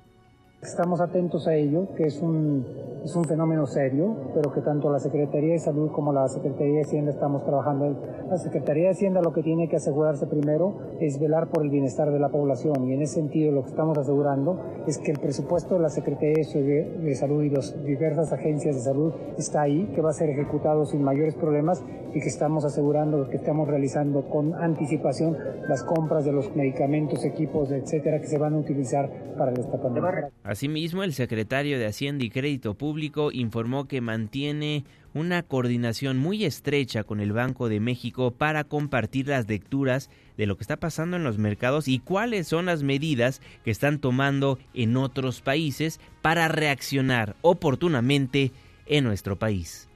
Estamos 0.64 1.02
atentos 1.02 1.46
a 1.48 1.56
ello, 1.56 1.94
que 1.94 2.06
es 2.06 2.22
un, 2.22 2.66
es 3.04 3.14
un 3.18 3.26
fenómeno 3.26 3.68
serio, 3.68 4.32
pero 4.34 4.52
que 4.54 4.62
tanto 4.62 4.90
la 4.90 5.00
Secretaría 5.00 5.52
de 5.52 5.60
Salud 5.60 5.92
como 5.92 6.14
la 6.14 6.28
Secretaría 6.30 6.76
de 6.76 6.82
Hacienda 6.84 7.12
estamos 7.12 7.44
trabajando. 7.44 8.00
La 8.30 8.38
Secretaría 8.38 8.86
de 8.86 8.90
Hacienda 8.92 9.22
lo 9.22 9.34
que 9.34 9.44
tiene 9.44 9.68
que 9.68 9.76
asegurarse 9.76 10.26
primero 10.26 10.96
es 11.02 11.20
velar 11.20 11.50
por 11.50 11.64
el 11.64 11.70
bienestar 11.70 12.12
de 12.12 12.20
la 12.20 12.30
población 12.30 12.88
y 12.88 12.94
en 12.94 13.02
ese 13.02 13.16
sentido 13.16 13.52
lo 13.52 13.64
que 13.64 13.72
estamos 13.72 13.98
asegurando 13.98 14.58
es 14.88 14.98
que 15.00 15.12
el 15.12 15.20
presupuesto 15.20 15.76
de 15.76 15.82
la 15.82 15.90
Secretaría 15.90 16.36
de 16.38 17.16
Salud 17.16 17.44
y 17.44 17.50
las 17.50 17.84
diversas 17.84 18.32
agencias 18.32 18.76
de 18.76 18.82
salud 18.82 19.14
está 19.38 19.64
ahí, 19.64 19.92
que 19.94 20.02
va 20.02 20.12
a 20.12 20.14
ser 20.14 20.30
ejecutado 20.30 20.86
sin 20.86 21.04
mayores 21.04 21.36
problemas 21.36 21.84
y 22.14 22.22
que 22.22 22.30
estamos 22.30 22.64
asegurando 22.64 23.28
que 23.30 23.38
estamos 23.38 23.68
realizando 23.68 24.30
con 24.30 24.54
anticipación 24.54 25.38
las 25.68 25.84
compras 25.84 26.26
de 26.26 26.32
los 26.32 26.56
medicamentos, 26.56 27.26
equipos, 27.26 27.72
etcétera, 27.72 28.20
que 28.20 28.28
se 28.28 28.38
van 28.38 28.54
a 28.54 28.58
utilizar 28.60 29.10
para 29.38 29.52
esta 29.52 29.82
pandemia. 29.82 30.30
Asimismo, 30.54 31.02
el 31.02 31.16
secretario 31.16 31.80
de 31.80 31.88
Hacienda 31.88 32.24
y 32.24 32.30
Crédito 32.30 32.76
Público 32.76 33.32
informó 33.32 33.88
que 33.88 34.02
mantiene 34.02 34.86
una 35.16 35.42
coordinación 35.42 36.20
muy 36.20 36.46
estrecha 36.46 37.04
con 37.04 37.20
el 37.20 37.34
Banco 37.34 37.70
de 37.70 37.80
México 37.80 38.30
para 38.30 38.64
compartir 38.64 39.30
las 39.30 39.48
lecturas 39.50 40.12
de 40.38 40.46
lo 40.46 40.56
que 40.56 40.62
está 40.62 40.78
pasando 40.78 41.18
en 41.18 41.24
los 41.24 41.40
mercados 41.40 41.88
y 41.88 41.98
cuáles 41.98 42.48
son 42.48 42.68
las 42.68 42.84
medidas 42.84 43.42
que 43.64 43.72
están 43.72 43.98
tomando 43.98 44.60
en 44.76 44.96
otros 44.96 45.42
países 45.42 46.00
para 46.22 46.48
reaccionar 46.48 47.36
oportunamente 47.42 48.52
en 48.86 49.06
nuestro 49.06 49.40
país. 49.40 49.90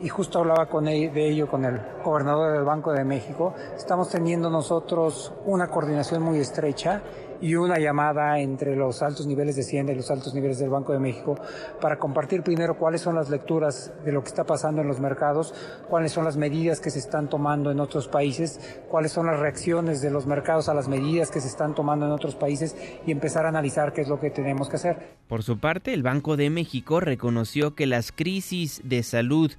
Y 0.00 0.08
justo 0.08 0.38
hablaba 0.38 0.70
con 0.70 0.88
él, 0.88 1.12
de 1.12 1.28
ello 1.28 1.48
con 1.48 1.66
el 1.66 1.78
gobernador 2.02 2.54
del 2.54 2.64
Banco 2.64 2.92
de 2.92 3.04
México. 3.04 3.54
Estamos 3.76 4.08
teniendo 4.08 4.48
nosotros 4.48 5.34
una 5.44 5.68
coordinación 5.68 6.22
muy 6.22 6.38
estrecha 6.38 7.02
y 7.42 7.56
una 7.56 7.78
llamada 7.78 8.38
entre 8.38 8.76
los 8.76 9.02
altos 9.02 9.26
niveles 9.26 9.56
de 9.56 9.62
Hacienda 9.62 9.92
y 9.92 9.96
los 9.96 10.10
altos 10.10 10.32
niveles 10.32 10.60
del 10.60 10.70
Banco 10.70 10.92
de 10.92 11.00
México 11.00 11.38
para 11.80 11.98
compartir 11.98 12.42
primero 12.42 12.78
cuáles 12.78 13.00
son 13.00 13.16
las 13.16 13.28
lecturas 13.28 13.92
de 14.04 14.12
lo 14.12 14.22
que 14.22 14.28
está 14.28 14.44
pasando 14.44 14.80
en 14.80 14.88
los 14.88 15.00
mercados, 15.00 15.52
cuáles 15.90 16.12
son 16.12 16.24
las 16.24 16.36
medidas 16.36 16.80
que 16.80 16.90
se 16.90 17.00
están 17.00 17.28
tomando 17.28 17.70
en 17.72 17.80
otros 17.80 18.06
países, 18.06 18.80
cuáles 18.88 19.12
son 19.12 19.26
las 19.26 19.40
reacciones 19.40 20.00
de 20.00 20.10
los 20.10 20.26
mercados 20.26 20.68
a 20.68 20.74
las 20.74 20.88
medidas 20.88 21.30
que 21.30 21.40
se 21.40 21.48
están 21.48 21.74
tomando 21.74 22.06
en 22.06 22.12
otros 22.12 22.36
países 22.36 22.76
y 23.04 23.10
empezar 23.10 23.44
a 23.44 23.48
analizar 23.48 23.92
qué 23.92 24.02
es 24.02 24.08
lo 24.08 24.20
que 24.20 24.30
tenemos 24.30 24.68
que 24.68 24.76
hacer. 24.76 25.16
Por 25.26 25.42
su 25.42 25.58
parte, 25.58 25.92
el 25.92 26.04
Banco 26.04 26.36
de 26.36 26.48
México 26.48 27.00
reconoció 27.00 27.74
que 27.74 27.86
las 27.86 28.12
crisis 28.12 28.80
de 28.84 29.02
salud 29.02 29.50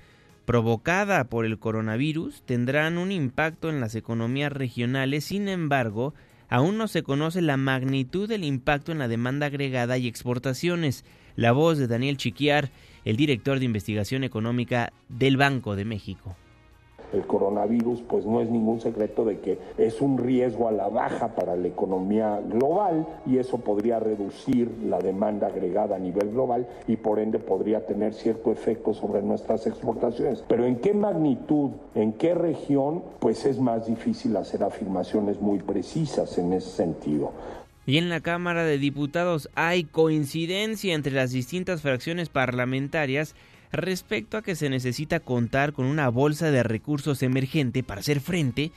provocada 0.45 1.25
por 1.25 1.45
el 1.45 1.59
coronavirus 1.59 2.43
tendrán 2.43 2.97
un 2.97 3.11
impacto 3.11 3.69
en 3.69 3.81
las 3.81 3.95
economías 3.95 4.51
regionales, 4.51 5.25
sin 5.25 5.49
embargo, 5.49 6.13
aún 6.53 6.77
no 6.77 6.87
se 6.87 7.01
conoce 7.01 7.41
la 7.41 7.57
magnitud 7.57 8.29
del 8.29 8.43
impacto 8.43 8.91
en 8.91 8.99
la 8.99 9.07
demanda 9.07 9.47
agregada 9.47 9.97
y 9.97 10.05
exportaciones. 10.05 11.03
La 11.35 11.51
voz 11.51 11.79
de 11.79 11.87
Daniel 11.87 12.15
Chiquiar, 12.17 12.69
el 13.05 13.17
director 13.17 13.57
de 13.57 13.65
investigación 13.65 14.23
económica 14.23 14.93
del 15.09 15.35
Banco 15.35 15.75
de 15.75 15.85
México 15.85 16.37
el 17.13 17.25
coronavirus, 17.25 18.01
pues 18.01 18.25
no 18.25 18.41
es 18.41 18.49
ningún 18.49 18.81
secreto 18.81 19.25
de 19.25 19.39
que 19.39 19.57
es 19.77 20.01
un 20.01 20.17
riesgo 20.17 20.67
a 20.67 20.71
la 20.71 20.89
baja 20.89 21.35
para 21.35 21.55
la 21.55 21.67
economía 21.67 22.41
global 22.47 23.07
y 23.25 23.37
eso 23.37 23.59
podría 23.59 23.99
reducir 23.99 24.69
la 24.85 24.99
demanda 24.99 25.47
agregada 25.47 25.95
a 25.95 25.99
nivel 25.99 26.31
global 26.31 26.67
y 26.87 26.97
por 26.97 27.19
ende 27.19 27.39
podría 27.39 27.85
tener 27.85 28.13
cierto 28.13 28.51
efecto 28.51 28.93
sobre 28.93 29.21
nuestras 29.21 29.67
exportaciones. 29.67 30.43
Pero 30.47 30.65
en 30.65 30.77
qué 30.77 30.93
magnitud, 30.93 31.71
en 31.95 32.13
qué 32.13 32.33
región, 32.33 33.03
pues 33.19 33.45
es 33.45 33.59
más 33.59 33.87
difícil 33.87 34.35
hacer 34.37 34.63
afirmaciones 34.63 35.41
muy 35.41 35.59
precisas 35.59 36.37
en 36.37 36.53
ese 36.53 36.69
sentido. 36.69 37.31
Y 37.85 37.97
en 37.97 38.09
la 38.09 38.21
Cámara 38.21 38.63
de 38.63 38.77
Diputados 38.77 39.49
hay 39.55 39.83
coincidencia 39.83 40.93
entre 40.93 41.11
las 41.11 41.31
distintas 41.31 41.81
fracciones 41.81 42.29
parlamentarias 42.29 43.35
respecto 43.73 44.37
a 44.37 44.43
que 44.43 44.55
se 44.55 44.69
necesita 44.69 45.19
contar 45.19 45.73
con 45.73 45.85
una 45.85 46.07
bolsa 46.07 46.51
de 46.51 46.63
recursos 46.63 47.23
emergente 47.23 47.83
para 47.83 48.01
hacer 48.01 48.21
frente 48.21 48.71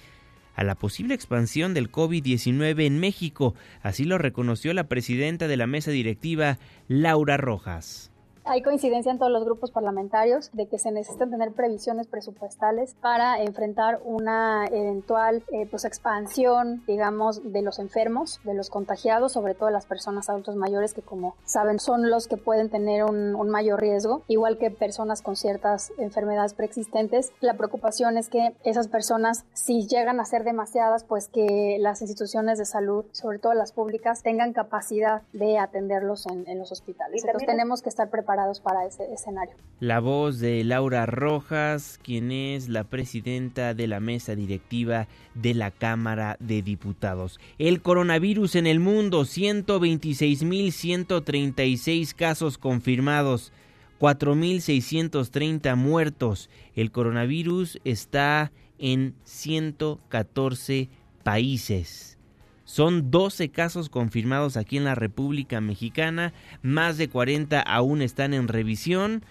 a 0.56 0.64
la 0.64 0.74
posible 0.74 1.14
expansión 1.14 1.74
del 1.74 1.92
COVID-19 1.92 2.86
en 2.86 2.98
México. 2.98 3.54
Así 3.82 4.04
lo 4.04 4.18
reconoció 4.18 4.72
la 4.72 4.88
presidenta 4.88 5.48
de 5.48 5.56
la 5.58 5.66
mesa 5.66 5.90
directiva, 5.90 6.58
Laura 6.88 7.36
Rojas. 7.36 8.10
Hay 8.48 8.62
coincidencia 8.62 9.10
en 9.10 9.18
todos 9.18 9.32
los 9.32 9.44
grupos 9.44 9.72
parlamentarios 9.72 10.50
de 10.52 10.68
que 10.68 10.78
se 10.78 10.92
necesitan 10.92 11.30
tener 11.30 11.50
previsiones 11.50 12.06
presupuestales 12.06 12.94
para 13.00 13.42
enfrentar 13.42 14.00
una 14.04 14.66
eventual 14.66 15.42
eh, 15.50 15.66
pues, 15.68 15.84
expansión, 15.84 16.84
digamos, 16.86 17.52
de 17.52 17.62
los 17.62 17.80
enfermos, 17.80 18.38
de 18.44 18.54
los 18.54 18.70
contagiados, 18.70 19.32
sobre 19.32 19.54
todo 19.54 19.70
las 19.70 19.84
personas 19.84 20.28
adultos 20.28 20.54
mayores 20.54 20.94
que, 20.94 21.02
como 21.02 21.34
saben, 21.44 21.80
son 21.80 22.08
los 22.08 22.28
que 22.28 22.36
pueden 22.36 22.70
tener 22.70 23.02
un, 23.02 23.34
un 23.34 23.50
mayor 23.50 23.80
riesgo, 23.80 24.22
igual 24.28 24.58
que 24.58 24.70
personas 24.70 25.22
con 25.22 25.34
ciertas 25.34 25.92
enfermedades 25.98 26.54
preexistentes. 26.54 27.32
La 27.40 27.54
preocupación 27.54 28.16
es 28.16 28.28
que 28.28 28.54
esas 28.62 28.86
personas, 28.86 29.44
si 29.54 29.88
llegan 29.88 30.20
a 30.20 30.24
ser 30.24 30.44
demasiadas, 30.44 31.02
pues 31.02 31.26
que 31.26 31.78
las 31.80 32.00
instituciones 32.00 32.58
de 32.58 32.64
salud, 32.64 33.06
sobre 33.10 33.40
todo 33.40 33.54
las 33.54 33.72
públicas, 33.72 34.22
tengan 34.22 34.52
capacidad 34.52 35.22
de 35.32 35.58
atenderlos 35.58 36.26
en, 36.28 36.48
en 36.48 36.60
los 36.60 36.70
hospitales. 36.70 37.24
Entonces 37.24 37.48
tenemos 37.48 37.82
que 37.82 37.88
estar 37.88 38.08
preparados 38.08 38.35
para 38.62 38.86
ese 38.86 39.12
escenario. 39.12 39.54
La 39.80 39.98
voz 40.00 40.38
de 40.38 40.64
Laura 40.64 41.04
Rojas, 41.06 41.98
quien 42.02 42.32
es 42.32 42.68
la 42.68 42.84
presidenta 42.84 43.72
de 43.74 43.86
la 43.86 44.00
mesa 44.00 44.34
directiva 44.34 45.06
de 45.34 45.54
la 45.54 45.70
Cámara 45.70 46.36
de 46.40 46.62
Diputados. 46.62 47.38
El 47.58 47.80
coronavirus 47.82 48.56
en 48.56 48.66
el 48.66 48.80
mundo, 48.80 49.22
126.136 49.22 52.14
casos 52.14 52.58
confirmados. 52.58 53.52
4.630 54.00 55.76
muertos. 55.76 56.50
El 56.74 56.90
coronavirus 56.90 57.78
está 57.84 58.50
en 58.78 59.14
114 59.24 60.88
países. 61.22 62.15
Son 62.66 63.12
12 63.12 63.50
casos 63.50 63.88
confirmados 63.88 64.56
aquí 64.56 64.76
en 64.76 64.82
la 64.82 64.96
República 64.96 65.60
Mexicana, 65.60 66.34
más 66.62 66.98
de 66.98 67.08
40 67.08 67.60
aún 67.60 68.02
están 68.02 68.34
en 68.34 68.48
revisión. 68.48 69.24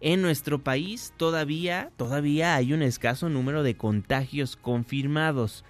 En 0.00 0.22
nuestro 0.22 0.62
país 0.62 1.12
todavía, 1.16 1.90
todavía 1.96 2.54
hay 2.54 2.72
un 2.72 2.82
escaso 2.82 3.28
número 3.28 3.64
de 3.64 3.76
contagios 3.76 4.54
confirmados, 4.54 5.64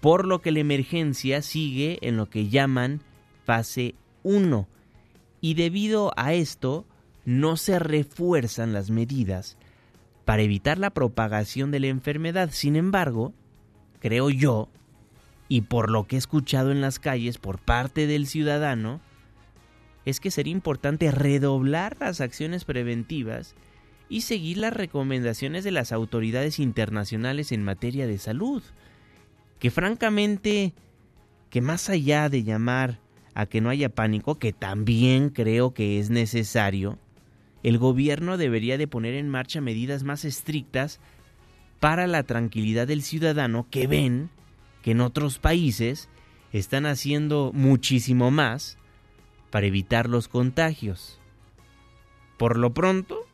por 0.00 0.26
lo 0.26 0.40
que 0.40 0.50
la 0.50 0.58
emergencia 0.58 1.42
sigue 1.42 2.00
en 2.02 2.16
lo 2.16 2.28
que 2.28 2.48
llaman 2.48 3.02
fase 3.44 3.94
1. 4.24 4.66
Y 5.40 5.54
debido 5.54 6.12
a 6.16 6.34
esto, 6.34 6.86
no 7.24 7.56
se 7.56 7.78
refuerzan 7.78 8.72
las 8.72 8.90
medidas 8.90 9.58
para 10.24 10.42
evitar 10.42 10.76
la 10.78 10.90
propagación 10.90 11.70
de 11.70 11.78
la 11.78 11.86
enfermedad. 11.86 12.50
Sin 12.50 12.74
embargo, 12.74 13.32
creo 14.00 14.28
yo, 14.28 14.68
y 15.48 15.62
por 15.62 15.90
lo 15.90 16.06
que 16.06 16.16
he 16.16 16.18
escuchado 16.18 16.70
en 16.70 16.80
las 16.80 16.98
calles 16.98 17.38
por 17.38 17.58
parte 17.58 18.06
del 18.06 18.26
ciudadano, 18.26 19.00
es 20.04 20.20
que 20.20 20.30
sería 20.30 20.52
importante 20.52 21.10
redoblar 21.10 21.96
las 22.00 22.20
acciones 22.20 22.64
preventivas 22.64 23.54
y 24.08 24.22
seguir 24.22 24.58
las 24.58 24.72
recomendaciones 24.72 25.64
de 25.64 25.70
las 25.70 25.92
autoridades 25.92 26.58
internacionales 26.58 27.52
en 27.52 27.62
materia 27.62 28.06
de 28.06 28.18
salud, 28.18 28.62
que 29.58 29.70
francamente, 29.70 30.72
que 31.50 31.60
más 31.60 31.90
allá 31.90 32.28
de 32.28 32.42
llamar 32.42 33.00
a 33.34 33.46
que 33.46 33.60
no 33.60 33.70
haya 33.70 33.88
pánico, 33.88 34.38
que 34.38 34.52
también 34.52 35.30
creo 35.30 35.74
que 35.74 35.98
es 35.98 36.10
necesario, 36.10 36.98
el 37.62 37.78
gobierno 37.78 38.36
debería 38.36 38.78
de 38.78 38.86
poner 38.86 39.14
en 39.14 39.28
marcha 39.28 39.60
medidas 39.60 40.04
más 40.04 40.24
estrictas 40.24 41.00
para 41.80 42.06
la 42.06 42.22
tranquilidad 42.22 42.86
del 42.86 43.02
ciudadano 43.02 43.66
que 43.70 43.86
ven 43.86 44.30
que 44.88 44.92
en 44.92 45.02
otros 45.02 45.38
países 45.38 46.08
están 46.50 46.86
haciendo 46.86 47.50
muchísimo 47.52 48.30
más 48.30 48.78
para 49.50 49.66
evitar 49.66 50.08
los 50.08 50.28
contagios. 50.28 51.20
Por 52.38 52.56
lo 52.56 52.72
pronto, 52.72 53.26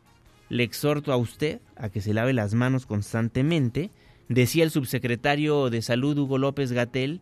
le 0.49 0.63
exhorto 0.63 1.13
a 1.13 1.15
usted 1.15 1.61
a 1.77 1.87
que 1.87 2.01
se 2.01 2.13
lave 2.13 2.33
las 2.33 2.55
manos 2.55 2.85
constantemente. 2.85 3.89
Decía 4.27 4.65
el 4.65 4.69
subsecretario 4.69 5.69
de 5.69 5.81
Salud 5.81 6.17
Hugo 6.17 6.39
López 6.39 6.73
Gatel 6.73 7.21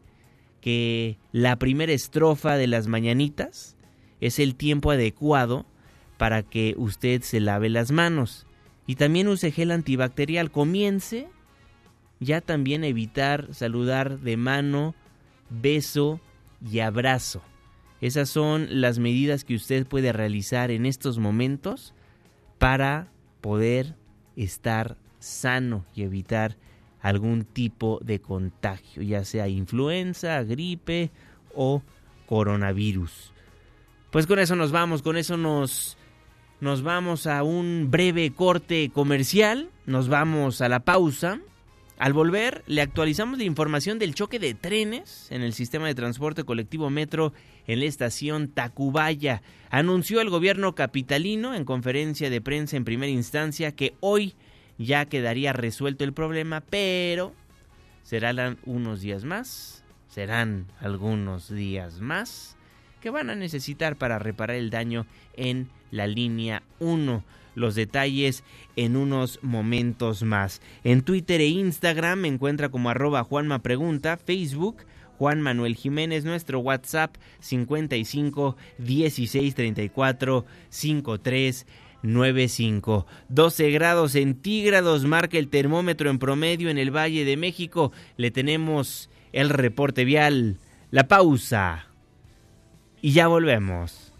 que 0.62 1.20
la 1.32 1.58
primera 1.58 1.94
estrofa 1.94 2.58
de 2.58 2.66
las 2.66 2.88
mañanitas 2.88 3.76
es 4.20 4.40
el 4.40 4.56
tiempo 4.56 4.90
adecuado 4.90 5.68
para 6.18 6.42
que 6.42 6.74
usted 6.80 7.22
se 7.22 7.40
lave 7.40 7.70
las 7.70 7.92
manos. 7.92 8.48
Y 8.88 8.96
también 8.96 9.28
use 9.28 9.52
gel 9.52 9.70
antibacterial. 9.70 10.50
Comience 10.50 11.28
ya 12.24 12.42
también 12.42 12.84
evitar 12.84 13.54
saludar 13.54 14.20
de 14.20 14.38
mano, 14.38 14.96
beso 15.50 16.20
y 16.62 16.80
abrazo. 16.80 17.42
Esas 18.02 18.30
son 18.30 18.68
las 18.82 19.00
medidas 19.00 19.46
que 19.46 19.56
usted 19.56 19.86
puede 19.88 20.12
realizar 20.12 20.72
en 20.72 20.86
estos 20.86 21.20
momentos 21.20 21.94
para 22.58 23.08
poder 23.42 23.96
estar 24.36 24.98
sano 25.20 25.86
y 25.96 26.04
evitar 26.04 26.58
algún 27.02 27.44
tipo 27.46 28.00
de 28.04 28.20
contagio, 28.20 29.04
ya 29.04 29.26
sea 29.26 29.48
influenza, 29.48 30.44
gripe 30.44 31.12
o 31.54 31.82
coronavirus. 32.26 33.34
Pues 34.12 34.28
con 34.28 34.40
eso 34.40 34.56
nos 34.56 34.72
vamos, 34.72 35.02
con 35.02 35.18
eso 35.18 35.38
nos 35.38 35.98
nos 36.64 36.82
vamos 36.82 37.28
a 37.28 37.44
un 37.44 37.90
breve 37.92 38.32
corte 38.32 38.90
comercial, 38.94 39.70
nos 39.86 40.08
vamos 40.08 40.62
a 40.62 40.70
la 40.70 40.80
pausa. 40.80 41.42
Al 42.00 42.14
volver, 42.14 42.64
le 42.68 42.82
actualizamos 42.82 43.38
la 43.38 43.44
información 43.44 44.00
del 44.00 44.16
choque 44.16 44.40
de 44.40 44.56
trenes 44.56 45.28
en 45.32 45.42
el 45.42 45.54
sistema 45.54 45.88
de 45.88 45.96
transporte 45.96 46.44
colectivo 46.44 46.90
Metro 46.90 47.34
en 47.68 47.80
la 47.80 47.86
estación 47.86 48.48
Tacubaya. 48.48 49.42
Anunció 49.70 50.20
el 50.20 50.30
gobierno 50.30 50.76
capitalino 50.76 51.54
en 51.54 51.66
conferencia 51.66 52.30
de 52.30 52.42
prensa 52.42 52.78
en 52.78 52.86
primera 52.86 53.12
instancia 53.12 53.74
que 53.74 53.94
hoy 54.00 54.34
ya 54.78 55.06
quedaría 55.06 55.54
resuelto 55.54 56.04
el 56.04 56.14
problema, 56.14 56.62
pero 56.62 57.34
serán 58.04 58.58
unos 58.66 59.02
días 59.02 59.24
más, 59.24 59.84
serán 60.10 60.66
algunos 60.80 61.50
días 61.50 62.02
más 62.02 62.58
que 63.02 63.10
van 63.10 63.30
a 63.30 63.36
necesitar 63.36 63.98
para 63.98 64.18
reparar 64.18 64.56
el 64.56 64.70
daño 64.70 65.06
en 65.36 65.70
la 65.92 66.08
línea 66.08 66.64
1. 66.80 67.24
Los 67.56 67.76
detalles 67.76 68.44
en 68.76 68.96
unos 68.96 69.40
momentos 69.42 70.24
más. 70.24 70.62
En 70.84 71.02
Twitter 71.02 71.42
e 71.42 71.48
Instagram 71.48 72.20
me 72.20 72.28
encuentra 72.28 72.70
como 72.70 72.90
arroba 72.90 73.24
Juanma 73.24 73.62
Facebook 74.26 74.86
Juan 75.18 75.42
Manuel 75.42 75.76
Jiménez, 75.76 76.26
nuestro 76.26 76.60
WhatsApp 76.60 77.16
55 77.40 78.58
16 78.80 79.56
34 79.56 80.46
53 80.70 81.68
95. 82.02 83.08
12 83.30 83.72
grados 83.72 84.12
centígrados 84.12 85.06
marca 85.06 85.38
el 85.38 85.48
termómetro 85.48 86.10
en 86.10 86.20
promedio 86.20 86.70
en 86.70 86.78
el 86.78 86.92
Valle 86.92 87.26
de 87.26 87.38
México. 87.38 87.92
Le 88.18 88.32
tenemos 88.32 89.10
el 89.32 89.50
reporte 89.50 90.04
vial, 90.04 90.58
la 90.92 91.08
pausa. 91.08 91.88
Y 93.02 93.12
ya 93.12 93.28
volvemos. 93.28 94.12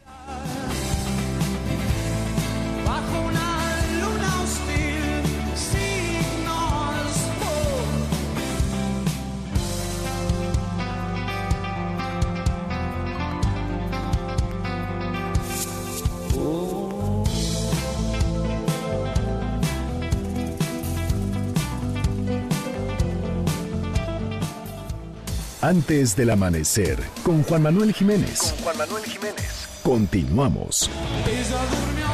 Antes 25.64 26.18
del 26.18 26.30
amanecer, 26.30 27.02
con 27.24 27.42
Juan 27.44 27.62
Manuel 27.62 27.94
Jiménez. 27.94 28.52
Con 28.52 28.64
Juan 28.64 28.78
Manuel 28.80 29.06
Jiménez. 29.06 29.70
Continuamos. 29.82 30.90
Ella 31.26 31.62
durmió 31.72 32.06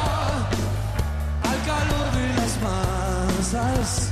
al 1.42 1.60
calor 1.66 2.12
de 2.12 2.28
las 2.36 2.60
masas. 2.62 4.10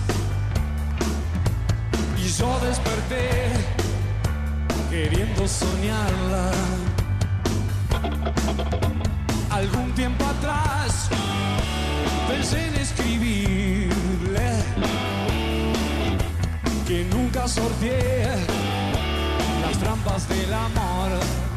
Y 2.18 2.28
yo 2.36 2.58
desperté 2.66 3.52
queriendo 4.90 5.46
soñarla. 5.46 6.50
Algún 9.50 9.92
tiempo 9.94 10.24
atrás 10.24 11.10
pensé 12.28 12.66
en 12.66 12.74
escribirle 12.74 14.50
que 16.88 17.04
nunca 17.04 17.46
sorteé 17.46 18.57
trampas 19.80 20.28
del 20.28 20.52
amor. 20.52 21.48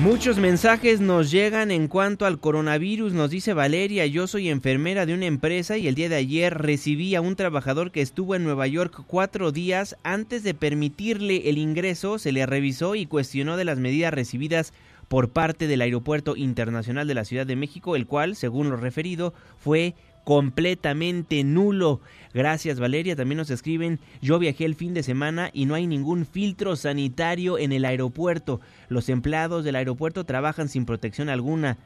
Muchos 0.00 0.38
mensajes 0.38 1.02
nos 1.02 1.30
llegan 1.30 1.70
en 1.70 1.86
cuanto 1.86 2.24
al 2.24 2.40
coronavirus, 2.40 3.12
nos 3.12 3.28
dice 3.28 3.52
Valeria, 3.52 4.06
yo 4.06 4.26
soy 4.26 4.48
enfermera 4.48 5.04
de 5.04 5.12
una 5.12 5.26
empresa 5.26 5.76
y 5.76 5.88
el 5.88 5.94
día 5.94 6.08
de 6.08 6.16
ayer 6.16 6.56
recibí 6.56 7.14
a 7.14 7.20
un 7.20 7.36
trabajador 7.36 7.90
que 7.90 8.00
estuvo 8.00 8.34
en 8.34 8.42
Nueva 8.42 8.66
York 8.66 9.04
cuatro 9.06 9.52
días 9.52 9.98
antes 10.02 10.42
de 10.42 10.54
permitirle 10.54 11.50
el 11.50 11.58
ingreso, 11.58 12.18
se 12.18 12.32
le 12.32 12.46
revisó 12.46 12.94
y 12.94 13.04
cuestionó 13.04 13.58
de 13.58 13.66
las 13.66 13.78
medidas 13.78 14.14
recibidas 14.14 14.72
por 15.08 15.28
parte 15.28 15.66
del 15.66 15.82
Aeropuerto 15.82 16.34
Internacional 16.34 17.06
de 17.06 17.14
la 17.14 17.26
Ciudad 17.26 17.46
de 17.46 17.56
México, 17.56 17.94
el 17.94 18.06
cual, 18.06 18.36
según 18.36 18.70
lo 18.70 18.76
referido, 18.76 19.34
fue 19.58 19.94
completamente 20.30 21.42
nulo. 21.42 22.00
Gracias 22.32 22.78
Valeria, 22.78 23.16
también 23.16 23.38
nos 23.38 23.50
escriben, 23.50 23.98
yo 24.22 24.38
viajé 24.38 24.64
el 24.64 24.76
fin 24.76 24.94
de 24.94 25.02
semana 25.02 25.50
y 25.52 25.66
no 25.66 25.74
hay 25.74 25.88
ningún 25.88 26.24
filtro 26.24 26.76
sanitario 26.76 27.58
en 27.58 27.72
el 27.72 27.84
aeropuerto. 27.84 28.60
Los 28.88 29.08
empleados 29.08 29.64
del 29.64 29.74
aeropuerto 29.74 30.22
trabajan 30.22 30.68
sin 30.68 30.86
protección 30.86 31.30
alguna. 31.30 31.78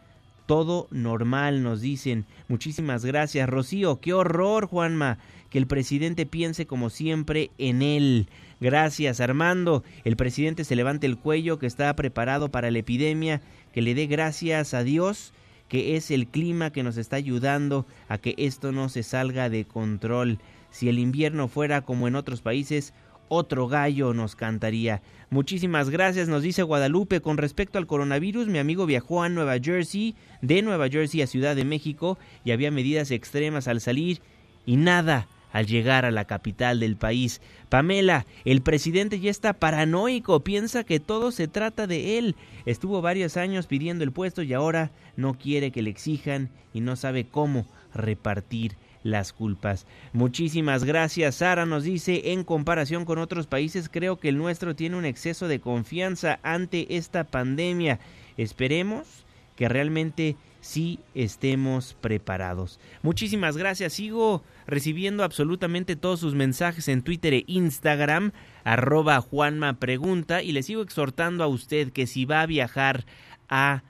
Todo 0.45 0.89
normal, 0.91 1.63
nos 1.63 1.81
dicen. 1.81 2.27
Muchísimas 2.47 3.07
gracias, 3.07 3.49
Rocío. 3.49 3.99
Qué 3.99 4.13
horror, 4.13 4.67
Juanma, 4.67 5.17
que 5.49 5.57
el 5.57 5.67
presidente 5.67 6.27
piense 6.27 6.67
como 6.67 6.91
siempre 6.91 7.51
en 7.57 7.81
él. 7.81 8.29
Gracias, 8.61 9.21
Armando. 9.21 9.85
El 10.05 10.17
presidente 10.17 10.65
se 10.65 10.77
levante 10.77 11.07
el 11.07 11.17
cuello, 11.17 11.59
que 11.59 11.67
está 11.67 11.97
preparado 11.97 12.51
para 12.51 12.71
la 12.71 12.81
epidemia, 12.81 13.41
que 13.73 13.81
le 13.81 13.95
dé 13.95 14.07
gracias 14.07 14.75
a 14.75 14.85
Dios 14.85 15.33
que 15.69 15.97
es 15.97 16.11
el 16.11 16.27
clima 16.27 16.71
que 16.71 16.83
nos 16.83 16.97
está 16.97 17.17
ayudando 17.17 17.87
a 18.09 18.19
que 18.19 18.35
esto 18.39 18.73
no 18.73 18.89
se 18.89 19.03
salga 19.03 19.49
de 19.49 19.65
control. 19.65 20.39
Si 20.71 20.89
el 20.89 20.99
invierno 20.99 21.49
fuera 21.49 21.83
como 21.83 22.09
en 22.09 22.17
otros 22.17 22.43
países, 22.43 22.93
otro 23.29 23.69
gallo 23.69 24.15
nos 24.15 24.37
cantaría. 24.37 25.03
Muchísimas 25.31 25.91
gracias, 25.91 26.29
nos 26.29 26.43
dice 26.43 26.63
Guadalupe. 26.63 27.21
Con 27.21 27.39
respecto 27.39 27.79
al 27.79 27.87
coronavirus, 27.87 28.49
mi 28.49 28.59
amigo 28.59 28.87
viajó 28.87 29.23
a 29.23 29.29
Nueva 29.29 29.59
Jersey, 29.59 30.15
de 30.43 30.63
Nueva 30.63 30.89
Jersey 30.89 31.23
a 31.23 31.27
Ciudad 31.27 31.57
de 31.57 31.65
México, 31.65 32.19
y 32.45 32.53
había 32.53 32.71
medidas 32.71 33.11
extremas 33.11 33.67
al 33.67 33.81
salir 33.81 34.21
y 34.67 34.77
nada 34.77 35.27
al 35.55 35.67
llegar 35.67 36.05
a 36.05 36.11
la 36.11 36.27
capital 36.27 36.81
del 36.81 36.97
país. 36.97 37.41
Pamela, 37.69 38.27
el 38.45 38.61
presidente 38.61 39.21
ya 39.21 39.31
está 39.31 39.53
paranoico, 39.53 40.41
piensa 40.41 40.83
que 40.83 40.99
todo 40.99 41.31
se 41.31 41.47
trata 41.47 41.87
de 41.87 42.19
él. 42.19 42.35
Estuvo 42.67 43.01
varios 43.01 43.37
años 43.37 43.69
pidiendo 43.69 44.03
el 44.03 44.11
puesto 44.11 44.43
y 44.43 44.53
ahora 44.53 44.91
no 45.17 45.39
quiere 45.39 45.71
que 45.71 45.83
le 45.83 45.91
exijan 45.91 46.51
y 46.75 46.81
no 46.81 46.97
sabe 46.97 47.25
cómo 47.25 47.67
repartir 47.95 48.73
las 49.05 49.33
culpas. 49.33 49.87
Muchísimas 50.13 50.83
gracias. 50.83 51.37
Sara 51.37 51.67
nos 51.67 51.85
dice, 51.85 52.33
en 52.33 52.43
comparación 52.43 53.05
con 53.05 53.19
otros 53.19 53.47
países, 53.47 53.89
creo 53.89 54.19
que 54.19 54.31
el 54.31 54.39
nuestro 54.39 54.75
tiene 54.75 54.97
un 54.97 55.05
exceso 55.05 55.47
de 55.47 55.61
confianza 55.61 56.41
ante 56.43 56.97
esta 56.97 57.23
pandemia. 57.23 58.01
Esperemos 58.37 59.07
que 59.55 59.69
realmente 59.69 60.37
sí 60.65 60.99
estemos 61.15 61.95
preparados. 62.01 62.81
Muchísimas 63.03 63.59
gracias. 63.59 63.93
Sigo 63.93 64.43
recibiendo 64.67 65.23
absolutamente 65.23 65.95
todos 65.95 66.21
sus 66.21 66.35
mensajes 66.35 66.89
en 66.89 67.03
Twitter 67.03 67.35
e 67.35 67.45
Instagram, 67.47 68.33
arroba 68.65 69.21
Juanma 69.21 69.75
Pregunta, 69.75 70.43
y 70.43 70.53
le 70.53 70.63
sigo 70.63 70.81
exhortando 70.81 71.45
a 71.45 71.49
usted 71.49 71.93
que 71.93 72.07
si 72.07 72.25
va 72.25 72.41
a 72.41 72.47
viajar 72.47 73.05
a 73.51 73.83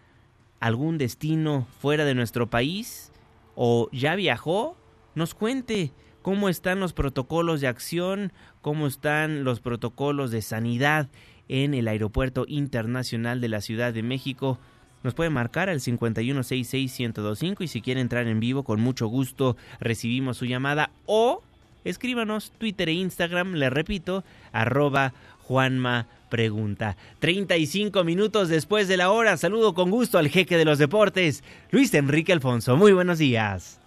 algún 0.58 0.98
destino 0.98 1.68
fuera 1.80 2.04
de 2.04 2.16
nuestro 2.16 2.50
país 2.50 3.12
o 3.54 3.88
ya 3.92 4.16
viajó, 4.16 4.76
nos 5.14 5.34
cuente 5.34 5.92
cómo 6.22 6.48
están 6.48 6.80
los 6.80 6.92
protocolos 6.92 7.60
de 7.60 7.68
acción, 7.68 8.32
cómo 8.62 8.88
están 8.88 9.44
los 9.44 9.60
protocolos 9.60 10.32
de 10.32 10.42
sanidad 10.42 11.08
en 11.48 11.72
el 11.72 11.86
Aeropuerto 11.86 12.46
Internacional 12.48 13.40
de 13.40 13.48
la 13.48 13.60
Ciudad 13.60 13.92
de 13.92 14.02
México. 14.02 14.58
Nos 15.04 15.14
puede 15.14 15.30
marcar 15.30 15.68
al 15.68 15.78
5166-1025 15.80 17.60
y 17.60 17.68
si 17.68 17.82
quiere 17.82 18.00
entrar 18.00 18.26
en 18.26 18.40
vivo, 18.40 18.64
con 18.64 18.80
mucho 18.80 19.06
gusto 19.06 19.56
recibimos 19.78 20.38
su 20.38 20.46
llamada 20.46 20.90
o 21.04 21.42
escríbanos 21.84 22.52
Twitter 22.56 22.88
e 22.88 22.94
Instagram, 22.94 23.52
le 23.52 23.68
repito, 23.68 24.24
arroba 24.50 25.12
Juanma 25.42 26.06
Pregunta. 26.30 26.96
35 27.20 28.02
minutos 28.02 28.48
después 28.48 28.88
de 28.88 28.96
la 28.96 29.10
hora, 29.10 29.36
saludo 29.36 29.74
con 29.74 29.90
gusto 29.90 30.16
al 30.16 30.28
jeque 30.28 30.56
de 30.56 30.64
los 30.64 30.78
deportes, 30.78 31.44
Luis 31.70 31.92
Enrique 31.92 32.32
Alfonso. 32.32 32.76
Muy 32.76 32.92
buenos 32.92 33.18
días. 33.18 33.78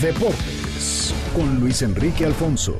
Deportes 0.00 1.14
con 1.36 1.60
Luis 1.60 1.82
Enrique 1.82 2.24
Alfonso. 2.24 2.74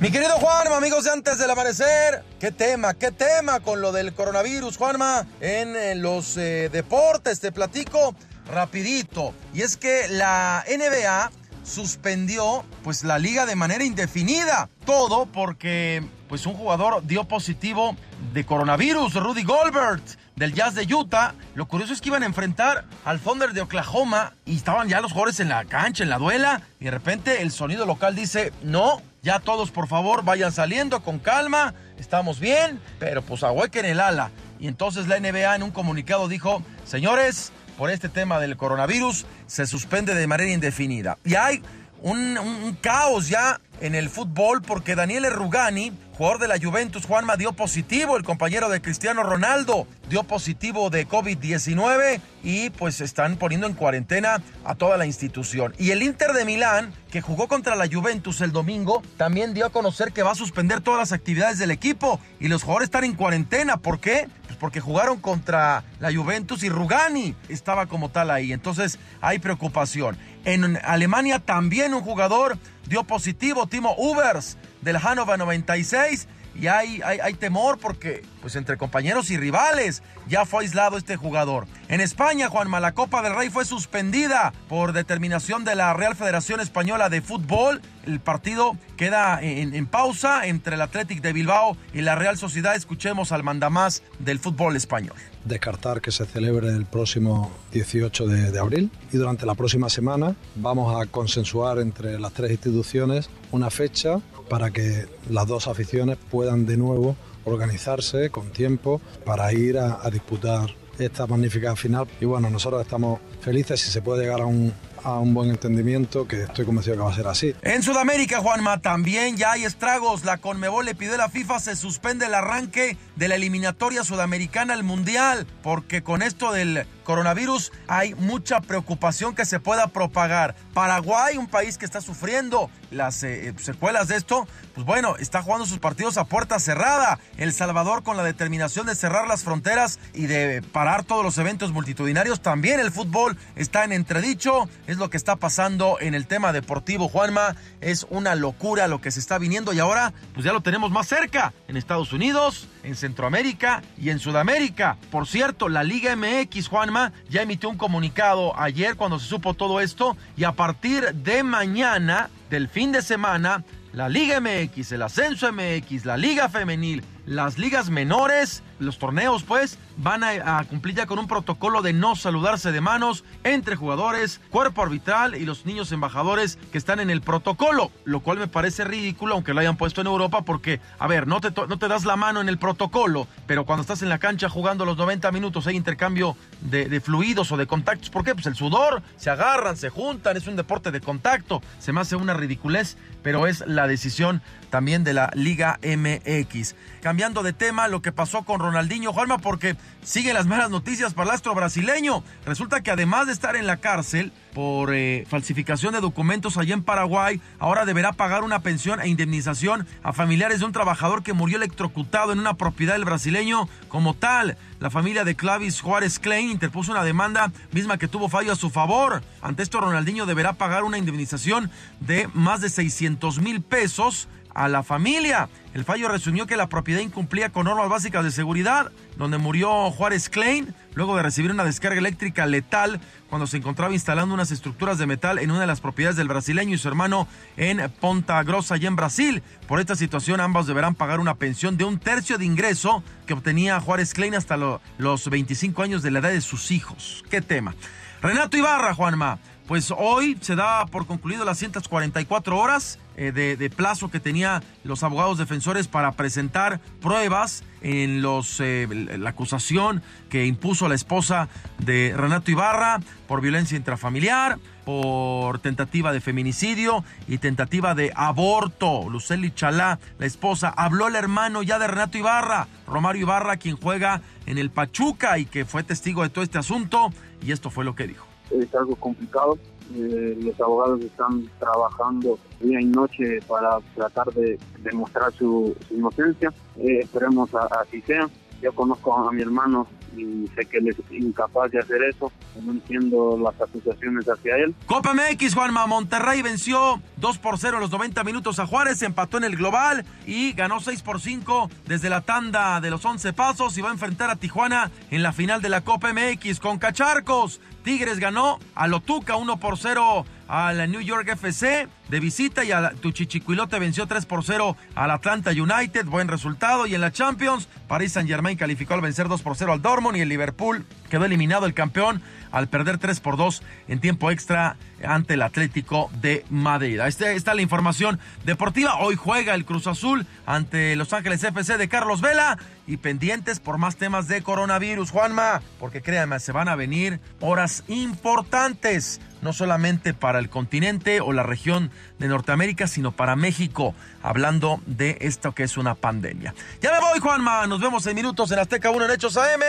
Mi 0.00 0.10
querido 0.10 0.32
Juanma, 0.38 0.78
amigos 0.78 1.04
de 1.04 1.10
antes 1.10 1.36
del 1.36 1.50
amanecer, 1.50 2.24
qué 2.40 2.50
tema, 2.50 2.94
qué 2.94 3.10
tema 3.10 3.60
con 3.60 3.82
lo 3.82 3.92
del 3.92 4.14
coronavirus, 4.14 4.78
Juanma, 4.78 5.26
en 5.42 5.76
eh, 5.76 5.94
los 5.94 6.38
eh, 6.38 6.70
deportes, 6.72 7.38
te 7.40 7.52
platico 7.52 8.14
rapidito. 8.50 9.34
Y 9.52 9.60
es 9.60 9.76
que 9.76 10.08
la 10.08 10.64
NBA 10.66 11.30
suspendió 11.64 12.64
pues 12.82 13.04
la 13.04 13.18
liga 13.18 13.44
de 13.44 13.56
manera 13.56 13.84
indefinida. 13.84 14.70
Todo 14.86 15.26
porque 15.26 16.02
pues 16.30 16.46
un 16.46 16.54
jugador 16.54 17.06
dio 17.06 17.24
positivo 17.24 17.94
de 18.32 18.46
coronavirus, 18.46 19.12
Rudy 19.16 19.42
Goldberg 19.42 20.00
del 20.34 20.54
Jazz 20.54 20.74
de 20.76 20.94
Utah. 20.94 21.34
Lo 21.54 21.68
curioso 21.68 21.92
es 21.92 22.00
que 22.00 22.08
iban 22.08 22.22
a 22.22 22.26
enfrentar 22.26 22.86
al 23.04 23.20
Thunder 23.20 23.52
de 23.52 23.60
Oklahoma 23.60 24.32
y 24.46 24.56
estaban 24.56 24.88
ya 24.88 25.02
los 25.02 25.12
jugadores 25.12 25.40
en 25.40 25.50
la 25.50 25.66
cancha, 25.66 26.04
en 26.04 26.08
la 26.08 26.16
duela. 26.16 26.62
Y 26.80 26.86
de 26.86 26.90
repente 26.90 27.42
el 27.42 27.50
sonido 27.50 27.84
local 27.84 28.16
dice, 28.16 28.54
no, 28.62 29.02
ya 29.22 29.40
todos 29.40 29.70
por 29.70 29.88
favor 29.88 30.24
vayan 30.24 30.52
saliendo 30.52 31.02
con 31.02 31.18
calma, 31.18 31.74
estamos 31.98 32.40
bien, 32.40 32.80
pero 32.98 33.22
pues 33.22 33.42
ahuequen 33.42 33.84
el 33.84 34.00
ala. 34.00 34.30
Y 34.58 34.68
entonces 34.68 35.06
la 35.08 35.18
NBA 35.18 35.56
en 35.56 35.62
un 35.62 35.70
comunicado 35.70 36.28
dijo, 36.28 36.62
señores, 36.84 37.52
por 37.78 37.90
este 37.90 38.08
tema 38.08 38.38
del 38.40 38.56
coronavirus 38.56 39.24
se 39.46 39.66
suspende 39.66 40.14
de 40.14 40.26
manera 40.26 40.50
indefinida. 40.50 41.16
Y 41.24 41.34
hay 41.34 41.62
un, 42.02 42.76
caos 42.80 43.28
ya 43.28 43.60
en 43.80 43.94
el 43.94 44.10
fútbol 44.10 44.62
porque 44.62 44.94
Daniel 44.94 45.30
Rugani, 45.32 45.92
jugador 46.20 46.38
de 46.38 46.48
la 46.48 46.60
Juventus, 46.60 47.06
Juanma, 47.06 47.36
dio 47.38 47.54
positivo, 47.54 48.18
el 48.18 48.24
compañero 48.24 48.68
de 48.68 48.82
Cristiano 48.82 49.22
Ronaldo 49.22 49.86
dio 50.10 50.22
positivo 50.22 50.90
de 50.90 51.08
COVID-19 51.08 52.20
y 52.42 52.68
pues 52.68 53.00
están 53.00 53.36
poniendo 53.36 53.66
en 53.66 53.72
cuarentena 53.72 54.42
a 54.66 54.74
toda 54.74 54.98
la 54.98 55.06
institución. 55.06 55.72
Y 55.78 55.92
el 55.92 56.02
Inter 56.02 56.34
de 56.34 56.44
Milán, 56.44 56.92
que 57.10 57.22
jugó 57.22 57.48
contra 57.48 57.74
la 57.74 57.88
Juventus 57.90 58.42
el 58.42 58.52
domingo, 58.52 59.02
también 59.16 59.54
dio 59.54 59.64
a 59.64 59.70
conocer 59.70 60.12
que 60.12 60.22
va 60.22 60.32
a 60.32 60.34
suspender 60.34 60.82
todas 60.82 61.00
las 61.00 61.12
actividades 61.12 61.58
del 61.58 61.70
equipo 61.70 62.20
y 62.38 62.48
los 62.48 62.64
jugadores 62.64 62.88
están 62.88 63.04
en 63.04 63.14
cuarentena. 63.14 63.78
¿Por 63.78 63.98
qué? 63.98 64.28
Pues 64.44 64.58
porque 64.58 64.80
jugaron 64.80 65.20
contra 65.20 65.84
la 66.00 66.12
Juventus 66.12 66.62
y 66.64 66.68
Rugani 66.68 67.34
estaba 67.48 67.86
como 67.86 68.10
tal 68.10 68.30
ahí. 68.30 68.52
Entonces 68.52 68.98
hay 69.22 69.38
preocupación. 69.38 70.18
En 70.44 70.78
Alemania 70.84 71.38
también 71.38 71.94
un 71.94 72.02
jugador 72.02 72.58
dio 72.86 73.04
positivo, 73.04 73.66
Timo 73.66 73.94
Ubers 73.96 74.58
del 74.82 74.98
Hannover 74.98 75.38
96 75.38 76.28
y 76.54 76.66
hay, 76.66 77.00
hay, 77.02 77.34
temor 77.34 77.78
porque, 77.78 78.22
pues 78.40 78.56
entre 78.56 78.76
compañeros 78.76 79.30
y 79.30 79.36
rivales, 79.36 80.02
ya 80.28 80.44
fue 80.44 80.62
aislado 80.62 80.96
este 80.96 81.16
jugador. 81.16 81.66
En 81.88 82.00
España, 82.00 82.48
Juanma, 82.48 82.80
la 82.80 82.92
Copa 82.92 83.22
del 83.22 83.34
Rey 83.34 83.50
fue 83.50 83.64
suspendida 83.64 84.52
por 84.68 84.92
determinación 84.92 85.64
de 85.64 85.74
la 85.74 85.94
Real 85.94 86.16
Federación 86.16 86.60
Española 86.60 87.08
de 87.08 87.22
Fútbol. 87.22 87.80
El 88.04 88.20
partido 88.20 88.76
queda 88.96 89.38
en, 89.40 89.86
pausa 89.86 90.46
entre 90.46 90.74
el 90.74 90.82
Athletic 90.82 91.20
de 91.22 91.32
Bilbao 91.32 91.76
y 91.94 92.00
la 92.00 92.16
Real 92.16 92.36
Sociedad. 92.36 92.74
Escuchemos 92.74 93.32
al 93.32 93.42
mandamás 93.42 94.02
del 94.18 94.38
fútbol 94.38 94.76
español 94.76 95.14
descartar 95.42 96.02
que 96.02 96.10
se 96.10 96.26
celebre 96.26 96.68
el 96.68 96.84
próximo 96.84 97.50
18 97.72 98.26
de, 98.26 98.52
de, 98.52 98.58
abril 98.58 98.90
y 99.10 99.16
durante 99.16 99.46
la 99.46 99.54
próxima 99.54 99.88
semana 99.88 100.36
vamos 100.56 101.00
a 101.00 101.06
consensuar 101.06 101.78
entre 101.78 102.20
las 102.20 102.34
tres 102.34 102.50
instituciones 102.50 103.30
una 103.50 103.70
fecha 103.70 104.20
para 104.50 104.72
que 104.72 105.06
las 105.30 105.46
dos 105.46 105.68
aficiones 105.68 106.18
puedan 106.28 106.66
de 106.66 106.76
nuevo 106.76 107.16
organizarse 107.44 108.30
con 108.30 108.50
tiempo 108.50 109.00
para 109.24 109.50
ir 109.52 109.78
a, 109.78 110.10
disputar 110.10 110.68
esta 110.98 111.26
magnífica 111.26 111.74
final 111.76 112.06
y 112.20 112.24
bueno 112.26 112.50
nosotros 112.50 112.82
estamos 112.82 113.20
felices 113.40 113.80
si 113.80 113.90
se 113.90 114.02
puede 114.02 114.24
llegar 114.24 114.40
a 114.40 114.46
un, 114.46 114.74
a 115.04 115.18
un 115.18 115.32
buen 115.32 115.50
entendimiento 115.50 116.26
que 116.26 116.42
estoy 116.42 116.66
convencido 116.66 116.96
que 116.96 117.02
va 117.02 117.10
a 117.10 117.14
ser 117.14 117.26
así. 117.28 117.54
En 117.62 117.82
Sudamérica, 117.82 118.40
Juanma, 118.40 118.82
también 118.82 119.36
ya 119.36 119.52
hay 119.52 119.64
estragos. 119.64 120.24
La 120.24 120.38
Conmebol 120.38 120.84
le 120.84 120.94
pidió 120.94 121.14
a 121.14 121.18
la 121.18 121.28
FIFA 121.30 121.58
se 121.60 121.76
suspende 121.76 122.26
el 122.26 122.34
arranque 122.34 122.98
de 123.16 123.28
la 123.28 123.36
eliminatoria 123.36 124.04
sudamericana 124.04 124.74
al 124.74 124.82
Mundial, 124.82 125.46
porque 125.62 126.02
con 126.02 126.20
esto 126.20 126.52
del 126.52 126.84
coronavirus 127.04 127.72
hay 127.88 128.14
mucha 128.14 128.60
preocupación 128.60 129.34
que 129.34 129.44
se 129.44 129.60
pueda 129.60 129.88
propagar. 129.88 130.54
Paraguay, 130.74 131.36
un 131.36 131.46
país 131.46 131.78
que 131.78 131.84
está 131.84 132.00
sufriendo 132.00 132.70
las 132.90 133.22
eh, 133.22 133.54
secuelas 133.58 134.08
de 134.08 134.16
esto, 134.16 134.46
pues 134.74 134.86
bueno, 134.86 135.16
está 135.16 135.42
jugando 135.42 135.66
sus 135.66 135.78
partidos 135.78 136.16
a 136.16 136.24
puerta 136.24 136.58
cerrada. 136.58 137.18
El 137.36 137.52
Salvador 137.52 138.02
con 138.02 138.16
la 138.16 138.24
determinación 138.24 138.86
de 138.86 138.94
cerrar 138.94 139.26
las 139.28 139.44
fronteras 139.44 139.98
y 140.14 140.26
de 140.26 140.62
parar 140.62 141.04
todos 141.04 141.24
los 141.24 141.38
eventos 141.38 141.72
multitudinarios. 141.72 142.40
También 142.40 142.80
el 142.80 142.90
fútbol 142.90 143.36
está 143.56 143.84
en 143.84 143.92
entredicho. 143.92 144.68
Es 144.86 144.96
lo 144.96 145.10
que 145.10 145.16
está 145.16 145.36
pasando 145.36 145.98
en 146.00 146.14
el 146.14 146.26
tema 146.26 146.52
deportivo, 146.52 147.08
Juanma. 147.08 147.56
Es 147.80 148.06
una 148.10 148.34
locura 148.34 148.88
lo 148.88 149.00
que 149.00 149.10
se 149.10 149.20
está 149.20 149.38
viniendo 149.38 149.72
y 149.72 149.80
ahora 149.80 150.12
pues 150.34 150.44
ya 150.44 150.52
lo 150.52 150.60
tenemos 150.60 150.90
más 150.90 151.08
cerca. 151.08 151.52
En 151.68 151.76
Estados 151.76 152.12
Unidos, 152.12 152.68
en 152.82 152.96
Centroamérica 152.96 153.82
y 153.98 154.10
en 154.10 154.18
Sudamérica. 154.18 154.96
Por 155.10 155.26
cierto, 155.26 155.68
la 155.68 155.82
Liga 155.82 156.16
MX, 156.16 156.68
Juanma, 156.68 157.12
ya 157.28 157.42
emitió 157.42 157.68
un 157.68 157.76
comunicado 157.76 158.58
ayer 158.58 158.96
cuando 158.96 159.18
se 159.18 159.26
supo 159.26 159.54
todo 159.54 159.80
esto 159.80 160.16
y 160.36 160.44
a 160.44 160.52
partir 160.52 161.14
de 161.14 161.42
mañana, 161.42 162.30
del 162.48 162.68
fin 162.68 162.92
de 162.92 163.02
semana, 163.02 163.64
la 163.92 164.08
Liga 164.08 164.40
MX, 164.40 164.92
el 164.92 165.02
Ascenso 165.02 165.52
MX, 165.52 166.04
la 166.04 166.16
Liga 166.16 166.48
Femenil, 166.48 167.02
las 167.30 167.58
ligas 167.58 167.90
menores, 167.90 168.64
los 168.80 168.98
torneos 168.98 169.44
pues, 169.44 169.78
van 169.96 170.24
a, 170.24 170.64
cumplir 170.64 170.96
ya 170.96 171.06
con 171.06 171.20
un 171.20 171.28
protocolo 171.28 171.80
de 171.80 171.92
no 171.92 172.16
saludarse 172.16 172.72
de 172.72 172.80
manos 172.80 173.22
entre 173.44 173.76
jugadores, 173.76 174.40
cuerpo 174.50 174.82
arbitral 174.82 175.36
y 175.36 175.44
los 175.44 175.64
niños 175.64 175.92
embajadores 175.92 176.58
que 176.72 176.78
están 176.78 176.98
en 176.98 177.08
el 177.08 177.22
protocolo, 177.22 177.92
lo 178.04 178.18
cual 178.18 178.38
me 178.38 178.48
parece 178.48 178.82
ridículo 178.82 179.34
aunque 179.34 179.54
lo 179.54 179.60
hayan 179.60 179.76
puesto 179.76 180.00
en 180.00 180.08
Europa 180.08 180.42
porque, 180.42 180.80
a 180.98 181.06
ver, 181.06 181.28
no 181.28 181.40
te, 181.40 181.52
no 181.52 181.78
te 181.78 181.86
das 181.86 182.04
la 182.04 182.16
mano 182.16 182.40
en 182.40 182.48
el 182.48 182.58
protocolo, 182.58 183.28
pero 183.46 183.64
cuando 183.64 183.82
estás 183.82 184.02
en 184.02 184.08
la 184.08 184.18
cancha 184.18 184.48
jugando 184.48 184.84
los 184.84 184.96
90 184.96 185.30
minutos 185.30 185.68
hay 185.68 185.76
intercambio 185.76 186.36
de, 186.62 187.00
fluidos 187.00 187.52
o 187.52 187.56
de 187.56 187.68
contactos, 187.68 188.10
¿por 188.10 188.24
qué? 188.24 188.34
Pues 188.34 188.46
el 188.46 188.56
sudor, 188.56 189.02
se 189.16 189.30
agarran, 189.30 189.76
se 189.76 189.88
juntan, 189.88 190.36
es 190.36 190.48
un 190.48 190.56
deporte 190.56 190.90
de 190.90 191.00
contacto, 191.00 191.62
se 191.78 191.92
me 191.92 192.00
hace 192.00 192.16
una 192.16 192.34
ridiculez, 192.34 192.96
pero 193.22 193.46
es 193.46 193.62
la 193.68 193.86
decisión 193.86 194.42
también 194.70 195.04
de 195.04 195.14
la 195.14 195.30
Liga 195.34 195.78
MX. 195.82 196.74
De 197.20 197.52
tema, 197.52 197.86
lo 197.86 198.00
que 198.00 198.12
pasó 198.12 198.44
con 198.44 198.60
Ronaldinho 198.60 199.12
Juanma, 199.12 199.36
porque 199.36 199.76
siguen 200.02 200.32
las 200.32 200.46
malas 200.46 200.70
noticias 200.70 201.12
para 201.12 201.28
el 201.28 201.34
astro 201.34 201.54
brasileño. 201.54 202.24
Resulta 202.46 202.80
que 202.80 202.90
además 202.90 203.26
de 203.26 203.34
estar 203.34 203.56
en 203.56 203.66
la 203.66 203.76
cárcel 203.76 204.32
por 204.54 204.94
eh, 204.94 205.26
falsificación 205.28 205.92
de 205.92 206.00
documentos 206.00 206.56
allá 206.56 206.72
en 206.72 206.82
Paraguay, 206.82 207.42
ahora 207.58 207.84
deberá 207.84 208.14
pagar 208.14 208.42
una 208.42 208.60
pensión 208.60 209.02
e 209.02 209.08
indemnización 209.08 209.86
a 210.02 210.14
familiares 210.14 210.60
de 210.60 210.64
un 210.64 210.72
trabajador 210.72 211.22
que 211.22 211.34
murió 211.34 211.58
electrocutado 211.58 212.32
en 212.32 212.38
una 212.38 212.54
propiedad 212.54 212.94
del 212.94 213.04
brasileño 213.04 213.68
como 213.88 214.14
tal. 214.14 214.56
La 214.78 214.88
familia 214.88 215.24
de 215.24 215.36
Clavis 215.36 215.82
Juárez 215.82 216.18
Klein 216.18 216.48
interpuso 216.48 216.90
una 216.90 217.04
demanda 217.04 217.52
misma 217.70 217.98
que 217.98 218.08
tuvo 218.08 218.30
fallo 218.30 218.50
a 218.50 218.56
su 218.56 218.70
favor. 218.70 219.22
Ante 219.42 219.62
esto, 219.62 219.78
Ronaldinho 219.78 220.24
deberá 220.24 220.54
pagar 220.54 220.84
una 220.84 220.96
indemnización 220.96 221.70
de 222.00 222.30
más 222.32 222.62
de 222.62 222.70
600 222.70 223.40
mil 223.40 223.60
pesos 223.60 224.26
a 224.54 224.68
la 224.68 224.82
familia. 224.82 225.48
El 225.74 225.84
fallo 225.84 226.08
resumió 226.08 226.46
que 226.46 226.56
la 226.56 226.68
propiedad 226.68 227.00
incumplía 227.00 227.50
con 227.50 227.64
normas 227.64 227.88
básicas 227.88 228.24
de 228.24 228.30
seguridad, 228.32 228.90
donde 229.16 229.38
murió 229.38 229.90
Juárez 229.90 230.28
Klein 230.28 230.74
luego 230.94 231.16
de 231.16 231.22
recibir 231.22 231.50
una 231.50 231.64
descarga 231.64 231.98
eléctrica 231.98 232.44
letal 232.46 233.00
cuando 233.28 233.46
se 233.46 233.58
encontraba 233.58 233.94
instalando 233.94 234.34
unas 234.34 234.50
estructuras 234.50 234.98
de 234.98 235.06
metal 235.06 235.38
en 235.38 235.50
una 235.50 235.60
de 235.60 235.66
las 235.66 235.80
propiedades 235.80 236.16
del 236.16 236.26
brasileño 236.28 236.74
y 236.74 236.78
su 236.78 236.88
hermano 236.88 237.28
en 237.56 237.88
Ponta 238.00 238.42
Grossa, 238.42 238.74
allá 238.74 238.88
en 238.88 238.96
Brasil. 238.96 239.42
Por 239.68 239.78
esta 239.78 239.94
situación, 239.94 240.40
ambos 240.40 240.66
deberán 240.66 240.96
pagar 240.96 241.20
una 241.20 241.36
pensión 241.36 241.76
de 241.76 241.84
un 241.84 241.98
tercio 241.98 242.38
de 242.38 242.44
ingreso 242.44 243.04
que 243.26 243.34
obtenía 243.34 243.80
Juárez 243.80 244.12
Klein 244.12 244.34
hasta 244.34 244.56
lo, 244.56 244.80
los 244.98 245.30
25 245.30 245.82
años 245.82 246.02
de 246.02 246.10
la 246.10 246.18
edad 246.18 246.30
de 246.30 246.40
sus 246.40 246.72
hijos. 246.72 247.24
¿Qué 247.30 247.40
tema? 247.40 247.74
Renato 248.22 248.56
Ibarra, 248.56 248.94
Juanma. 248.94 249.38
Pues 249.70 249.94
hoy 249.96 250.36
se 250.40 250.56
da 250.56 250.84
por 250.86 251.06
concluido 251.06 251.44
las 251.44 251.58
144 251.58 252.58
horas 252.58 252.98
eh, 253.16 253.30
de, 253.30 253.70
plazo 253.70 254.10
que 254.10 254.18
tenía 254.18 254.64
los 254.82 255.04
abogados 255.04 255.38
defensores 255.38 255.86
para 255.86 256.10
presentar 256.10 256.80
pruebas 257.00 257.62
en 257.80 258.20
los 258.20 258.58
eh, 258.58 258.88
la 259.16 259.30
acusación 259.30 260.02
que 260.28 260.46
impuso 260.46 260.88
la 260.88 260.96
esposa 260.96 261.48
de 261.78 262.12
Renato 262.16 262.50
Ibarra 262.50 262.98
por 263.28 263.42
violencia 263.42 263.76
intrafamiliar, 263.76 264.58
por 264.84 265.60
tentativa 265.60 266.12
de 266.12 266.20
feminicidio 266.20 267.04
y 267.28 267.38
tentativa 267.38 267.94
de 267.94 268.10
aborto. 268.16 269.08
Luceli 269.08 269.52
Chalá, 269.52 270.00
la 270.18 270.26
esposa, 270.26 270.74
habló 270.76 271.06
el 271.06 271.14
hermano 271.14 271.62
ya 271.62 271.78
de 271.78 271.86
Renato 271.86 272.18
Ibarra, 272.18 272.66
Romario 272.88 273.22
Ibarra, 273.22 273.56
quien 273.56 273.76
juega 273.76 274.20
en 274.46 274.58
el 274.58 274.70
Pachuca 274.70 275.38
y 275.38 275.44
que 275.44 275.64
fue 275.64 275.84
testigo 275.84 276.24
de 276.24 276.30
todo 276.30 276.42
este 276.42 276.58
asunto, 276.58 277.12
y 277.40 277.52
esto 277.52 277.70
fue 277.70 277.84
lo 277.84 277.94
que 277.94 278.08
dijo 278.08 278.29
es 278.50 278.74
algo 278.74 278.96
complicado. 278.96 279.58
Eh, 279.94 280.38
los 280.40 280.60
abogados 280.60 281.00
están 281.00 281.50
trabajando 281.58 282.38
día 282.60 282.80
y 282.80 282.84
noche 282.84 283.40
para 283.48 283.78
tratar 283.94 284.32
de 284.34 284.58
demostrar 284.82 285.32
su, 285.32 285.74
inocencia. 285.90 286.52
Eh, 286.76 287.00
esperemos 287.02 287.52
a, 287.54 287.66
así 287.80 288.00
sea. 288.02 288.28
Yo 288.62 288.72
conozco 288.72 289.16
a 289.16 289.32
mi 289.32 289.42
hermano 289.42 289.86
y 290.16 290.46
sé 290.54 290.66
que 290.66 290.78
él 290.78 290.88
es 290.88 290.96
incapaz 291.10 291.70
de 291.70 291.78
hacer 291.78 292.02
eso. 292.02 292.30
No 292.60 292.72
entiendo 292.72 293.38
las 293.38 293.58
acusaciones 293.60 294.26
hacia 294.26 294.56
él. 294.56 294.74
Copa 294.86 295.14
MX, 295.14 295.54
Juanma. 295.54 295.86
Monterrey 295.86 296.42
venció 296.42 297.00
2 297.16 297.38
por 297.38 297.58
0 297.58 297.76
en 297.76 297.82
los 297.82 297.90
90 297.90 298.22
minutos 298.24 298.58
a 298.58 298.66
Juárez, 298.66 299.02
empató 299.02 299.38
en 299.38 299.44
el 299.44 299.56
global 299.56 300.04
y 300.26 300.52
ganó 300.52 300.80
6 300.80 301.02
por 301.02 301.20
5 301.20 301.70
desde 301.86 302.10
la 302.10 302.20
tanda 302.20 302.80
de 302.80 302.90
los 302.90 303.04
11 303.04 303.32
pasos 303.32 303.76
y 303.78 303.82
va 303.82 303.90
a 303.90 303.92
enfrentar 303.92 304.30
a 304.30 304.36
Tijuana 304.36 304.90
en 305.10 305.22
la 305.22 305.32
final 305.32 305.62
de 305.62 305.68
la 305.68 305.82
Copa 305.82 306.12
MX 306.12 306.60
con 306.60 306.78
Cacharcos. 306.78 307.60
Tigres 307.82 308.18
ganó 308.18 308.58
a 308.74 308.86
Lotuca 308.86 309.36
1 309.36 309.58
por 309.58 309.78
0 309.78 310.24
al 310.48 310.90
New 310.90 311.00
York 311.00 311.28
FC 311.28 311.88
de 312.08 312.20
visita 312.20 312.64
y 312.64 312.72
a 312.72 312.90
Tuchichicuilote 312.90 313.78
venció 313.78 314.06
3 314.06 314.26
por 314.26 314.44
0 314.44 314.76
al 314.94 315.10
Atlanta 315.10 315.50
United, 315.50 316.06
buen 316.06 316.28
resultado. 316.28 316.86
Y 316.86 316.94
en 316.94 317.00
la 317.00 317.12
Champions, 317.12 317.68
Paris 317.88 318.12
Saint 318.12 318.28
Germain 318.28 318.56
calificó 318.56 318.94
al 318.94 319.00
vencer 319.00 319.28
2 319.28 319.42
por 319.42 319.56
0 319.56 319.72
al 319.72 319.82
Dortmund 319.82 320.16
y 320.16 320.20
el 320.20 320.28
Liverpool 320.28 320.84
quedó 321.10 321.26
eliminado 321.26 321.66
el 321.66 321.74
campeón 321.74 322.22
al 322.50 322.68
perder 322.68 322.96
3 322.96 323.20
por 323.20 323.36
2 323.36 323.62
en 323.88 324.00
tiempo 324.00 324.30
extra 324.30 324.76
ante 325.04 325.34
el 325.34 325.42
Atlético 325.42 326.10
de 326.20 326.44
Madrid. 326.48 327.00
Ahí 327.00 327.10
está 327.10 327.54
la 327.54 327.62
información 327.62 328.18
deportiva. 328.44 328.96
Hoy 329.00 329.16
juega 329.16 329.54
el 329.54 329.64
Cruz 329.64 329.86
Azul 329.86 330.26
ante 330.46 330.96
Los 330.96 331.12
Ángeles 331.12 331.44
FC 331.44 331.76
de 331.76 331.88
Carlos 331.88 332.20
Vela 332.20 332.58
y 332.86 332.96
pendientes 332.96 333.60
por 333.60 333.78
más 333.78 333.96
temas 333.96 334.26
de 334.28 334.42
coronavirus, 334.42 335.10
Juanma, 335.10 335.62
porque 335.78 336.02
créanme, 336.02 336.40
se 336.40 336.52
van 336.52 336.68
a 336.68 336.76
venir 336.76 337.20
horas 337.40 337.84
importantes, 337.88 339.20
no 339.42 339.52
solamente 339.52 340.14
para 340.14 340.38
el 340.38 340.48
continente 340.48 341.20
o 341.20 341.32
la 341.32 341.42
región 341.42 341.90
de 342.18 342.28
Norteamérica, 342.28 342.86
sino 342.86 343.12
para 343.12 343.36
México, 343.36 343.94
hablando 344.22 344.80
de 344.86 345.18
esto 345.20 345.52
que 345.52 345.62
es 345.62 345.76
una 345.76 345.94
pandemia. 345.94 346.54
Ya 346.80 346.92
me 346.92 347.00
voy, 347.00 347.18
Juanma, 347.18 347.66
nos 347.66 347.80
vemos 347.80 348.06
en 348.06 348.14
minutos 348.14 348.50
en 348.52 348.58
Azteca 348.58 348.90
1 348.90 349.04
en 349.04 349.10
Hechos 349.10 349.36
AM, 349.36 349.60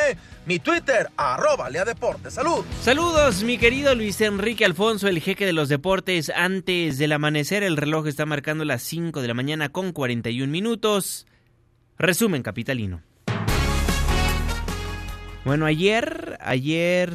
mi 0.46 0.60
Twitter, 0.60 1.10
arroba 1.18 1.70
Lea 1.70 1.86
Deportes, 1.86 2.34
salud. 2.34 2.66
Saludos, 2.82 3.44
mi 3.44 3.58
querido 3.58 3.96
Luis 3.96 4.20
Enrique 4.22 4.66
Alfonso, 4.66 5.08
el 5.08 5.22
jeque 5.22 5.46
de 5.46 5.54
los 5.54 5.70
deportes, 5.70 6.32
antes 6.36 6.98
del 6.98 7.14
amanecer, 7.14 7.64
el 7.64 7.78
reloj 7.78 8.08
está 8.08 8.26
marcando 8.26 8.66
las 8.66 8.82
5 8.84 9.22
de 9.22 9.28
la 9.28 9.34
mañana 9.34 9.70
con 9.70 9.92
41 9.92 10.52
minutos. 10.52 11.28
Resumen 11.98 12.42
capitalino. 12.42 13.02
Bueno, 15.44 15.66
ayer, 15.66 16.38
ayer 16.42 17.12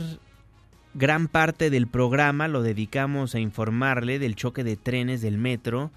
gran 0.96 1.28
parte 1.28 1.68
del 1.68 1.88
programa 1.88 2.48
lo 2.48 2.62
dedicamos 2.62 3.34
a 3.34 3.38
informarle 3.38 4.18
del 4.18 4.34
choque 4.34 4.64
de 4.64 4.76
trenes 4.76 5.20
del 5.20 5.36
metro 5.36 5.90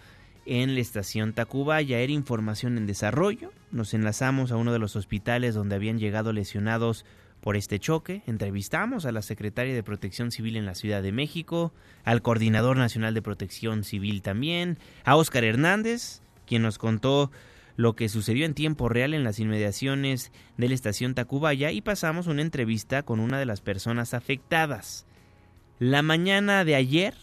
en 0.46 0.76
la 0.76 0.82
estación 0.82 1.32
Tacubaya. 1.32 2.00
Era 2.00 2.12
información 2.12 2.78
en 2.78 2.86
desarrollo. 2.86 3.54
Nos 3.72 3.94
enlazamos 3.94 4.52
a 4.52 4.58
uno 4.58 4.74
de 4.74 4.80
los 4.80 4.98
hospitales 4.98 5.56
donde 5.56 5.76
habían 5.76 6.00
llegado 6.00 6.34
lesionados 6.34 7.06
por 7.40 7.56
este 7.56 7.80
choque. 7.80 8.24
Entrevistamos 8.28 9.06
a 9.06 9.14
la 9.14 9.22
secretaria 9.22 9.74
de 9.74 9.84
Protección 9.84 10.32
Civil 10.32 10.58
en 10.58 10.66
la 10.66 10.76
Ciudad 10.76 11.02
de 11.02 11.14
México, 11.14 11.72
al 12.04 12.22
coordinador 12.22 12.76
nacional 12.76 13.14
de 13.14 13.22
Protección 13.22 13.86
Civil 13.86 14.22
también, 14.22 14.78
a 15.06 15.16
Óscar 15.16 15.46
Hernández, 15.46 16.22
quien 16.46 16.62
nos 16.62 16.78
contó 16.78 17.32
lo 17.80 17.96
que 17.96 18.10
sucedió 18.10 18.46
en 18.46 18.56
tiempo 18.56 18.90
real 18.90 19.14
en 19.14 19.24
las 19.24 19.40
inmediaciones 19.40 20.34
de 20.58 20.68
la 20.68 20.76
estación 20.76 21.16
Tacubaya 21.16 21.72
y 21.72 21.80
pasamos 21.80 22.28
una 22.28 22.42
entrevista 22.42 23.04
con 23.04 23.22
una 23.22 23.40
de 23.40 23.46
las 23.46 23.62
personas 23.62 24.14
afectadas. 24.14 25.06
La 25.80 26.02
mañana 26.02 26.66
de 26.66 26.76
ayer 26.76 27.14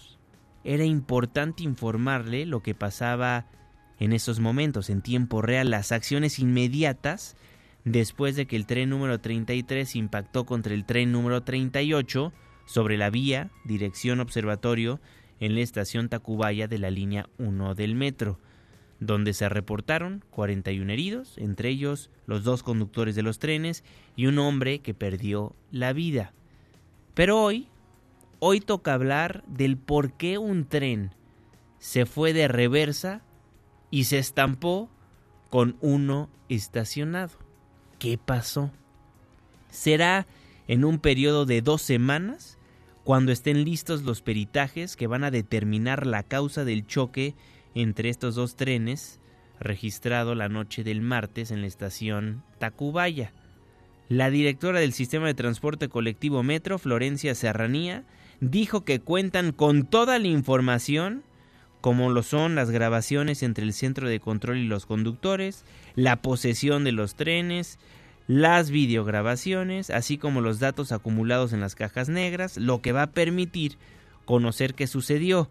era 0.65 0.87
importante 0.87 1.63
informarle 1.63 2.47
lo 2.47 2.63
que 2.63 2.75
pasaba 2.75 3.45
en 3.99 4.15
esos 4.15 4.41
momentos, 4.41 4.89
en 4.89 5.03
tiempo 5.03 5.43
real, 5.43 5.69
las 5.69 5.93
acciones 5.93 6.39
inmediatas 6.39 7.37
después 7.85 8.35
de 8.35 8.47
que 8.47 8.57
el 8.57 8.65
tren 8.65 8.89
número 8.89 9.21
33 9.21 9.95
impactó 9.95 10.47
contra 10.47 10.73
el 10.73 10.87
tren 10.87 11.13
número 11.13 11.43
38 11.43 12.33
sobre 12.65 12.97
la 12.97 13.11
vía, 13.11 13.51
dirección 13.67 14.21
observatorio, 14.21 15.03
en 15.39 15.55
la 15.55 15.61
estación 15.61 16.09
Tacubaya 16.09 16.67
de 16.67 16.79
la 16.79 16.89
línea 16.89 17.29
1 17.37 17.75
del 17.75 17.95
metro 17.95 18.41
donde 19.01 19.35
se 19.35 19.49
reportaron 19.49 20.25
41 20.31 20.93
heridos, 20.93 21.37
entre 21.39 21.69
ellos 21.69 22.11
los 22.27 22.45
dos 22.45 22.63
conductores 22.63 23.15
de 23.15 23.23
los 23.23 23.39
trenes 23.39 23.85
y 24.17 24.27
un 24.27 24.39
hombre 24.39 24.81
que 24.81 24.95
perdió 24.95 25.55
la 25.71 25.93
vida. 25.93 26.33
Pero 27.15 27.43
hoy, 27.43 27.69
hoy 28.39 28.61
toca 28.61 28.95
hablar 28.95 29.45
del 29.47 29.77
por 29.77 30.13
qué 30.13 30.39
un 30.39 30.67
tren 30.67 31.13
se 31.79 32.07
fue 32.07 32.33
de 32.33 32.49
reversa 32.49 33.23
y 33.91 34.05
se 34.05 34.19
estampó 34.19 34.89
con 35.51 35.77
uno 35.81 36.29
estacionado. 36.49 37.33
¿Qué 37.99 38.19
pasó? 38.19 38.71
Será 39.71 40.27
en 40.69 40.85
un 40.85 40.99
periodo 40.99 41.47
de 41.47 41.63
dos 41.63 41.83
semanas 41.83 42.59
cuando 43.05 43.31
estén 43.31 43.65
listos 43.65 44.03
los 44.03 44.21
peritajes 44.21 44.97
que 44.97 45.07
van 45.07 45.23
a 45.23 45.31
determinar 45.31 46.07
la 46.07 46.25
causa 46.25 46.65
del 46.65 46.87
choque 46.87 47.35
entre 47.77 48.09
estos 48.09 48.35
dos 48.35 48.57
trenes 48.57 49.21
registrado 49.61 50.35
la 50.35 50.49
noche 50.49 50.83
del 50.83 51.03
martes 51.03 51.51
en 51.51 51.61
la 51.61 51.67
estación 51.67 52.43
Tacubaya. 52.59 53.33
La 54.09 54.31
directora 54.31 54.81
del 54.81 54.95
sistema 54.95 55.27
de 55.27 55.35
transporte 55.35 55.89
colectivo 55.89 56.43
Metro, 56.43 56.79
Florencia 56.79 57.35
Serranía, 57.35 58.05
dijo 58.41 58.85
que 58.85 59.01
cuentan 59.01 59.53
con 59.53 59.85
toda 59.85 60.19
la 60.19 60.27
información 60.27 61.23
como 61.83 62.11
lo 62.11 62.23
son 62.23 62.55
las 62.55 62.71
grabaciones 62.71 63.43
entre 63.43 63.65
el 63.65 63.73
centro 63.73 64.09
de 64.09 64.21
control 64.21 64.57
y 64.57 64.67
los 64.67 64.87
conductores, 64.87 65.65
la 65.95 66.17
posesión 66.17 66.83
de 66.83 66.93
los 66.93 67.15
trenes, 67.15 67.79
las 68.27 68.71
videograbaciones, 68.71 69.91
así 69.91 70.19
como 70.19 70.41
los 70.41 70.59
datos 70.59 70.93
acumulados 70.93 71.53
en 71.53 71.61
las 71.61 71.75
cajas 71.75 72.09
negras, 72.09 72.57
lo 72.57 72.81
que 72.81 72.93
va 72.93 73.03
a 73.03 73.11
permitir 73.13 73.77
conocer 74.25 74.75
qué 74.75 74.87
sucedió 74.87 75.49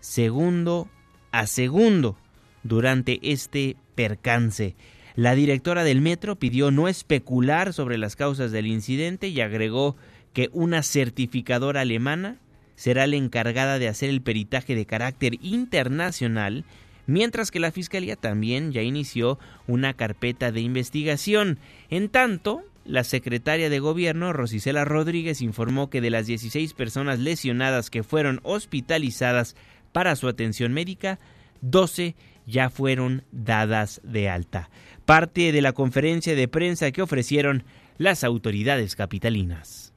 segundo 0.00 0.88
a 1.32 1.46
segundo 1.46 2.16
durante 2.62 3.18
este 3.22 3.76
percance. 3.94 4.76
La 5.14 5.34
directora 5.34 5.82
del 5.82 6.02
metro 6.02 6.36
pidió 6.36 6.70
no 6.70 6.88
especular 6.88 7.72
sobre 7.72 7.96
las 7.96 8.16
causas 8.16 8.52
del 8.52 8.66
incidente 8.66 9.28
y 9.28 9.40
agregó 9.40 9.96
que 10.34 10.50
una 10.52 10.82
certificadora 10.82 11.80
alemana 11.80 12.38
será 12.74 13.06
la 13.06 13.16
encargada 13.16 13.78
de 13.78 13.88
hacer 13.88 14.10
el 14.10 14.20
peritaje 14.20 14.74
de 14.74 14.84
carácter 14.84 15.38
internacional, 15.40 16.66
mientras 17.06 17.50
que 17.50 17.60
la 17.60 17.72
Fiscalía 17.72 18.16
también 18.16 18.72
ya 18.72 18.82
inició 18.82 19.38
una 19.66 19.94
carpeta 19.94 20.52
de 20.52 20.60
investigación. 20.60 21.58
En 21.88 22.10
tanto, 22.10 22.64
la 22.84 23.02
secretaria 23.02 23.70
de 23.70 23.80
Gobierno, 23.80 24.32
Rosicela 24.32 24.84
Rodríguez, 24.84 25.40
informó 25.40 25.88
que 25.88 26.00
de 26.00 26.10
las 26.10 26.26
16 26.26 26.74
personas 26.74 27.18
lesionadas 27.18 27.90
que 27.90 28.02
fueron 28.02 28.40
hospitalizadas 28.42 29.56
para 29.96 30.14
su 30.14 30.28
atención 30.28 30.74
médica, 30.74 31.18
12 31.62 32.16
ya 32.44 32.68
fueron 32.68 33.24
dadas 33.32 34.02
de 34.04 34.28
alta. 34.28 34.68
Parte 35.06 35.52
de 35.52 35.62
la 35.62 35.72
conferencia 35.72 36.34
de 36.34 36.48
prensa 36.48 36.90
que 36.92 37.00
ofrecieron 37.00 37.64
las 37.96 38.22
autoridades 38.22 38.94
capitalinas. 38.94 39.94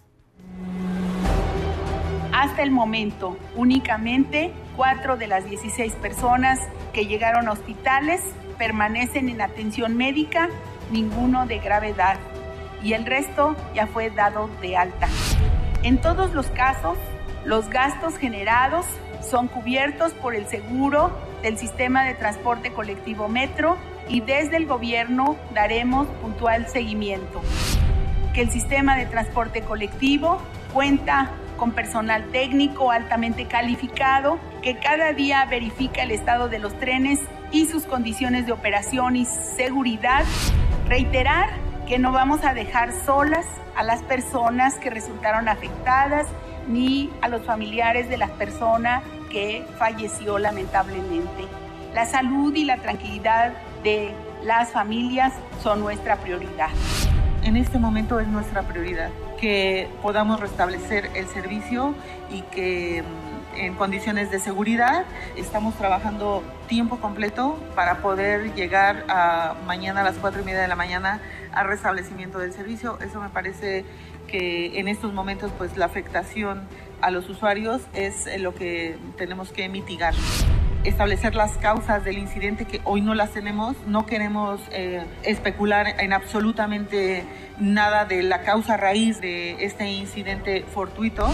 Hasta 2.31 2.63
el 2.63 2.71
momento, 2.71 3.37
únicamente 3.57 4.53
cuatro 4.77 5.17
de 5.17 5.27
las 5.27 5.43
16 5.49 5.91
personas 5.95 6.59
que 6.93 7.05
llegaron 7.05 7.49
a 7.49 7.51
hospitales 7.51 8.21
permanecen 8.57 9.27
en 9.27 9.41
atención 9.41 9.97
médica, 9.97 10.47
ninguno 10.93 11.45
de 11.45 11.59
gravedad, 11.59 12.17
y 12.81 12.93
el 12.93 13.05
resto 13.05 13.53
ya 13.75 13.85
fue 13.85 14.11
dado 14.11 14.49
de 14.61 14.77
alta. 14.77 15.09
En 15.83 15.99
todos 15.99 16.33
los 16.33 16.45
casos, 16.51 16.97
los 17.43 17.69
gastos 17.69 18.17
generados 18.17 18.85
son 19.21 19.47
cubiertos 19.47 20.13
por 20.13 20.35
el 20.35 20.47
seguro 20.47 21.11
del 21.41 21.57
sistema 21.57 22.03
de 22.03 22.13
transporte 22.13 22.71
colectivo 22.71 23.27
Metro 23.27 23.77
y 24.07 24.21
desde 24.21 24.57
el 24.57 24.65
gobierno 24.65 25.37
daremos 25.53 26.07
puntual 26.21 26.67
seguimiento. 26.67 27.41
Que 28.33 28.41
el 28.41 28.51
sistema 28.51 28.95
de 28.95 29.05
transporte 29.05 29.61
colectivo 29.61 30.39
cuenta 30.73 31.31
con 31.57 31.71
personal 31.71 32.25
técnico 32.31 32.91
altamente 32.91 33.45
calificado 33.45 34.39
que 34.61 34.77
cada 34.77 35.13
día 35.13 35.45
verifica 35.45 36.03
el 36.03 36.11
estado 36.11 36.47
de 36.47 36.59
los 36.59 36.73
trenes 36.79 37.19
y 37.51 37.65
sus 37.65 37.85
condiciones 37.85 38.45
de 38.45 38.53
operación 38.53 39.15
y 39.15 39.25
seguridad. 39.25 40.23
Reiterar 40.87 41.49
que 41.87 41.99
no 41.99 42.11
vamos 42.11 42.45
a 42.45 42.53
dejar 42.53 42.93
solas 43.05 43.45
a 43.75 43.83
las 43.83 44.01
personas 44.03 44.75
que 44.75 44.89
resultaron 44.89 45.49
afectadas 45.49 46.27
ni 46.69 47.09
a 47.21 47.27
los 47.27 47.41
familiares 47.41 48.07
de 48.07 48.17
las 48.17 48.29
personas 48.31 49.03
que 49.29 49.65
falleció 49.77 50.39
lamentablemente. 50.39 51.45
La 51.93 52.05
salud 52.05 52.55
y 52.55 52.63
la 52.63 52.77
tranquilidad 52.77 53.53
de 53.83 54.13
las 54.43 54.71
familias 54.71 55.33
son 55.61 55.81
nuestra 55.81 56.15
prioridad. 56.17 56.69
En 57.43 57.57
este 57.57 57.79
momento 57.79 58.19
es 58.19 58.27
nuestra 58.27 58.63
prioridad 58.63 59.09
que 59.39 59.87
podamos 60.01 60.39
restablecer 60.39 61.09
el 61.15 61.27
servicio 61.27 61.95
y 62.29 62.41
que 62.43 63.03
mm, 63.03 63.59
en 63.59 63.75
condiciones 63.75 64.29
de 64.31 64.39
seguridad 64.39 65.05
estamos 65.35 65.75
trabajando 65.75 66.43
tiempo 66.67 66.99
completo 66.99 67.57
para 67.75 68.01
poder 68.01 68.53
llegar 68.53 69.05
a 69.07 69.55
mañana 69.65 70.01
a 70.01 70.03
las 70.03 70.17
cuatro 70.17 70.41
y 70.41 70.45
media 70.45 70.61
de 70.61 70.67
la 70.67 70.75
mañana 70.75 71.21
al 71.53 71.67
restablecimiento 71.67 72.39
del 72.39 72.53
servicio. 72.53 72.99
Eso 72.99 73.21
me 73.21 73.29
parece 73.29 73.85
que 74.29 74.79
en 74.79 74.87
estos 74.87 75.13
momentos 75.13 75.51
pues 75.57 75.77
la 75.77 75.85
afectación 75.85 76.61
a 77.01 77.11
los 77.11 77.29
usuarios 77.29 77.81
es 77.93 78.27
lo 78.39 78.53
que 78.53 78.97
tenemos 79.17 79.51
que 79.51 79.69
mitigar 79.69 80.13
establecer 80.83 81.35
las 81.35 81.57
causas 81.57 82.03
del 82.05 82.17
incidente 82.17 82.65
que 82.65 82.81
hoy 82.83 83.01
no 83.01 83.13
las 83.13 83.31
tenemos. 83.31 83.75
No 83.85 84.05
queremos 84.05 84.61
eh, 84.71 85.03
especular 85.23 85.99
en 85.99 86.13
absolutamente 86.13 87.23
nada 87.59 88.05
de 88.05 88.23
la 88.23 88.41
causa 88.43 88.77
raíz 88.77 89.19
de 89.19 89.63
este 89.63 89.89
incidente 89.89 90.63
fortuito. 90.63 91.27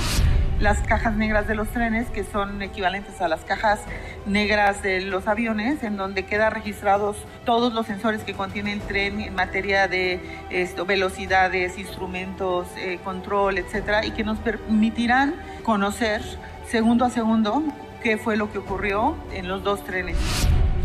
Las 0.59 0.79
cajas 0.79 1.17
negras 1.17 1.47
de 1.47 1.55
los 1.55 1.67
trenes, 1.67 2.09
que 2.09 2.23
son 2.23 2.61
equivalentes 2.61 3.19
a 3.19 3.27
las 3.27 3.41
cajas 3.41 3.81
negras 4.25 4.81
de 4.81 5.01
los 5.01 5.27
aviones, 5.27 5.83
en 5.83 5.97
donde 5.97 6.25
quedan 6.25 6.53
registrados 6.53 7.17
todos 7.43 7.73
los 7.73 7.85
sensores 7.85 8.23
que 8.23 8.33
contiene 8.33 8.71
el 8.71 8.79
tren 8.79 9.19
en 9.19 9.35
materia 9.35 9.89
de 9.89 10.21
esto, 10.49 10.85
velocidades, 10.85 11.77
instrumentos, 11.77 12.67
eh, 12.77 12.99
control, 13.03 13.57
etcétera, 13.57 14.05
y 14.05 14.11
que 14.11 14.23
nos 14.23 14.37
permitirán 14.39 15.35
conocer 15.63 16.21
segundo 16.69 17.03
a 17.03 17.09
segundo 17.09 17.61
qué 18.01 18.17
fue 18.17 18.37
lo 18.37 18.49
que 18.49 18.59
ocurrió 18.59 19.17
en 19.33 19.49
los 19.49 19.61
dos 19.61 19.83
trenes. 19.83 20.17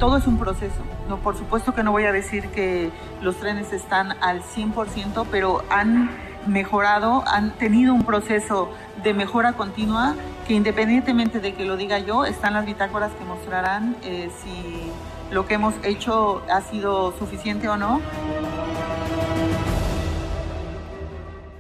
Todo 0.01 0.17
es 0.17 0.27
un 0.27 0.39
proceso. 0.39 0.83
No, 1.09 1.19
por 1.19 1.37
supuesto 1.37 1.75
que 1.75 1.85
no 1.85 1.93
voy 1.93 2.07
a 2.07 2.13
decir 2.13 2.49
que 2.49 2.91
los 3.23 3.39
trenes 3.39 3.73
están 3.73 4.17
al 4.21 4.43
100%, 4.43 5.27
pero 5.31 5.63
han 5.71 6.11
mejorado, 6.47 7.25
han 7.27 7.53
tenido 7.53 7.95
un 7.95 8.05
proceso 8.05 8.71
de 9.03 9.15
mejora 9.15 9.55
continua 9.55 10.15
que 10.47 10.55
independientemente 10.55 11.41
de 11.41 11.55
que 11.55 11.65
lo 11.65 11.77
diga 11.77 11.99
yo, 11.99 12.25
están 12.25 12.55
las 12.55 12.67
bitácoras 12.67 13.13
que 13.13 13.25
mostrarán 13.25 13.97
eh, 14.03 14.31
si 14.43 14.91
lo 15.33 15.47
que 15.47 15.55
hemos 15.55 15.75
hecho 15.85 16.43
ha 16.51 16.61
sido 16.61 17.17
suficiente 17.19 17.69
o 17.69 17.77
no. 17.77 18.01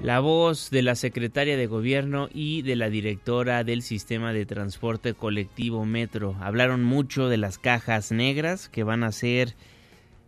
La 0.02 0.18
voz 0.20 0.70
de 0.70 0.82
la 0.82 0.94
secretaria 0.94 1.58
de 1.58 1.66
gobierno 1.66 2.30
y 2.32 2.62
de 2.62 2.74
la 2.74 2.88
directora 2.88 3.64
del 3.64 3.82
sistema 3.82 4.32
de 4.32 4.46
transporte 4.46 5.12
colectivo 5.12 5.84
Metro 5.84 6.36
hablaron 6.40 6.82
mucho 6.82 7.28
de 7.28 7.36
las 7.36 7.58
cajas 7.58 8.10
negras 8.10 8.70
que 8.70 8.82
van 8.82 9.04
a 9.04 9.12
ser 9.12 9.54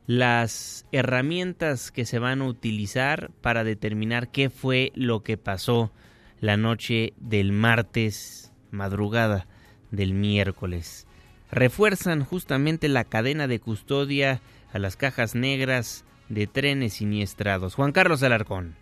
las 0.07 0.87
herramientas 0.93 1.93
que 1.93 2.05
se 2.05 2.19
van 2.19 2.43
a 2.43 2.47
utilizar 2.47 3.31
para 3.41 3.65
determinar 3.65 4.31
qué 4.31 4.51
fue 4.51 4.93
lo 4.95 5.23
que 5.23 5.37
pasó 5.37 5.93
la 6.41 6.57
noche 6.57 7.13
del 7.19 7.53
martes 7.53 8.53
madrugada 8.71 9.47
del 9.91 10.15
miércoles. 10.15 11.07
Refuerzan 11.51 12.25
justamente 12.25 12.89
la 12.89 13.05
cadena 13.05 13.47
de 13.47 13.61
custodia 13.61 14.41
a 14.73 14.79
las 14.79 14.97
cajas 14.97 15.35
negras 15.35 16.05
de 16.29 16.47
trenes 16.47 16.95
siniestrados. 16.95 17.75
Juan 17.75 17.93
Carlos 17.93 18.23
Alarcón. 18.23 18.82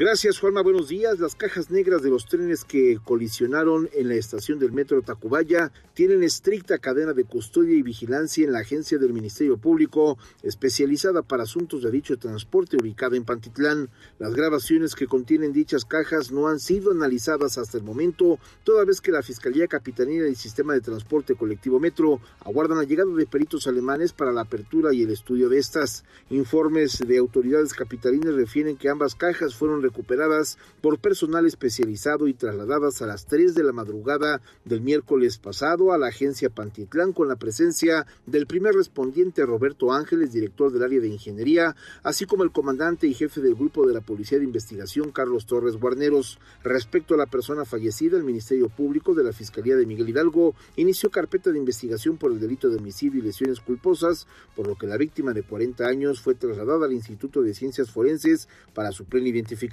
Gracias, 0.00 0.38
Juanma. 0.38 0.62
Buenos 0.62 0.88
días. 0.88 1.18
Las 1.18 1.34
cajas 1.34 1.70
negras 1.70 2.00
de 2.00 2.08
los 2.08 2.24
trenes 2.24 2.64
que 2.64 2.98
colisionaron 3.04 3.90
en 3.92 4.08
la 4.08 4.14
estación 4.14 4.58
del 4.58 4.72
metro 4.72 5.02
Tacubaya 5.02 5.72
tienen 5.92 6.22
estricta 6.22 6.78
cadena 6.78 7.12
de 7.12 7.24
custodia 7.24 7.76
y 7.76 7.82
vigilancia 7.82 8.46
en 8.46 8.52
la 8.54 8.60
agencia 8.60 8.96
del 8.96 9.12
Ministerio 9.12 9.58
Público, 9.58 10.16
especializada 10.42 11.20
para 11.20 11.42
asuntos 11.42 11.82
de 11.82 11.90
dicho 11.90 12.16
transporte 12.16 12.78
ubicada 12.80 13.14
en 13.14 13.26
Pantitlán. 13.26 13.90
Las 14.18 14.32
grabaciones 14.32 14.94
que 14.94 15.06
contienen 15.06 15.52
dichas 15.52 15.84
cajas 15.84 16.32
no 16.32 16.48
han 16.48 16.60
sido 16.60 16.92
analizadas 16.92 17.58
hasta 17.58 17.76
el 17.76 17.84
momento, 17.84 18.38
toda 18.64 18.86
vez 18.86 19.02
que 19.02 19.12
la 19.12 19.22
Fiscalía 19.22 19.68
Capitanía 19.68 20.22
del 20.22 20.36
Sistema 20.36 20.72
de 20.72 20.80
Transporte 20.80 21.34
Colectivo 21.34 21.78
Metro 21.78 22.22
aguardan 22.42 22.78
la 22.78 22.84
llegada 22.84 23.12
de 23.14 23.26
peritos 23.26 23.66
alemanes 23.66 24.14
para 24.14 24.32
la 24.32 24.40
apertura 24.40 24.94
y 24.94 25.02
el 25.02 25.10
estudio 25.10 25.50
de 25.50 25.58
estas. 25.58 26.04
Informes 26.30 27.00
de 27.06 27.18
autoridades 27.18 27.74
capitalinas 27.74 28.32
refieren 28.32 28.78
que 28.78 28.88
ambas 28.88 29.14
cajas 29.14 29.54
fueron 29.54 29.89
recuperadas 29.90 30.56
por 30.80 30.98
personal 30.98 31.46
especializado 31.46 32.28
y 32.28 32.34
trasladadas 32.34 33.02
a 33.02 33.06
las 33.06 33.26
3 33.26 33.54
de 33.54 33.64
la 33.64 33.72
madrugada 33.72 34.40
del 34.64 34.80
miércoles 34.80 35.38
pasado 35.38 35.92
a 35.92 35.98
la 35.98 36.08
agencia 36.08 36.48
Pantitlán 36.48 37.12
con 37.12 37.28
la 37.28 37.36
presencia 37.36 38.06
del 38.26 38.46
primer 38.46 38.74
respondiente 38.74 39.44
Roberto 39.44 39.92
Ángeles, 39.92 40.32
director 40.32 40.72
del 40.72 40.84
área 40.84 41.00
de 41.00 41.08
ingeniería, 41.08 41.74
así 42.02 42.24
como 42.24 42.44
el 42.44 42.52
comandante 42.52 43.06
y 43.06 43.14
jefe 43.14 43.40
del 43.40 43.54
grupo 43.54 43.86
de 43.86 43.94
la 43.94 44.00
Policía 44.00 44.38
de 44.38 44.44
Investigación 44.44 45.10
Carlos 45.10 45.46
Torres 45.46 45.76
Guarneros. 45.76 46.38
Respecto 46.62 47.14
a 47.14 47.18
la 47.18 47.26
persona 47.26 47.64
fallecida, 47.64 48.16
el 48.16 48.24
Ministerio 48.24 48.68
Público 48.68 49.14
de 49.14 49.24
la 49.24 49.32
Fiscalía 49.32 49.76
de 49.76 49.86
Miguel 49.86 50.08
Hidalgo 50.08 50.54
inició 50.76 51.10
carpeta 51.10 51.50
de 51.50 51.58
investigación 51.58 52.16
por 52.16 52.30
el 52.30 52.40
delito 52.40 52.68
de 52.68 52.76
homicidio 52.76 53.20
y 53.20 53.24
lesiones 53.24 53.60
culposas, 53.60 54.26
por 54.54 54.68
lo 54.68 54.76
que 54.76 54.86
la 54.86 54.96
víctima 54.96 55.32
de 55.32 55.42
40 55.42 55.84
años 55.86 56.20
fue 56.20 56.34
trasladada 56.34 56.86
al 56.86 56.92
Instituto 56.92 57.42
de 57.42 57.54
Ciencias 57.54 57.90
Forenses 57.90 58.48
para 58.72 58.92
su 58.92 59.04
plena 59.04 59.28
identificación 59.28 59.69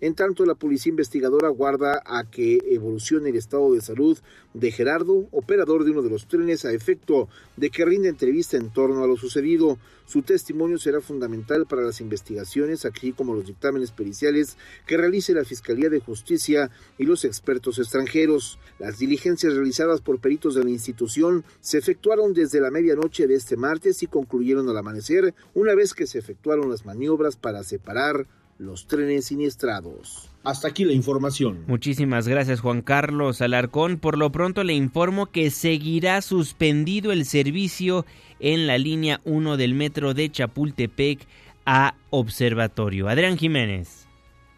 En 0.00 0.14
tanto, 0.14 0.44
la 0.44 0.54
policía 0.54 0.90
investigadora 0.90 1.48
aguarda 1.48 2.02
a 2.04 2.24
que 2.24 2.58
evolucione 2.70 3.30
el 3.30 3.36
estado 3.36 3.72
de 3.72 3.80
salud 3.80 4.18
de 4.52 4.70
Gerardo, 4.70 5.26
operador 5.32 5.84
de 5.84 5.90
uno 5.90 6.02
de 6.02 6.10
los 6.10 6.26
trenes, 6.28 6.64
a 6.64 6.72
efecto 6.72 7.28
de 7.56 7.70
que 7.70 7.84
rinda 7.84 8.08
entrevista 8.08 8.56
en 8.56 8.70
torno 8.70 9.02
a 9.02 9.06
lo 9.06 9.16
sucedido. 9.16 9.78
Su 10.06 10.22
testimonio 10.22 10.78
será 10.78 11.00
fundamental 11.00 11.66
para 11.66 11.82
las 11.82 12.00
investigaciones, 12.00 12.84
así 12.84 13.12
como 13.12 13.34
los 13.34 13.46
dictámenes 13.46 13.90
periciales 13.90 14.58
que 14.86 14.98
realice 14.98 15.32
la 15.32 15.44
Fiscalía 15.44 15.88
de 15.88 16.00
Justicia 16.00 16.70
y 16.98 17.04
los 17.04 17.24
expertos 17.24 17.78
extranjeros. 17.78 18.58
Las 18.78 18.98
diligencias 18.98 19.54
realizadas 19.54 20.02
por 20.02 20.20
peritos 20.20 20.54
de 20.54 20.64
la 20.64 20.70
institución 20.70 21.44
se 21.60 21.78
efectuaron 21.78 22.34
desde 22.34 22.60
la 22.60 22.70
medianoche 22.70 23.26
de 23.26 23.34
este 23.34 23.56
martes 23.56 24.02
y 24.02 24.06
concluyeron 24.06 24.68
al 24.68 24.76
amanecer, 24.76 25.34
una 25.54 25.74
vez 25.74 25.94
que 25.94 26.06
se 26.06 26.18
efectuaron 26.18 26.70
las 26.70 26.84
maniobras 26.84 27.36
para 27.36 27.64
separar 27.64 28.26
los 28.58 28.86
trenes 28.86 29.26
siniestrados. 29.26 30.30
Hasta 30.42 30.68
aquí 30.68 30.84
la 30.84 30.92
información. 30.92 31.64
Muchísimas 31.66 32.28
gracias 32.28 32.60
Juan 32.60 32.82
Carlos 32.82 33.40
Alarcón. 33.40 33.98
Por 33.98 34.18
lo 34.18 34.30
pronto 34.30 34.62
le 34.62 34.74
informo 34.74 35.26
que 35.26 35.50
seguirá 35.50 36.20
suspendido 36.22 37.12
el 37.12 37.24
servicio 37.24 38.04
en 38.40 38.66
la 38.66 38.78
línea 38.78 39.20
1 39.24 39.56
del 39.56 39.74
metro 39.74 40.12
de 40.12 40.30
Chapultepec 40.30 41.26
a 41.64 41.94
Observatorio. 42.10 43.08
Adrián 43.08 43.38
Jiménez. 43.38 44.03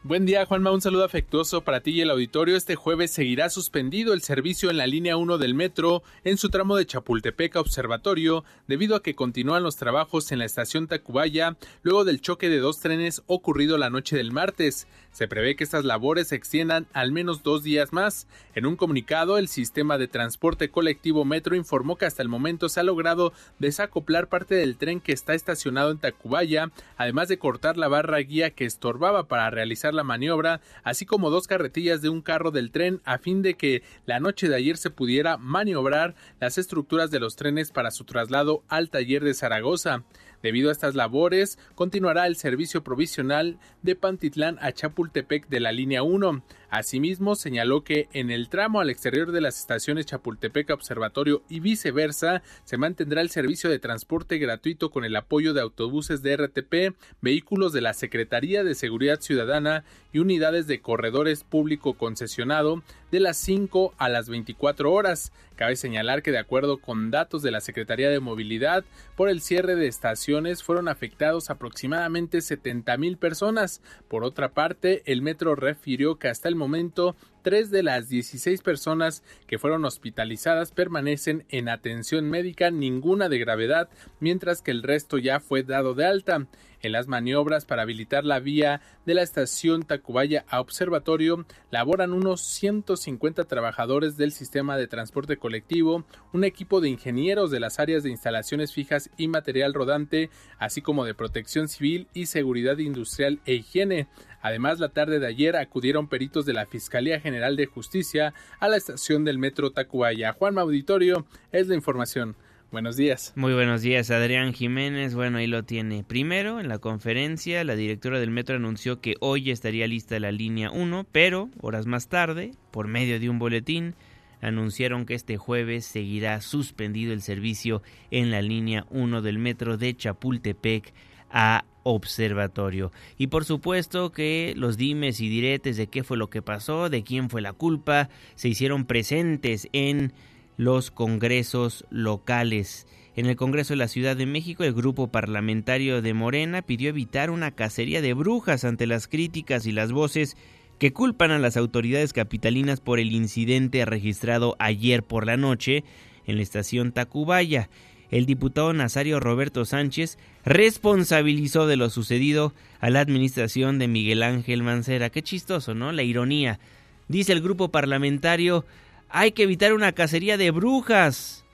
Buen 0.09 0.25
día, 0.25 0.47
Juanma. 0.47 0.71
Un 0.71 0.81
saludo 0.81 1.03
afectuoso 1.03 1.63
para 1.63 1.81
ti 1.81 1.91
y 1.91 2.01
el 2.01 2.11
auditorio. 2.11 2.57
Este 2.57 2.77
jueves 2.77 3.11
seguirá 3.11 3.51
suspendido 3.51 4.15
el 4.15 4.23
servicio 4.23 4.71
en 4.71 4.77
la 4.77 4.87
línea 4.87 5.17
1 5.17 5.37
del 5.37 5.55
metro 5.55 6.05
en 6.23 6.39
su 6.39 6.49
tramo 6.49 6.77
de 6.77 6.87
Chapultepec 6.87 7.57
a 7.57 7.61
Observatorio 7.61 8.45
debido 8.69 8.95
a 8.95 9.03
que 9.03 9.17
continúan 9.17 9.65
los 9.65 9.75
trabajos 9.75 10.31
en 10.31 10.39
la 10.39 10.45
estación 10.45 10.87
Tacubaya 10.87 11.57
luego 11.83 12.05
del 12.05 12.21
choque 12.21 12.49
de 12.49 12.61
dos 12.61 12.79
trenes 12.79 13.23
ocurrido 13.27 13.79
la 13.79 13.91
noche 13.91 14.17
del 14.17 14.31
martes. 14.31 14.87
Se 15.17 15.29
prevé 15.29 15.57
que 15.57 15.65
estas 15.65 15.87
labores 15.87 16.29
se 16.29 16.37
extiendan 16.37 16.87
al 16.93 17.11
menos 17.11 17.43
dos 17.43 17.63
días 17.63 17.91
más. 17.91 18.27
En 18.55 18.67
un 18.67 18.77
comunicado, 18.77 19.39
el 19.39 19.49
sistema 19.49 19.97
de 19.97 20.09
transporte 20.09 20.69
colectivo 20.69 21.25
Metro 21.25 21.57
informó 21.57 21.97
que 21.97 22.05
hasta 22.05 22.21
el 22.21 22.29
momento 22.29 22.69
se 22.69 22.81
ha 22.81 22.83
logrado 22.83 23.33
desacoplar 23.59 24.29
parte 24.29 24.57
del 24.57 24.77
tren 24.77 25.01
que 25.01 25.13
está 25.13 25.33
estacionado 25.33 25.91
en 25.91 25.97
Tacubaya, 25.97 26.71
además 26.99 27.29
de 27.29 27.39
cortar 27.39 27.79
la 27.79 27.89
barra 27.89 28.19
guía 28.19 28.51
que 28.51 28.67
estorbaba 28.67 29.27
para 29.27 29.49
realizar 29.49 29.95
la 29.95 30.05
maniobra, 30.05 30.61
así 30.85 31.07
como 31.07 31.31
dos 31.31 31.47
carretillas 31.47 32.03
de 32.03 32.11
un 32.11 32.21
carro 32.21 32.51
del 32.51 32.71
tren 32.71 33.01
a 33.07 33.17
fin 33.17 33.41
de 33.41 33.55
que 33.55 33.83
la 34.05 34.21
noche 34.21 34.51
de 34.51 34.57
ayer 34.57 34.77
se 34.77 34.91
pudiera 34.91 35.39
maniobrar 35.39 36.15
las 36.41 36.59
estructuras 36.59 37.11
de 37.11 37.21
los 37.21 37.37
trenes 37.37 37.71
para 37.71 37.91
su 37.91 38.05
traslado 38.05 38.65
al 38.69 38.91
taller 38.91 39.25
de 39.25 39.33
Zaragoza. 39.33 40.05
Debido 40.47 40.69
a 40.69 40.73
estas 40.73 40.95
labores, 40.95 41.59
continuará 41.75 42.29
el 42.29 42.37
servicio 42.37 42.85
provisional 42.85 43.59
de 43.83 43.97
Pantitlán 43.97 44.59
a 44.61 44.71
Chapultepec 44.71 45.49
de 45.49 45.59
la 45.59 45.73
línea 45.73 46.05
1. 46.05 46.45
Asimismo, 46.71 47.35
señaló 47.35 47.85
que 47.85 48.09
en 48.13 48.31
el 48.31 48.49
tramo 48.49 48.81
al 48.81 48.91
exterior 48.91 49.33
de 49.33 49.41
las 49.41 49.59
estaciones 49.59 50.07
Chapultepec 50.07 50.71
Observatorio 50.71 51.43
y 51.49 51.61
viceversa, 51.61 52.43
se 52.65 52.77
mantendrá 52.77 53.21
el 53.21 53.31
servicio 53.31 53.71
de 53.71 53.79
transporte 53.79 54.39
gratuito 54.39 54.91
con 54.91 55.05
el 55.05 55.17
apoyo 55.17 55.55
de 55.55 55.61
autobuses 55.61 56.23
de 56.23 56.37
RTP, 56.37 56.97
vehículos 57.21 57.73
de 57.73 57.81
la 57.81 57.95
Secretaría 57.95 58.65
de 58.65 58.75
Seguridad 58.75 59.21
Ciudadana 59.21 59.85
y 60.13 60.19
unidades 60.19 60.67
de 60.67 60.81
corredores 60.81 61.45
público 61.45 61.95
concesionado 61.95 62.83
de 63.11 63.21
las 63.21 63.37
5 63.37 63.95
a 63.99 64.09
las 64.09 64.29
24 64.29 64.93
horas. 64.93 65.33
Cabe 65.55 65.77
señalar 65.77 66.23
que 66.23 66.33
de 66.33 66.39
acuerdo 66.39 66.79
con 66.79 67.11
datos 67.11 67.43
de 67.43 67.51
la 67.51 67.63
Secretaría 67.63 68.11
de 68.11 68.21
Movilidad, 68.21 68.85
por 69.17 69.31
el 69.31 69.41
cierre 69.41 69.75
de 69.75 69.87
estaciones 69.87 70.63
fueron 70.63 70.89
afectados 70.89 71.49
aproximadamente 71.49 72.43
70 72.43 72.97
mil 72.99 73.17
personas. 73.17 73.81
Por 74.09 74.23
otra 74.23 74.51
parte, 74.51 75.03
el 75.07 75.23
metro 75.23 75.55
refirió 75.55 76.19
que 76.19 76.29
hasta 76.29 76.49
el 76.49 76.56
momento 76.57 77.17
tres 77.43 77.71
de 77.71 77.83
las 77.83 78.09
16 78.09 78.61
personas 78.63 79.23
que 79.47 79.59
fueron 79.59 79.85
hospitalizadas 79.85 80.73
permanecen 80.73 81.45
en 81.49 81.69
atención 81.69 82.29
médica, 82.29 82.71
ninguna 82.71 83.29
de 83.29 83.39
gravedad, 83.39 83.89
mientras 84.19 84.63
que 84.63 84.73
el 84.73 84.83
resto 84.83 85.19
ya 85.19 85.39
fue 85.39 85.63
dado 85.63 85.95
de 85.95 86.07
alta. 86.07 86.47
En 86.87 86.93
las 86.93 87.09
maniobras 87.09 87.65
para 87.65 87.83
habilitar 87.83 88.25
la 88.25 88.39
vía 88.39 88.81
de 89.07 89.15
la 89.15 89.23
estación 89.23 89.83
Tacubaya 89.83 90.45
a 90.49 90.61
Observatorio 90.61 91.45
laboran 91.73 92.13
unos 92.13 92.43
150 92.43 93.43
trabajadores 93.43 94.17
del 94.17 94.31
sistema 94.31 94.77
de 94.77 94.87
transporte 94.87 95.37
colectivo, 95.37 96.05
un 96.33 96.45
equipo 96.45 96.81
de 96.81 96.89
ingenieros 96.89 97.51
de 97.51 97.59
las 97.59 97.81
áreas 97.81 98.05
de 98.05 98.11
instalaciones 98.11 98.73
fijas 98.73 99.11
y 99.17 99.27
material 99.27 99.75
rodante, 99.75 100.31
así 100.61 100.81
como 100.81 101.05
de 101.05 101.15
protección 101.15 101.67
civil 101.67 102.07
y 102.15 102.27
seguridad 102.27 102.79
industrial 102.79 103.41
e 103.47 103.55
higiene. 103.55 104.07
Además, 104.41 104.79
la 104.79 104.91
tarde 104.91 105.19
de 105.19 105.27
ayer 105.27 105.57
acudieron 105.57 106.07
peritos 106.07 106.47
de 106.47 106.53
la 106.53 106.67
Fiscalía 106.67 107.19
General 107.19 107.57
de 107.57 107.67
Justicia 107.67 108.33
a 108.61 108.69
la 108.69 108.77
estación 108.77 109.25
del 109.25 109.39
metro 109.39 109.73
Tacubaya. 109.73 110.35
Juan 110.35 110.57
Auditorio 110.57 111.27
es 111.51 111.67
la 111.67 111.75
información. 111.75 112.37
Buenos 112.77 112.99
días. 112.99 113.33
Muy 113.37 113.55
buenos 113.55 113.81
días, 113.81 114.11
Adrián 114.11 114.53
Jiménez. 114.53 115.15
Bueno, 115.15 115.39
ahí 115.39 115.47
lo 115.47 115.65
tiene. 115.65 116.05
Primero, 116.05 116.61
en 116.61 116.69
la 116.69 116.79
conferencia, 116.79 117.65
la 117.65 117.75
directora 117.75 118.21
del 118.21 118.31
metro 118.31 118.57
anunció 118.57 119.01
que 119.01 119.15
hoy 119.21 119.51
estaría 119.51 119.87
lista 119.87 120.21
la 120.21 120.31
línea 120.31 120.71
1, 120.71 121.07
pero 121.11 121.49
horas 121.63 121.87
más 121.87 122.09
tarde, 122.09 122.51
por 122.73 122.87
medio 122.87 123.19
de 123.19 123.31
un 123.31 123.39
boletín, 123.39 123.95
anunciaron 124.43 125.07
que 125.07 125.15
este 125.15 125.39
jueves 125.39 125.87
seguirá 125.87 126.43
suspendido 126.43 127.15
el 127.15 127.23
servicio 127.23 127.81
en 128.11 128.31
la 128.31 128.43
línea 128.43 128.85
1 128.91 129.23
del 129.23 129.39
metro 129.39 129.79
de 129.79 129.97
Chapultepec 129.97 130.93
a 131.31 131.65
observatorio. 131.83 132.93
Y 133.17 133.29
por 133.29 133.47
supuesto 133.47 134.13
que 134.13 134.53
los 134.55 134.77
dimes 134.77 135.23
y 135.23 135.31
diretes 135.31 135.79
de 135.79 135.87
qué 135.87 136.05
fue 136.05 136.19
lo 136.19 136.29
que 136.29 136.43
pasó, 136.43 136.91
de 136.91 137.03
quién 137.03 137.31
fue 137.31 137.41
la 137.41 137.55
culpa, 137.55 138.11
se 138.35 138.51
hicieron 138.51 138.85
presentes 138.85 139.67
en 139.73 140.13
los 140.57 140.91
congresos 140.91 141.85
locales. 141.91 142.87
En 143.15 143.27
el 143.27 143.37
Congreso 143.37 143.73
de 143.73 143.79
la 143.79 143.89
Ciudad 143.89 144.17
de 144.17 144.27
México, 144.27 144.63
el 144.63 144.75
grupo 144.75 145.09
parlamentario 145.09 146.03
de 146.03 146.13
Morena 146.13 146.63
pidió 146.63 146.91
evitar 146.91 147.31
una 147.31 147.51
cacería 147.51 148.03
de 148.03 148.13
brujas 148.13 148.65
ante 148.65 148.87
las 148.87 149.09
críticas 149.09 149.67
y 149.67 149.73
las 149.73 149.91
voces 149.93 150.37
que 150.79 150.93
culpan 150.93 151.31
a 151.31 151.39
las 151.39 151.57
autoridades 151.57 152.13
capitalinas 152.13 152.81
por 152.81 153.01
el 153.01 153.13
incidente 153.13 153.85
registrado 153.87 154.57
ayer 154.59 155.03
por 155.03 155.25
la 155.27 155.39
noche 155.39 155.85
en 156.27 156.37
la 156.37 156.43
estación 156.43 156.93
Tacubaya. 156.93 157.71
El 158.11 158.27
diputado 158.27 158.73
Nazario 158.73 159.19
Roberto 159.19 159.65
Sánchez 159.65 160.19
responsabilizó 160.45 161.67
de 161.67 161.77
lo 161.77 161.91
sucedido 161.91 162.55
a 162.79 162.91
la 162.91 163.01
administración 163.01 163.79
de 163.79 163.89
Miguel 163.89 164.23
Ángel 164.23 164.63
Mancera. 164.63 165.11
Qué 165.11 165.23
chistoso, 165.23 165.75
¿no? 165.75 165.91
La 165.91 166.03
ironía. 166.03 166.61
Dice 167.09 167.33
el 167.33 167.41
grupo 167.41 167.71
parlamentario, 167.71 168.65
hay 169.09 169.33
que 169.33 169.45
evitar 169.45 169.73
una 169.73 169.93
cacería 169.93 170.37
de 170.37 170.51
brujas. 170.51 171.45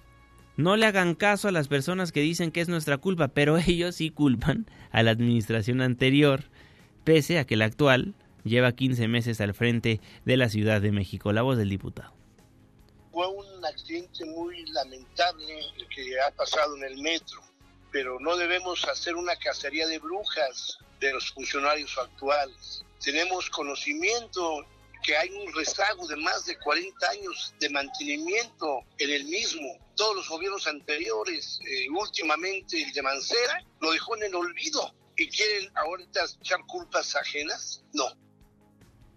No 0.56 0.76
le 0.76 0.86
hagan 0.86 1.14
caso 1.14 1.48
a 1.48 1.52
las 1.52 1.68
personas 1.68 2.12
que 2.12 2.20
dicen 2.20 2.50
que 2.50 2.60
es 2.60 2.68
nuestra 2.68 2.98
culpa, 2.98 3.28
pero 3.28 3.56
ellos 3.66 3.96
sí 3.96 4.10
culpan 4.10 4.66
a 4.90 5.02
la 5.02 5.10
administración 5.10 5.80
anterior, 5.80 6.44
pese 7.04 7.38
a 7.38 7.44
que 7.44 7.56
la 7.56 7.66
actual 7.66 8.14
lleva 8.44 8.72
15 8.72 9.08
meses 9.08 9.40
al 9.40 9.54
frente 9.54 10.00
de 10.24 10.36
la 10.36 10.48
Ciudad 10.48 10.80
de 10.80 10.92
México. 10.92 11.32
La 11.32 11.42
voz 11.42 11.56
del 11.56 11.70
diputado. 11.70 12.12
Fue 13.12 13.26
un 13.28 13.64
accidente 13.64 14.24
muy 14.24 14.64
lamentable 14.66 15.58
el 15.76 15.86
que 15.88 16.18
ha 16.20 16.30
pasado 16.30 16.76
en 16.76 16.84
el 16.84 16.98
metro, 17.02 17.40
pero 17.90 18.18
no 18.20 18.36
debemos 18.36 18.84
hacer 18.88 19.14
una 19.16 19.36
cacería 19.36 19.86
de 19.86 19.98
brujas 19.98 20.78
de 20.98 21.12
los 21.12 21.30
funcionarios 21.30 21.96
actuales. 21.98 22.84
Tenemos 23.02 23.50
conocimiento 23.50 24.64
que 25.02 25.16
hay 25.16 25.30
un 25.30 25.52
rezago 25.52 26.06
de 26.06 26.16
más 26.16 26.46
de 26.46 26.56
40 26.58 27.10
años 27.10 27.54
de 27.60 27.68
mantenimiento 27.70 28.80
en 28.98 29.10
el 29.10 29.24
mismo. 29.24 29.68
Todos 29.96 30.16
los 30.16 30.28
gobiernos 30.28 30.66
anteriores, 30.66 31.60
eh, 31.68 31.88
últimamente 31.90 32.82
el 32.82 32.92
de 32.92 33.02
Mancera, 33.02 33.64
lo 33.80 33.92
dejó 33.92 34.16
en 34.16 34.24
el 34.24 34.34
olvido. 34.34 34.94
¿Y 35.16 35.28
quieren 35.28 35.70
ahorita 35.74 36.20
echar 36.40 36.60
culpas 36.66 37.14
ajenas? 37.16 37.84
No. 37.92 38.04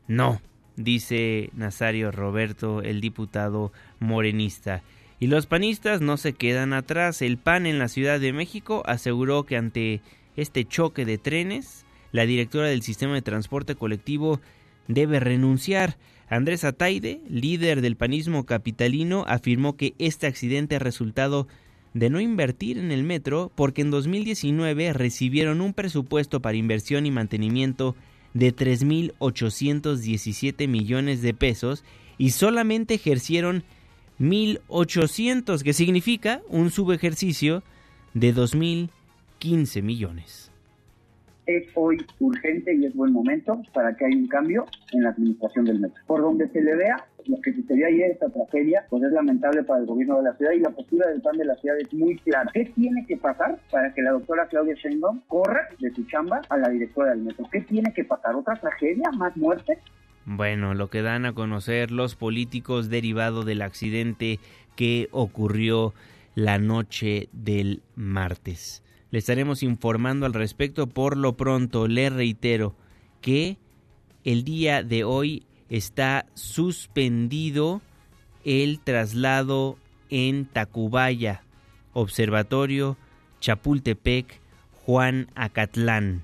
No, 0.07 0.41
dice 0.75 1.49
Nazario 1.53 2.11
Roberto, 2.11 2.81
el 2.81 3.01
diputado 3.01 3.71
morenista. 3.99 4.83
Y 5.19 5.27
los 5.27 5.45
panistas 5.45 6.01
no 6.01 6.17
se 6.17 6.33
quedan 6.33 6.73
atrás. 6.73 7.21
El 7.21 7.37
PAN 7.37 7.65
en 7.65 7.79
la 7.79 7.87
Ciudad 7.87 8.19
de 8.19 8.33
México 8.33 8.83
aseguró 8.85 9.45
que 9.45 9.55
ante 9.55 10.01
este 10.35 10.65
choque 10.65 11.05
de 11.05 11.17
trenes, 11.17 11.85
la 12.11 12.25
directora 12.25 12.67
del 12.67 12.81
sistema 12.81 13.13
de 13.13 13.21
transporte 13.21 13.75
colectivo 13.75 14.41
debe 14.87 15.19
renunciar. 15.19 15.97
Andrés 16.27 16.63
Ataide, 16.63 17.21
líder 17.29 17.81
del 17.81 17.95
panismo 17.95 18.45
capitalino, 18.45 19.25
afirmó 19.27 19.77
que 19.77 19.93
este 19.99 20.25
accidente 20.27 20.75
es 20.75 20.81
resultado 20.81 21.47
de 21.93 22.09
no 22.09 22.19
invertir 22.19 22.77
en 22.77 22.91
el 22.91 23.03
metro 23.03 23.51
porque 23.55 23.81
en 23.81 23.91
2019 23.91 24.91
recibieron 24.93 25.61
un 25.61 25.73
presupuesto 25.73 26.41
para 26.41 26.57
inversión 26.57 27.05
y 27.05 27.11
mantenimiento 27.11 27.95
de 28.33 28.53
3.817 28.53 30.67
millones 30.67 31.21
de 31.21 31.33
pesos 31.33 31.85
y 32.17 32.31
solamente 32.31 32.95
ejercieron 32.95 33.63
1.800, 34.19 35.61
que 35.61 35.73
significa 35.73 36.41
un 36.49 36.69
subejercicio 36.69 37.63
de 38.13 38.35
2.015 38.35 39.81
millones. 39.81 40.44
Es 41.45 41.67
hoy 41.75 41.97
urgente 42.19 42.75
y 42.75 42.85
es 42.85 42.95
buen 42.95 43.13
momento 43.13 43.61
para 43.73 43.95
que 43.95 44.05
haya 44.05 44.17
un 44.17 44.27
cambio 44.27 44.65
en 44.91 45.03
la 45.03 45.09
administración 45.09 45.65
del 45.65 45.79
metro. 45.79 46.01
Por 46.07 46.21
donde 46.21 46.47
se 46.49 46.61
le 46.61 46.75
vea, 46.75 47.05
lo 47.27 47.41
que 47.41 47.53
sucedió 47.53 47.87
ayer, 47.87 48.11
esta 48.11 48.29
tragedia, 48.29 48.85
pues 48.89 49.03
es 49.03 49.11
lamentable 49.11 49.63
para 49.63 49.79
el 49.79 49.85
gobierno 49.85 50.17
de 50.17 50.23
la 50.23 50.35
ciudad 50.35 50.51
y 50.51 50.59
la 50.59 50.69
postura 50.69 51.07
del 51.09 51.21
PAN 51.21 51.37
de 51.37 51.45
la 51.45 51.55
ciudad 51.55 51.79
es 51.79 51.91
muy 51.93 52.17
clara. 52.19 52.49
¿Qué 52.53 52.65
tiene 52.75 53.05
que 53.07 53.17
pasar 53.17 53.59
para 53.71 53.93
que 53.93 54.01
la 54.01 54.11
doctora 54.11 54.47
Claudia 54.47 54.75
Sheinbaum 54.75 55.21
corra 55.27 55.67
de 55.79 55.91
su 55.91 56.03
chamba 56.05 56.41
a 56.49 56.57
la 56.57 56.69
directora 56.69 57.11
del 57.11 57.23
metro? 57.23 57.47
¿Qué 57.51 57.61
tiene 57.61 57.93
que 57.93 58.03
pasar? 58.03 58.35
¿Otra 58.35 58.55
tragedia? 58.55 59.09
¿Más 59.17 59.35
muertes? 59.37 59.79
Bueno, 60.25 60.73
lo 60.73 60.89
que 60.89 61.01
dan 61.01 61.25
a 61.25 61.33
conocer 61.33 61.91
los 61.91 62.15
políticos 62.15 62.89
derivado 62.89 63.43
del 63.43 63.61
accidente 63.61 64.39
que 64.75 65.07
ocurrió 65.11 65.93
la 66.33 66.57
noche 66.57 67.29
del 67.31 67.81
martes. 67.95 68.83
Le 69.15 69.19
estaremos 69.19 69.63
informando 69.63 70.25
al 70.25 70.33
respecto. 70.33 70.87
Por 70.87 71.15
lo 71.15 71.37
pronto, 71.37 71.87
le 71.87 72.09
reitero 72.09 72.75
que 73.21 73.57
el 74.25 74.43
día 74.43 74.83
de 74.83 75.05
hoy 75.05 75.45
está 75.69 76.25
suspendido 76.33 77.81
el 78.43 78.81
traslado 78.81 79.77
en 80.09 80.43
Tacubaya, 80.47 81.43
Observatorio 81.93 82.97
Chapultepec, 83.39 84.41
Juan 84.85 85.31
Acatlán. 85.33 86.23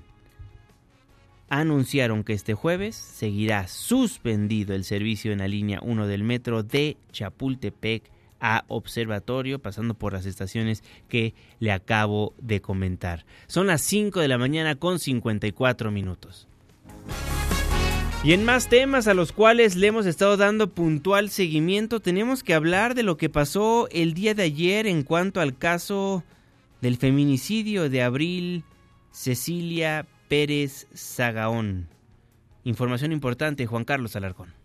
Anunciaron 1.48 2.24
que 2.24 2.34
este 2.34 2.52
jueves 2.52 2.94
seguirá 2.94 3.68
suspendido 3.68 4.74
el 4.74 4.84
servicio 4.84 5.32
en 5.32 5.38
la 5.38 5.48
línea 5.48 5.80
1 5.80 6.06
del 6.06 6.24
metro 6.24 6.62
de 6.62 6.98
Chapultepec 7.10 8.02
a 8.42 8.64
Observatorio, 8.68 9.60
pasando 9.60 9.94
por 9.94 10.12
las 10.12 10.26
estaciones 10.26 10.82
que 11.08 11.32
le 11.60 11.72
acabo 11.72 12.34
de 12.38 12.60
comentar. 12.60 13.24
Son 13.46 13.68
las 13.68 13.80
5 13.82 14.20
de 14.20 14.28
la 14.28 14.36
mañana 14.36 14.74
con 14.74 14.98
54 14.98 15.90
minutos. 15.92 16.48
Y 18.24 18.32
en 18.32 18.44
más 18.44 18.68
temas 18.68 19.08
a 19.08 19.14
los 19.14 19.32
cuales 19.32 19.76
le 19.76 19.86
hemos 19.86 20.06
estado 20.06 20.36
dando 20.36 20.70
puntual 20.70 21.30
seguimiento, 21.30 22.00
tenemos 22.00 22.42
que 22.42 22.54
hablar 22.54 22.94
de 22.94 23.04
lo 23.04 23.16
que 23.16 23.28
pasó 23.28 23.88
el 23.90 24.12
día 24.12 24.34
de 24.34 24.42
ayer 24.42 24.86
en 24.86 25.02
cuanto 25.02 25.40
al 25.40 25.56
caso 25.56 26.22
del 26.80 26.96
feminicidio 26.96 27.88
de 27.88 28.02
Abril 28.02 28.64
Cecilia 29.12 30.06
Pérez 30.28 30.88
Zagaón. 30.96 31.88
Información 32.64 33.12
importante, 33.12 33.66
Juan 33.66 33.84
Carlos 33.84 34.16
Alarcón. 34.16 34.61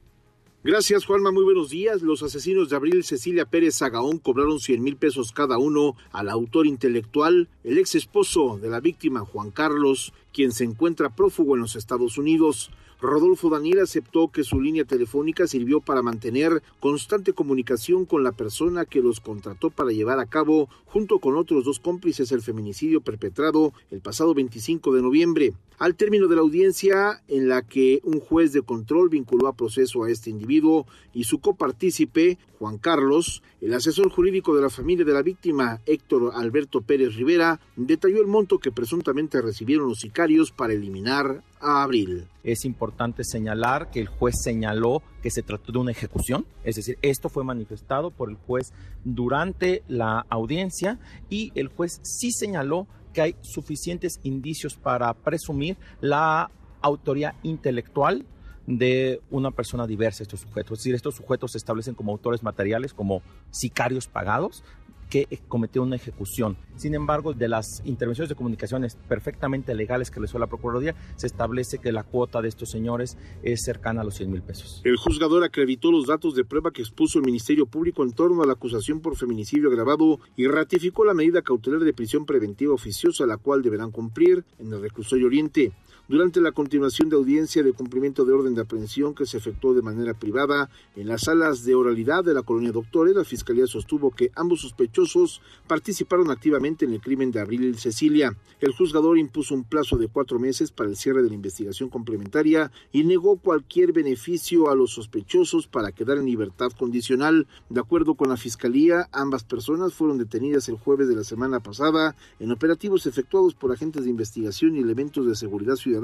Gracias, 0.67 1.05
Juanma. 1.05 1.31
Muy 1.31 1.45
buenos 1.45 1.69
días. 1.69 2.01
Los 2.01 2.23
asesinos 2.23 2.67
de 2.67 2.75
Abril 2.75 3.01
Cecilia 3.05 3.45
Pérez 3.45 3.77
Zagaón 3.77 4.17
cobraron 4.17 4.59
100 4.59 4.83
mil 4.83 4.97
pesos 4.97 5.31
cada 5.31 5.57
uno 5.57 5.95
al 6.11 6.27
autor 6.27 6.67
intelectual, 6.67 7.47
el 7.63 7.77
ex 7.77 7.95
esposo 7.95 8.59
de 8.61 8.67
la 8.67 8.81
víctima, 8.81 9.21
Juan 9.21 9.49
Carlos, 9.49 10.11
quien 10.33 10.51
se 10.51 10.65
encuentra 10.65 11.15
prófugo 11.15 11.55
en 11.55 11.61
los 11.61 11.77
Estados 11.77 12.17
Unidos. 12.17 12.69
Rodolfo 12.99 13.49
Daniel 13.49 13.79
aceptó 13.79 14.29
que 14.29 14.43
su 14.43 14.59
línea 14.59 14.83
telefónica 14.83 15.45
sirvió 15.45 15.81
para 15.81 16.01
mantener 16.01 16.63
constante 16.79 17.33
comunicación 17.33 18.05
con 18.05 18.23
la 18.23 18.31
persona 18.31 18.85
que 18.85 19.01
los 19.01 19.19
contrató 19.19 19.69
para 19.69 19.91
llevar 19.91 20.19
a 20.19 20.25
cabo, 20.25 20.67
junto 20.85 21.19
con 21.19 21.35
otros 21.35 21.63
dos 21.63 21.79
cómplices, 21.79 22.31
el 22.31 22.41
feminicidio 22.41 23.01
perpetrado 23.01 23.73
el 23.91 24.01
pasado 24.01 24.33
25 24.33 24.95
de 24.95 25.01
noviembre. 25.01 25.53
Al 25.77 25.93
término 25.93 26.27
de 26.27 26.35
la 26.35 26.41
audiencia, 26.41 27.21
en 27.27 27.49
la 27.49 27.61
que 27.61 28.01
un 28.03 28.19
juez 28.19 28.51
de 28.51 28.63
control 28.63 29.09
vinculó 29.09 29.47
a 29.47 29.53
proceso 29.53 30.03
a 30.03 30.09
este 30.09 30.31
individuo 30.31 30.87
y 31.13 31.25
su 31.25 31.39
copartícipe, 31.39 32.39
Juan 32.57 32.79
Carlos, 32.79 33.43
el 33.61 33.75
asesor 33.75 34.09
jurídico 34.09 34.55
de 34.55 34.63
la 34.63 34.71
familia 34.71 35.05
de 35.05 35.13
la 35.13 35.21
víctima, 35.21 35.79
Héctor 35.85 36.31
Alberto 36.33 36.81
Pérez 36.81 37.15
Rivera, 37.15 37.59
detalló 37.75 38.21
el 38.21 38.27
monto 38.27 38.57
que 38.57 38.71
presuntamente 38.71 39.39
recibieron 39.39 39.87
los 39.87 39.99
sicarios 39.99 40.51
para 40.51 40.73
eliminar 40.73 41.43
Abril. 41.59 42.27
Es 42.43 42.65
importante 42.65 43.23
señalar 43.23 43.89
que 43.91 43.99
el 43.99 44.07
juez 44.07 44.35
señaló 44.41 45.01
que 45.21 45.31
se 45.31 45.43
trató 45.43 45.71
de 45.71 45.79
una 45.79 45.91
ejecución, 45.91 46.45
es 46.63 46.75
decir, 46.75 46.97
esto 47.01 47.29
fue 47.29 47.43
manifestado 47.43 48.11
por 48.11 48.29
el 48.29 48.35
juez 48.35 48.71
durante 49.03 49.83
la 49.87 50.25
audiencia 50.29 50.99
y 51.29 51.51
el 51.55 51.67
juez 51.67 51.99
sí 52.03 52.31
señaló 52.31 52.87
que 53.13 53.21
hay 53.21 53.35
suficientes 53.41 54.19
indicios 54.23 54.75
para 54.75 55.13
presumir 55.13 55.77
la 56.01 56.51
autoría 56.81 57.35
intelectual 57.43 58.25
de 58.67 59.21
una 59.31 59.51
persona 59.51 59.87
diversa 59.87 60.23
estos 60.23 60.41
sujetos. 60.41 60.73
Es 60.73 60.83
decir, 60.83 60.95
estos 60.95 61.15
sujetos 61.15 61.53
se 61.53 61.57
establecen 61.57 61.95
como 61.95 62.11
autores 62.11 62.43
materiales, 62.43 62.93
como 62.93 63.21
sicarios 63.49 64.07
pagados, 64.07 64.63
que 65.09 65.27
cometió 65.47 65.83
una 65.83 65.95
ejecución. 65.95 66.57
Sin 66.75 66.93
embargo, 66.93 67.33
de 67.33 67.47
las 67.47 67.81
intervenciones 67.85 68.29
de 68.29 68.35
comunicaciones 68.35 68.97
perfectamente 69.07 69.73
legales 69.73 70.11
que 70.11 70.15
realizó 70.15 70.37
la 70.39 70.47
Procuraduría, 70.47 70.95
se 71.15 71.27
establece 71.27 71.79
que 71.79 71.91
la 71.91 72.03
cuota 72.03 72.41
de 72.41 72.49
estos 72.49 72.69
señores 72.69 73.17
es 73.43 73.63
cercana 73.63 74.01
a 74.01 74.03
los 74.03 74.15
100 74.15 74.31
mil 74.31 74.41
pesos. 74.41 74.81
El 74.83 74.97
juzgador 74.97 75.43
acreditó 75.43 75.91
los 75.91 76.05
datos 76.07 76.35
de 76.35 76.45
prueba 76.45 76.71
que 76.71 76.81
expuso 76.81 77.19
el 77.19 77.25
Ministerio 77.25 77.65
Público 77.65 78.03
en 78.03 78.11
torno 78.11 78.43
a 78.43 78.45
la 78.45 78.53
acusación 78.53 79.01
por 79.01 79.15
feminicidio 79.15 79.69
agravado 79.69 80.19
y 80.35 80.47
ratificó 80.47 81.05
la 81.05 81.13
medida 81.13 81.41
cautelar 81.41 81.81
de 81.81 81.93
prisión 81.93 82.25
preventiva 82.25 82.73
oficiosa, 82.73 83.25
la 83.25 83.37
cual 83.37 83.61
deberán 83.61 83.91
cumplir 83.91 84.43
en 84.59 84.73
el 84.73 84.81
reclusorio 84.81 85.27
Oriente 85.27 85.71
durante 86.07 86.39
la 86.39 86.53
continuación 86.53 87.09
de 87.09 87.17
audiencia 87.17 87.63
de 87.63 87.73
cumplimiento 87.73 88.23
de 88.23 88.31
orden 88.31 88.55
de 88.55 88.61
aprehensión 88.61 89.13
que 89.13 89.25
se 89.25 89.37
efectuó 89.37 89.73
de 89.73 89.81
manera 89.81 90.13
privada 90.13 90.69
en 90.95 91.07
las 91.09 91.23
salas 91.23 91.65
de 91.65 91.75
oralidad 91.75 92.23
de 92.23 92.33
la 92.33 92.43
colonia 92.43 92.71
Doctores, 92.71 93.13
la 93.13 93.25
Fiscalía 93.25 93.67
sostuvo 93.67 94.11
que 94.11 94.31
ambos 94.33 94.61
sospechosos 94.61 95.41
participaron 95.67 96.31
activamente 96.31 96.85
en 96.85 96.93
el 96.93 97.01
crimen 97.01 97.31
de 97.31 97.41
Abril 97.41 97.77
Cecilia. 97.77 98.37
El 98.61 98.71
juzgador 98.71 99.17
impuso 99.17 99.53
un 99.53 99.65
plazo 99.65 99.97
de 99.97 100.07
cuatro 100.07 100.39
meses 100.39 100.71
para 100.71 100.89
el 100.89 100.95
cierre 100.95 101.23
de 101.23 101.29
la 101.29 101.35
investigación 101.35 101.89
complementaria 101.89 102.71
y 102.93 103.03
negó 103.03 103.35
cualquier 103.35 103.91
beneficio 103.91 104.69
a 104.69 104.75
los 104.75 104.91
sospechosos 104.91 105.67
para 105.67 105.91
quedar 105.91 106.19
en 106.19 106.25
libertad 106.25 106.71
condicional. 106.71 107.47
De 107.69 107.81
acuerdo 107.81 108.15
con 108.15 108.29
la 108.29 108.37
Fiscalía, 108.37 109.09
ambas 109.11 109.43
personas 109.43 109.93
fueron 109.93 110.17
detenidas 110.17 110.69
el 110.69 110.77
jueves 110.77 111.09
de 111.09 111.17
la 111.17 111.25
semana 111.25 111.59
pasada 111.59 112.15
en 112.39 112.53
operativos 112.53 113.05
efectuados 113.07 113.55
por 113.55 113.73
agentes 113.73 114.05
de 114.05 114.09
investigación 114.09 114.77
y 114.77 114.79
elementos 114.79 115.27
de 115.27 115.35
seguridad 115.35 115.75
ciudadana 115.75 115.96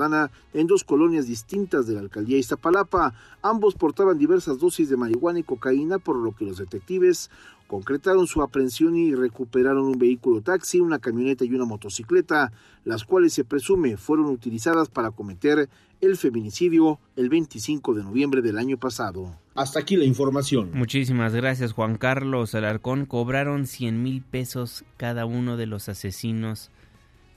en 0.53 0.67
dos 0.67 0.83
colonias 0.83 1.27
distintas 1.27 1.87
de 1.87 1.93
la 1.93 2.01
alcaldía 2.01 2.37
Iztapalapa. 2.37 3.13
Ambos 3.41 3.75
portaban 3.75 4.17
diversas 4.17 4.59
dosis 4.59 4.89
de 4.89 4.97
marihuana 4.97 5.39
y 5.39 5.43
cocaína, 5.43 5.99
por 5.99 6.17
lo 6.17 6.35
que 6.35 6.45
los 6.45 6.57
detectives 6.57 7.29
concretaron 7.67 8.27
su 8.27 8.41
aprehensión 8.41 8.95
y 8.95 9.15
recuperaron 9.15 9.85
un 9.85 9.97
vehículo 9.97 10.41
taxi, 10.41 10.79
una 10.79 10.99
camioneta 10.99 11.45
y 11.45 11.53
una 11.53 11.65
motocicleta, 11.65 12.51
las 12.85 13.03
cuales 13.03 13.33
se 13.33 13.45
presume 13.45 13.97
fueron 13.97 14.27
utilizadas 14.27 14.89
para 14.89 15.11
cometer 15.11 15.69
el 16.01 16.17
feminicidio 16.17 16.99
el 17.15 17.29
25 17.29 17.93
de 17.93 18.03
noviembre 18.03 18.41
del 18.41 18.57
año 18.57 18.77
pasado. 18.77 19.39
Hasta 19.55 19.79
aquí 19.79 19.95
la 19.95 20.05
información. 20.05 20.71
Muchísimas 20.73 21.33
gracias 21.33 21.73
Juan 21.73 21.97
Carlos 21.97 22.55
Alarcón. 22.55 23.05
Cobraron 23.05 23.65
100 23.65 24.03
mil 24.03 24.21
pesos 24.21 24.83
cada 24.97 25.25
uno 25.25 25.57
de 25.57 25.67
los 25.67 25.89
asesinos 25.89 26.71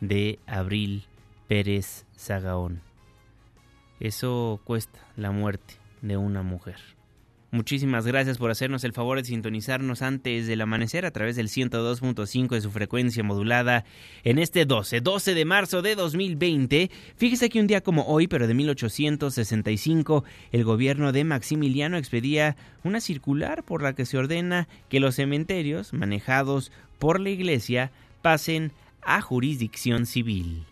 de 0.00 0.38
abril 0.46 1.04
Pérez 1.46 2.05
Zagaón. 2.18 2.80
Eso 4.00 4.60
cuesta 4.64 4.98
la 5.16 5.30
muerte 5.30 5.74
de 6.02 6.16
una 6.16 6.42
mujer. 6.42 6.76
Muchísimas 7.52 8.06
gracias 8.06 8.38
por 8.38 8.50
hacernos 8.50 8.82
el 8.84 8.92
favor 8.92 9.18
de 9.18 9.24
sintonizarnos 9.24 10.02
antes 10.02 10.46
del 10.46 10.60
amanecer 10.60 11.06
a 11.06 11.12
través 11.12 11.36
del 11.36 11.48
102.5 11.48 12.48
de 12.48 12.60
su 12.60 12.70
frecuencia 12.70 13.22
modulada 13.22 13.84
en 14.24 14.38
este 14.38 14.66
12, 14.66 15.00
12 15.00 15.32
de 15.32 15.44
marzo 15.44 15.80
de 15.80 15.94
2020. 15.94 16.90
Fíjese 17.16 17.48
que 17.48 17.60
un 17.60 17.68
día 17.68 17.80
como 17.80 18.04
hoy, 18.06 18.26
pero 18.26 18.46
de 18.46 18.54
1865, 18.54 20.24
el 20.52 20.64
gobierno 20.64 21.12
de 21.12 21.24
Maximiliano 21.24 21.96
expedía 21.96 22.56
una 22.82 23.00
circular 23.00 23.62
por 23.62 23.80
la 23.80 23.94
que 23.94 24.06
se 24.06 24.18
ordena 24.18 24.68
que 24.90 25.00
los 25.00 25.14
cementerios 25.14 25.92
manejados 25.92 26.72
por 26.98 27.20
la 27.20 27.30
iglesia 27.30 27.92
pasen 28.22 28.72
a 29.02 29.20
jurisdicción 29.22 30.04
civil. 30.04 30.66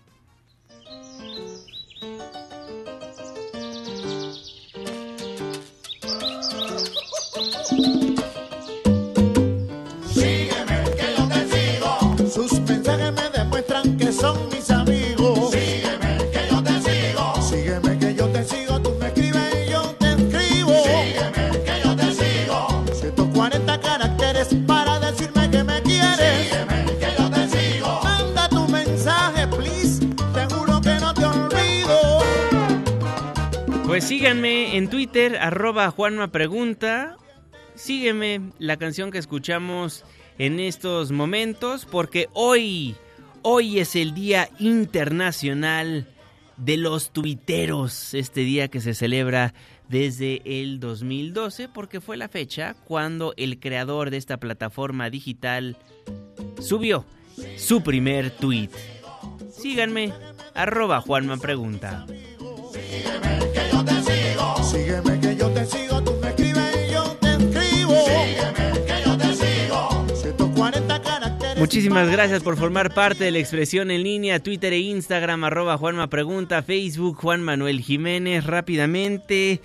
Son 14.15 14.49
mis 14.49 14.71
amigos. 14.71 15.51
Sígueme, 15.51 16.19
que 16.33 16.47
yo 16.51 16.63
te 16.63 16.81
sigo. 16.81 17.43
Sígueme, 17.43 17.99
que 17.99 18.15
yo 18.15 18.29
te 18.29 18.45
sigo. 18.45 18.81
Tú 18.81 18.95
me 19.01 19.07
escribes 19.09 19.67
y 19.67 19.71
yo 19.71 19.83
te 19.99 20.13
escribo. 20.13 20.85
Sígueme, 20.85 21.51
que 21.65 21.81
yo 21.85 21.97
te 21.97 22.15
sigo. 22.15 22.85
140 22.93 23.81
caracteres 23.81 24.49
para 24.67 25.01
decirme 25.01 25.51
que 25.51 25.65
me 25.65 25.83
quieres. 25.83 26.49
Sígueme, 26.49 26.85
que 26.99 27.09
yo 27.19 27.31
te 27.31 27.49
sigo. 27.49 28.01
Manda 28.03 28.49
tu 28.49 28.69
mensaje, 28.69 29.47
please. 29.49 30.07
Te 30.33 30.55
juro 30.55 30.81
que 30.81 30.95
no 31.01 31.15
te 31.15 31.25
olvido. 31.25 32.23
Pues 33.87 34.05
síganme 34.05 34.77
en 34.77 34.89
Twitter, 34.89 35.37
arroba 35.37 35.91
Juanma 35.91 36.29
Pregunta. 36.29 37.17
Sígueme 37.75 38.53
la 38.59 38.77
canción 38.77 39.11
que 39.11 39.19
escuchamos 39.19 40.05
en 40.39 40.61
estos 40.61 41.11
momentos 41.11 41.87
porque 41.87 42.29
hoy 42.33 42.97
Hoy 43.47 43.79
es 43.79 43.95
el 43.95 44.15
Día 44.15 44.49
Internacional 44.59 46.09
de 46.57 46.79
los 46.79 47.11
tuiteros, 47.11 48.15
este 48.15 48.41
día 48.41 48.69
que 48.69 48.81
se 48.81 48.95
celebra 48.95 49.53
desde 49.87 50.41
el 50.47 50.81
2012, 50.81 51.69
porque 51.69 52.01
fue 52.01 52.17
la 52.17 52.29
fecha 52.29 52.75
cuando 52.87 53.35
el 53.37 53.61
creador 53.61 54.09
de 54.09 54.17
esta 54.17 54.39
plataforma 54.39 55.11
digital 55.11 55.77
subió 56.59 57.05
su 57.59 57.83
primer 57.83 58.31
tweet. 58.31 58.71
Síganme, 59.51 60.15
arroba 60.55 61.03
Juanma 61.03 61.37
Pregunta. 61.37 62.07
Muchísimas 71.57 72.11
gracias 72.11 72.43
por 72.43 72.57
formar 72.57 72.93
parte 72.93 73.25
de 73.25 73.31
la 73.31 73.39
expresión 73.39 73.91
en 73.93 74.03
línea, 74.03 74.41
Twitter 74.41 74.73
e 74.73 74.81
Instagram, 74.81 75.45
arroba 75.45 75.79
Juanma 75.79 76.09
Pregunta, 76.09 76.63
Facebook, 76.63 77.17
Juan 77.17 77.43
Manuel 77.43 77.81
Jiménez. 77.81 78.45
Rápidamente, 78.45 79.61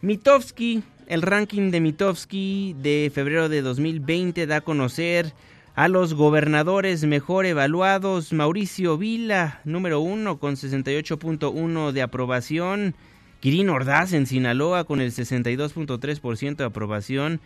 Mitofsky, 0.00 0.82
el 1.06 1.22
ranking 1.22 1.70
de 1.70 1.80
Mitofsky 1.80 2.74
de 2.82 3.12
febrero 3.14 3.48
de 3.48 3.62
2020 3.62 4.46
da 4.46 4.56
a 4.56 4.60
conocer 4.60 5.32
a 5.76 5.88
los 5.88 6.14
gobernadores 6.14 7.04
mejor 7.04 7.46
evaluados. 7.46 8.32
Mauricio 8.32 8.98
Vila, 8.98 9.60
número 9.64 10.00
uno, 10.00 10.38
con 10.38 10.56
68.1 10.56 11.92
de 11.92 12.02
aprobación. 12.02 12.94
Quirino 13.38 13.74
Ordaz 13.74 14.12
en 14.12 14.26
Sinaloa 14.26 14.84
con 14.84 15.00
el 15.00 15.12
62.3% 15.12 16.56
de 16.56 16.64
aprobación. 16.64 17.40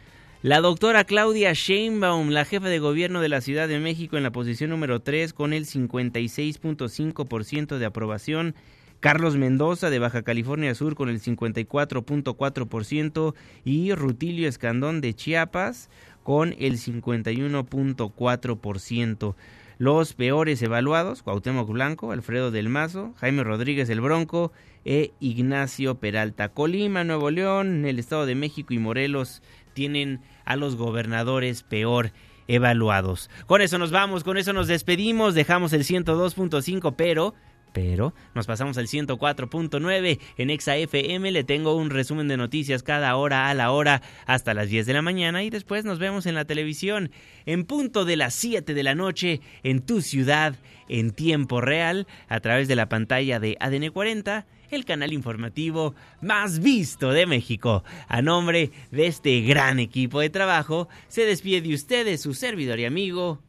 La 0.44 0.60
doctora 0.60 1.04
Claudia 1.04 1.54
Sheinbaum, 1.54 2.28
la 2.28 2.44
jefa 2.44 2.68
de 2.68 2.78
gobierno 2.78 3.22
de 3.22 3.30
la 3.30 3.40
Ciudad 3.40 3.66
de 3.66 3.78
México, 3.78 4.18
en 4.18 4.22
la 4.22 4.30
posición 4.30 4.68
número 4.68 5.00
3 5.00 5.32
con 5.32 5.54
el 5.54 5.64
56.5% 5.64 7.78
de 7.78 7.86
aprobación. 7.86 8.54
Carlos 9.00 9.38
Mendoza 9.38 9.88
de 9.88 9.98
Baja 9.98 10.20
California 10.20 10.74
Sur 10.74 10.96
con 10.96 11.08
el 11.08 11.22
54.4% 11.22 13.34
y 13.64 13.94
Rutilio 13.94 14.46
Escandón 14.46 15.00
de 15.00 15.14
Chiapas 15.14 15.88
con 16.22 16.54
el 16.58 16.76
51.4%. 16.76 19.34
Los 19.78 20.12
peores 20.12 20.60
evaluados, 20.62 21.22
Cuauhtémoc 21.22 21.70
Blanco, 21.70 22.12
Alfredo 22.12 22.50
del 22.50 22.68
Mazo, 22.68 23.14
Jaime 23.16 23.44
Rodríguez 23.44 23.88
el 23.88 24.02
Bronco 24.02 24.52
e 24.84 25.12
Ignacio 25.20 25.94
Peralta. 25.96 26.50
Colima, 26.50 27.02
Nuevo 27.02 27.30
León, 27.30 27.86
el 27.86 27.98
Estado 27.98 28.26
de 28.26 28.34
México 28.34 28.74
y 28.74 28.78
Morelos 28.78 29.40
tienen 29.74 30.20
a 30.44 30.56
los 30.56 30.76
gobernadores 30.76 31.62
peor 31.62 32.12
evaluados. 32.48 33.30
Con 33.46 33.60
eso 33.60 33.78
nos 33.78 33.90
vamos, 33.90 34.24
con 34.24 34.36
eso 34.36 34.52
nos 34.52 34.68
despedimos, 34.68 35.34
dejamos 35.34 35.72
el 35.72 35.84
102.5, 35.84 36.94
pero 36.96 37.34
pero 37.74 38.14
nos 38.36 38.46
pasamos 38.46 38.78
al 38.78 38.86
104.9 38.86 40.20
en 40.38 40.50
Exa 40.50 40.76
FM. 40.76 41.32
Le 41.32 41.42
tengo 41.42 41.74
un 41.74 41.90
resumen 41.90 42.28
de 42.28 42.36
noticias 42.36 42.84
cada 42.84 43.16
hora 43.16 43.50
a 43.50 43.54
la 43.54 43.72
hora 43.72 44.00
hasta 44.26 44.54
las 44.54 44.68
10 44.68 44.86
de 44.86 44.92
la 44.92 45.02
mañana 45.02 45.42
y 45.42 45.50
después 45.50 45.84
nos 45.84 45.98
vemos 45.98 46.26
en 46.26 46.36
la 46.36 46.44
televisión 46.44 47.10
en 47.46 47.64
punto 47.64 48.04
de 48.04 48.16
las 48.16 48.32
7 48.34 48.74
de 48.74 48.82
la 48.84 48.94
noche 48.94 49.40
en 49.64 49.80
tu 49.80 50.02
ciudad 50.02 50.54
en 50.88 51.10
tiempo 51.10 51.60
real 51.60 52.06
a 52.28 52.38
través 52.38 52.68
de 52.68 52.76
la 52.76 52.88
pantalla 52.88 53.40
de 53.40 53.56
ADN 53.58 53.90
40 53.90 54.46
el 54.74 54.84
canal 54.84 55.12
informativo 55.12 55.94
más 56.20 56.58
visto 56.58 57.10
de 57.10 57.26
México. 57.26 57.84
A 58.08 58.22
nombre 58.22 58.70
de 58.90 59.06
este 59.06 59.40
gran 59.42 59.78
equipo 59.78 60.20
de 60.20 60.30
trabajo, 60.30 60.88
se 61.08 61.24
despide 61.24 61.60
de 61.60 61.74
ustedes 61.74 62.20
su 62.20 62.34
servidor 62.34 62.78
y 62.80 62.84
amigo, 62.84 63.40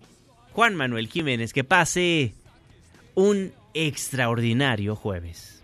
Juan 0.53 0.75
Manuel 0.75 1.07
Jiménez. 1.07 1.53
Que 1.53 1.63
pase 1.63 2.33
un 3.15 3.51
extraordinario 3.73 4.95
jueves. 4.95 5.63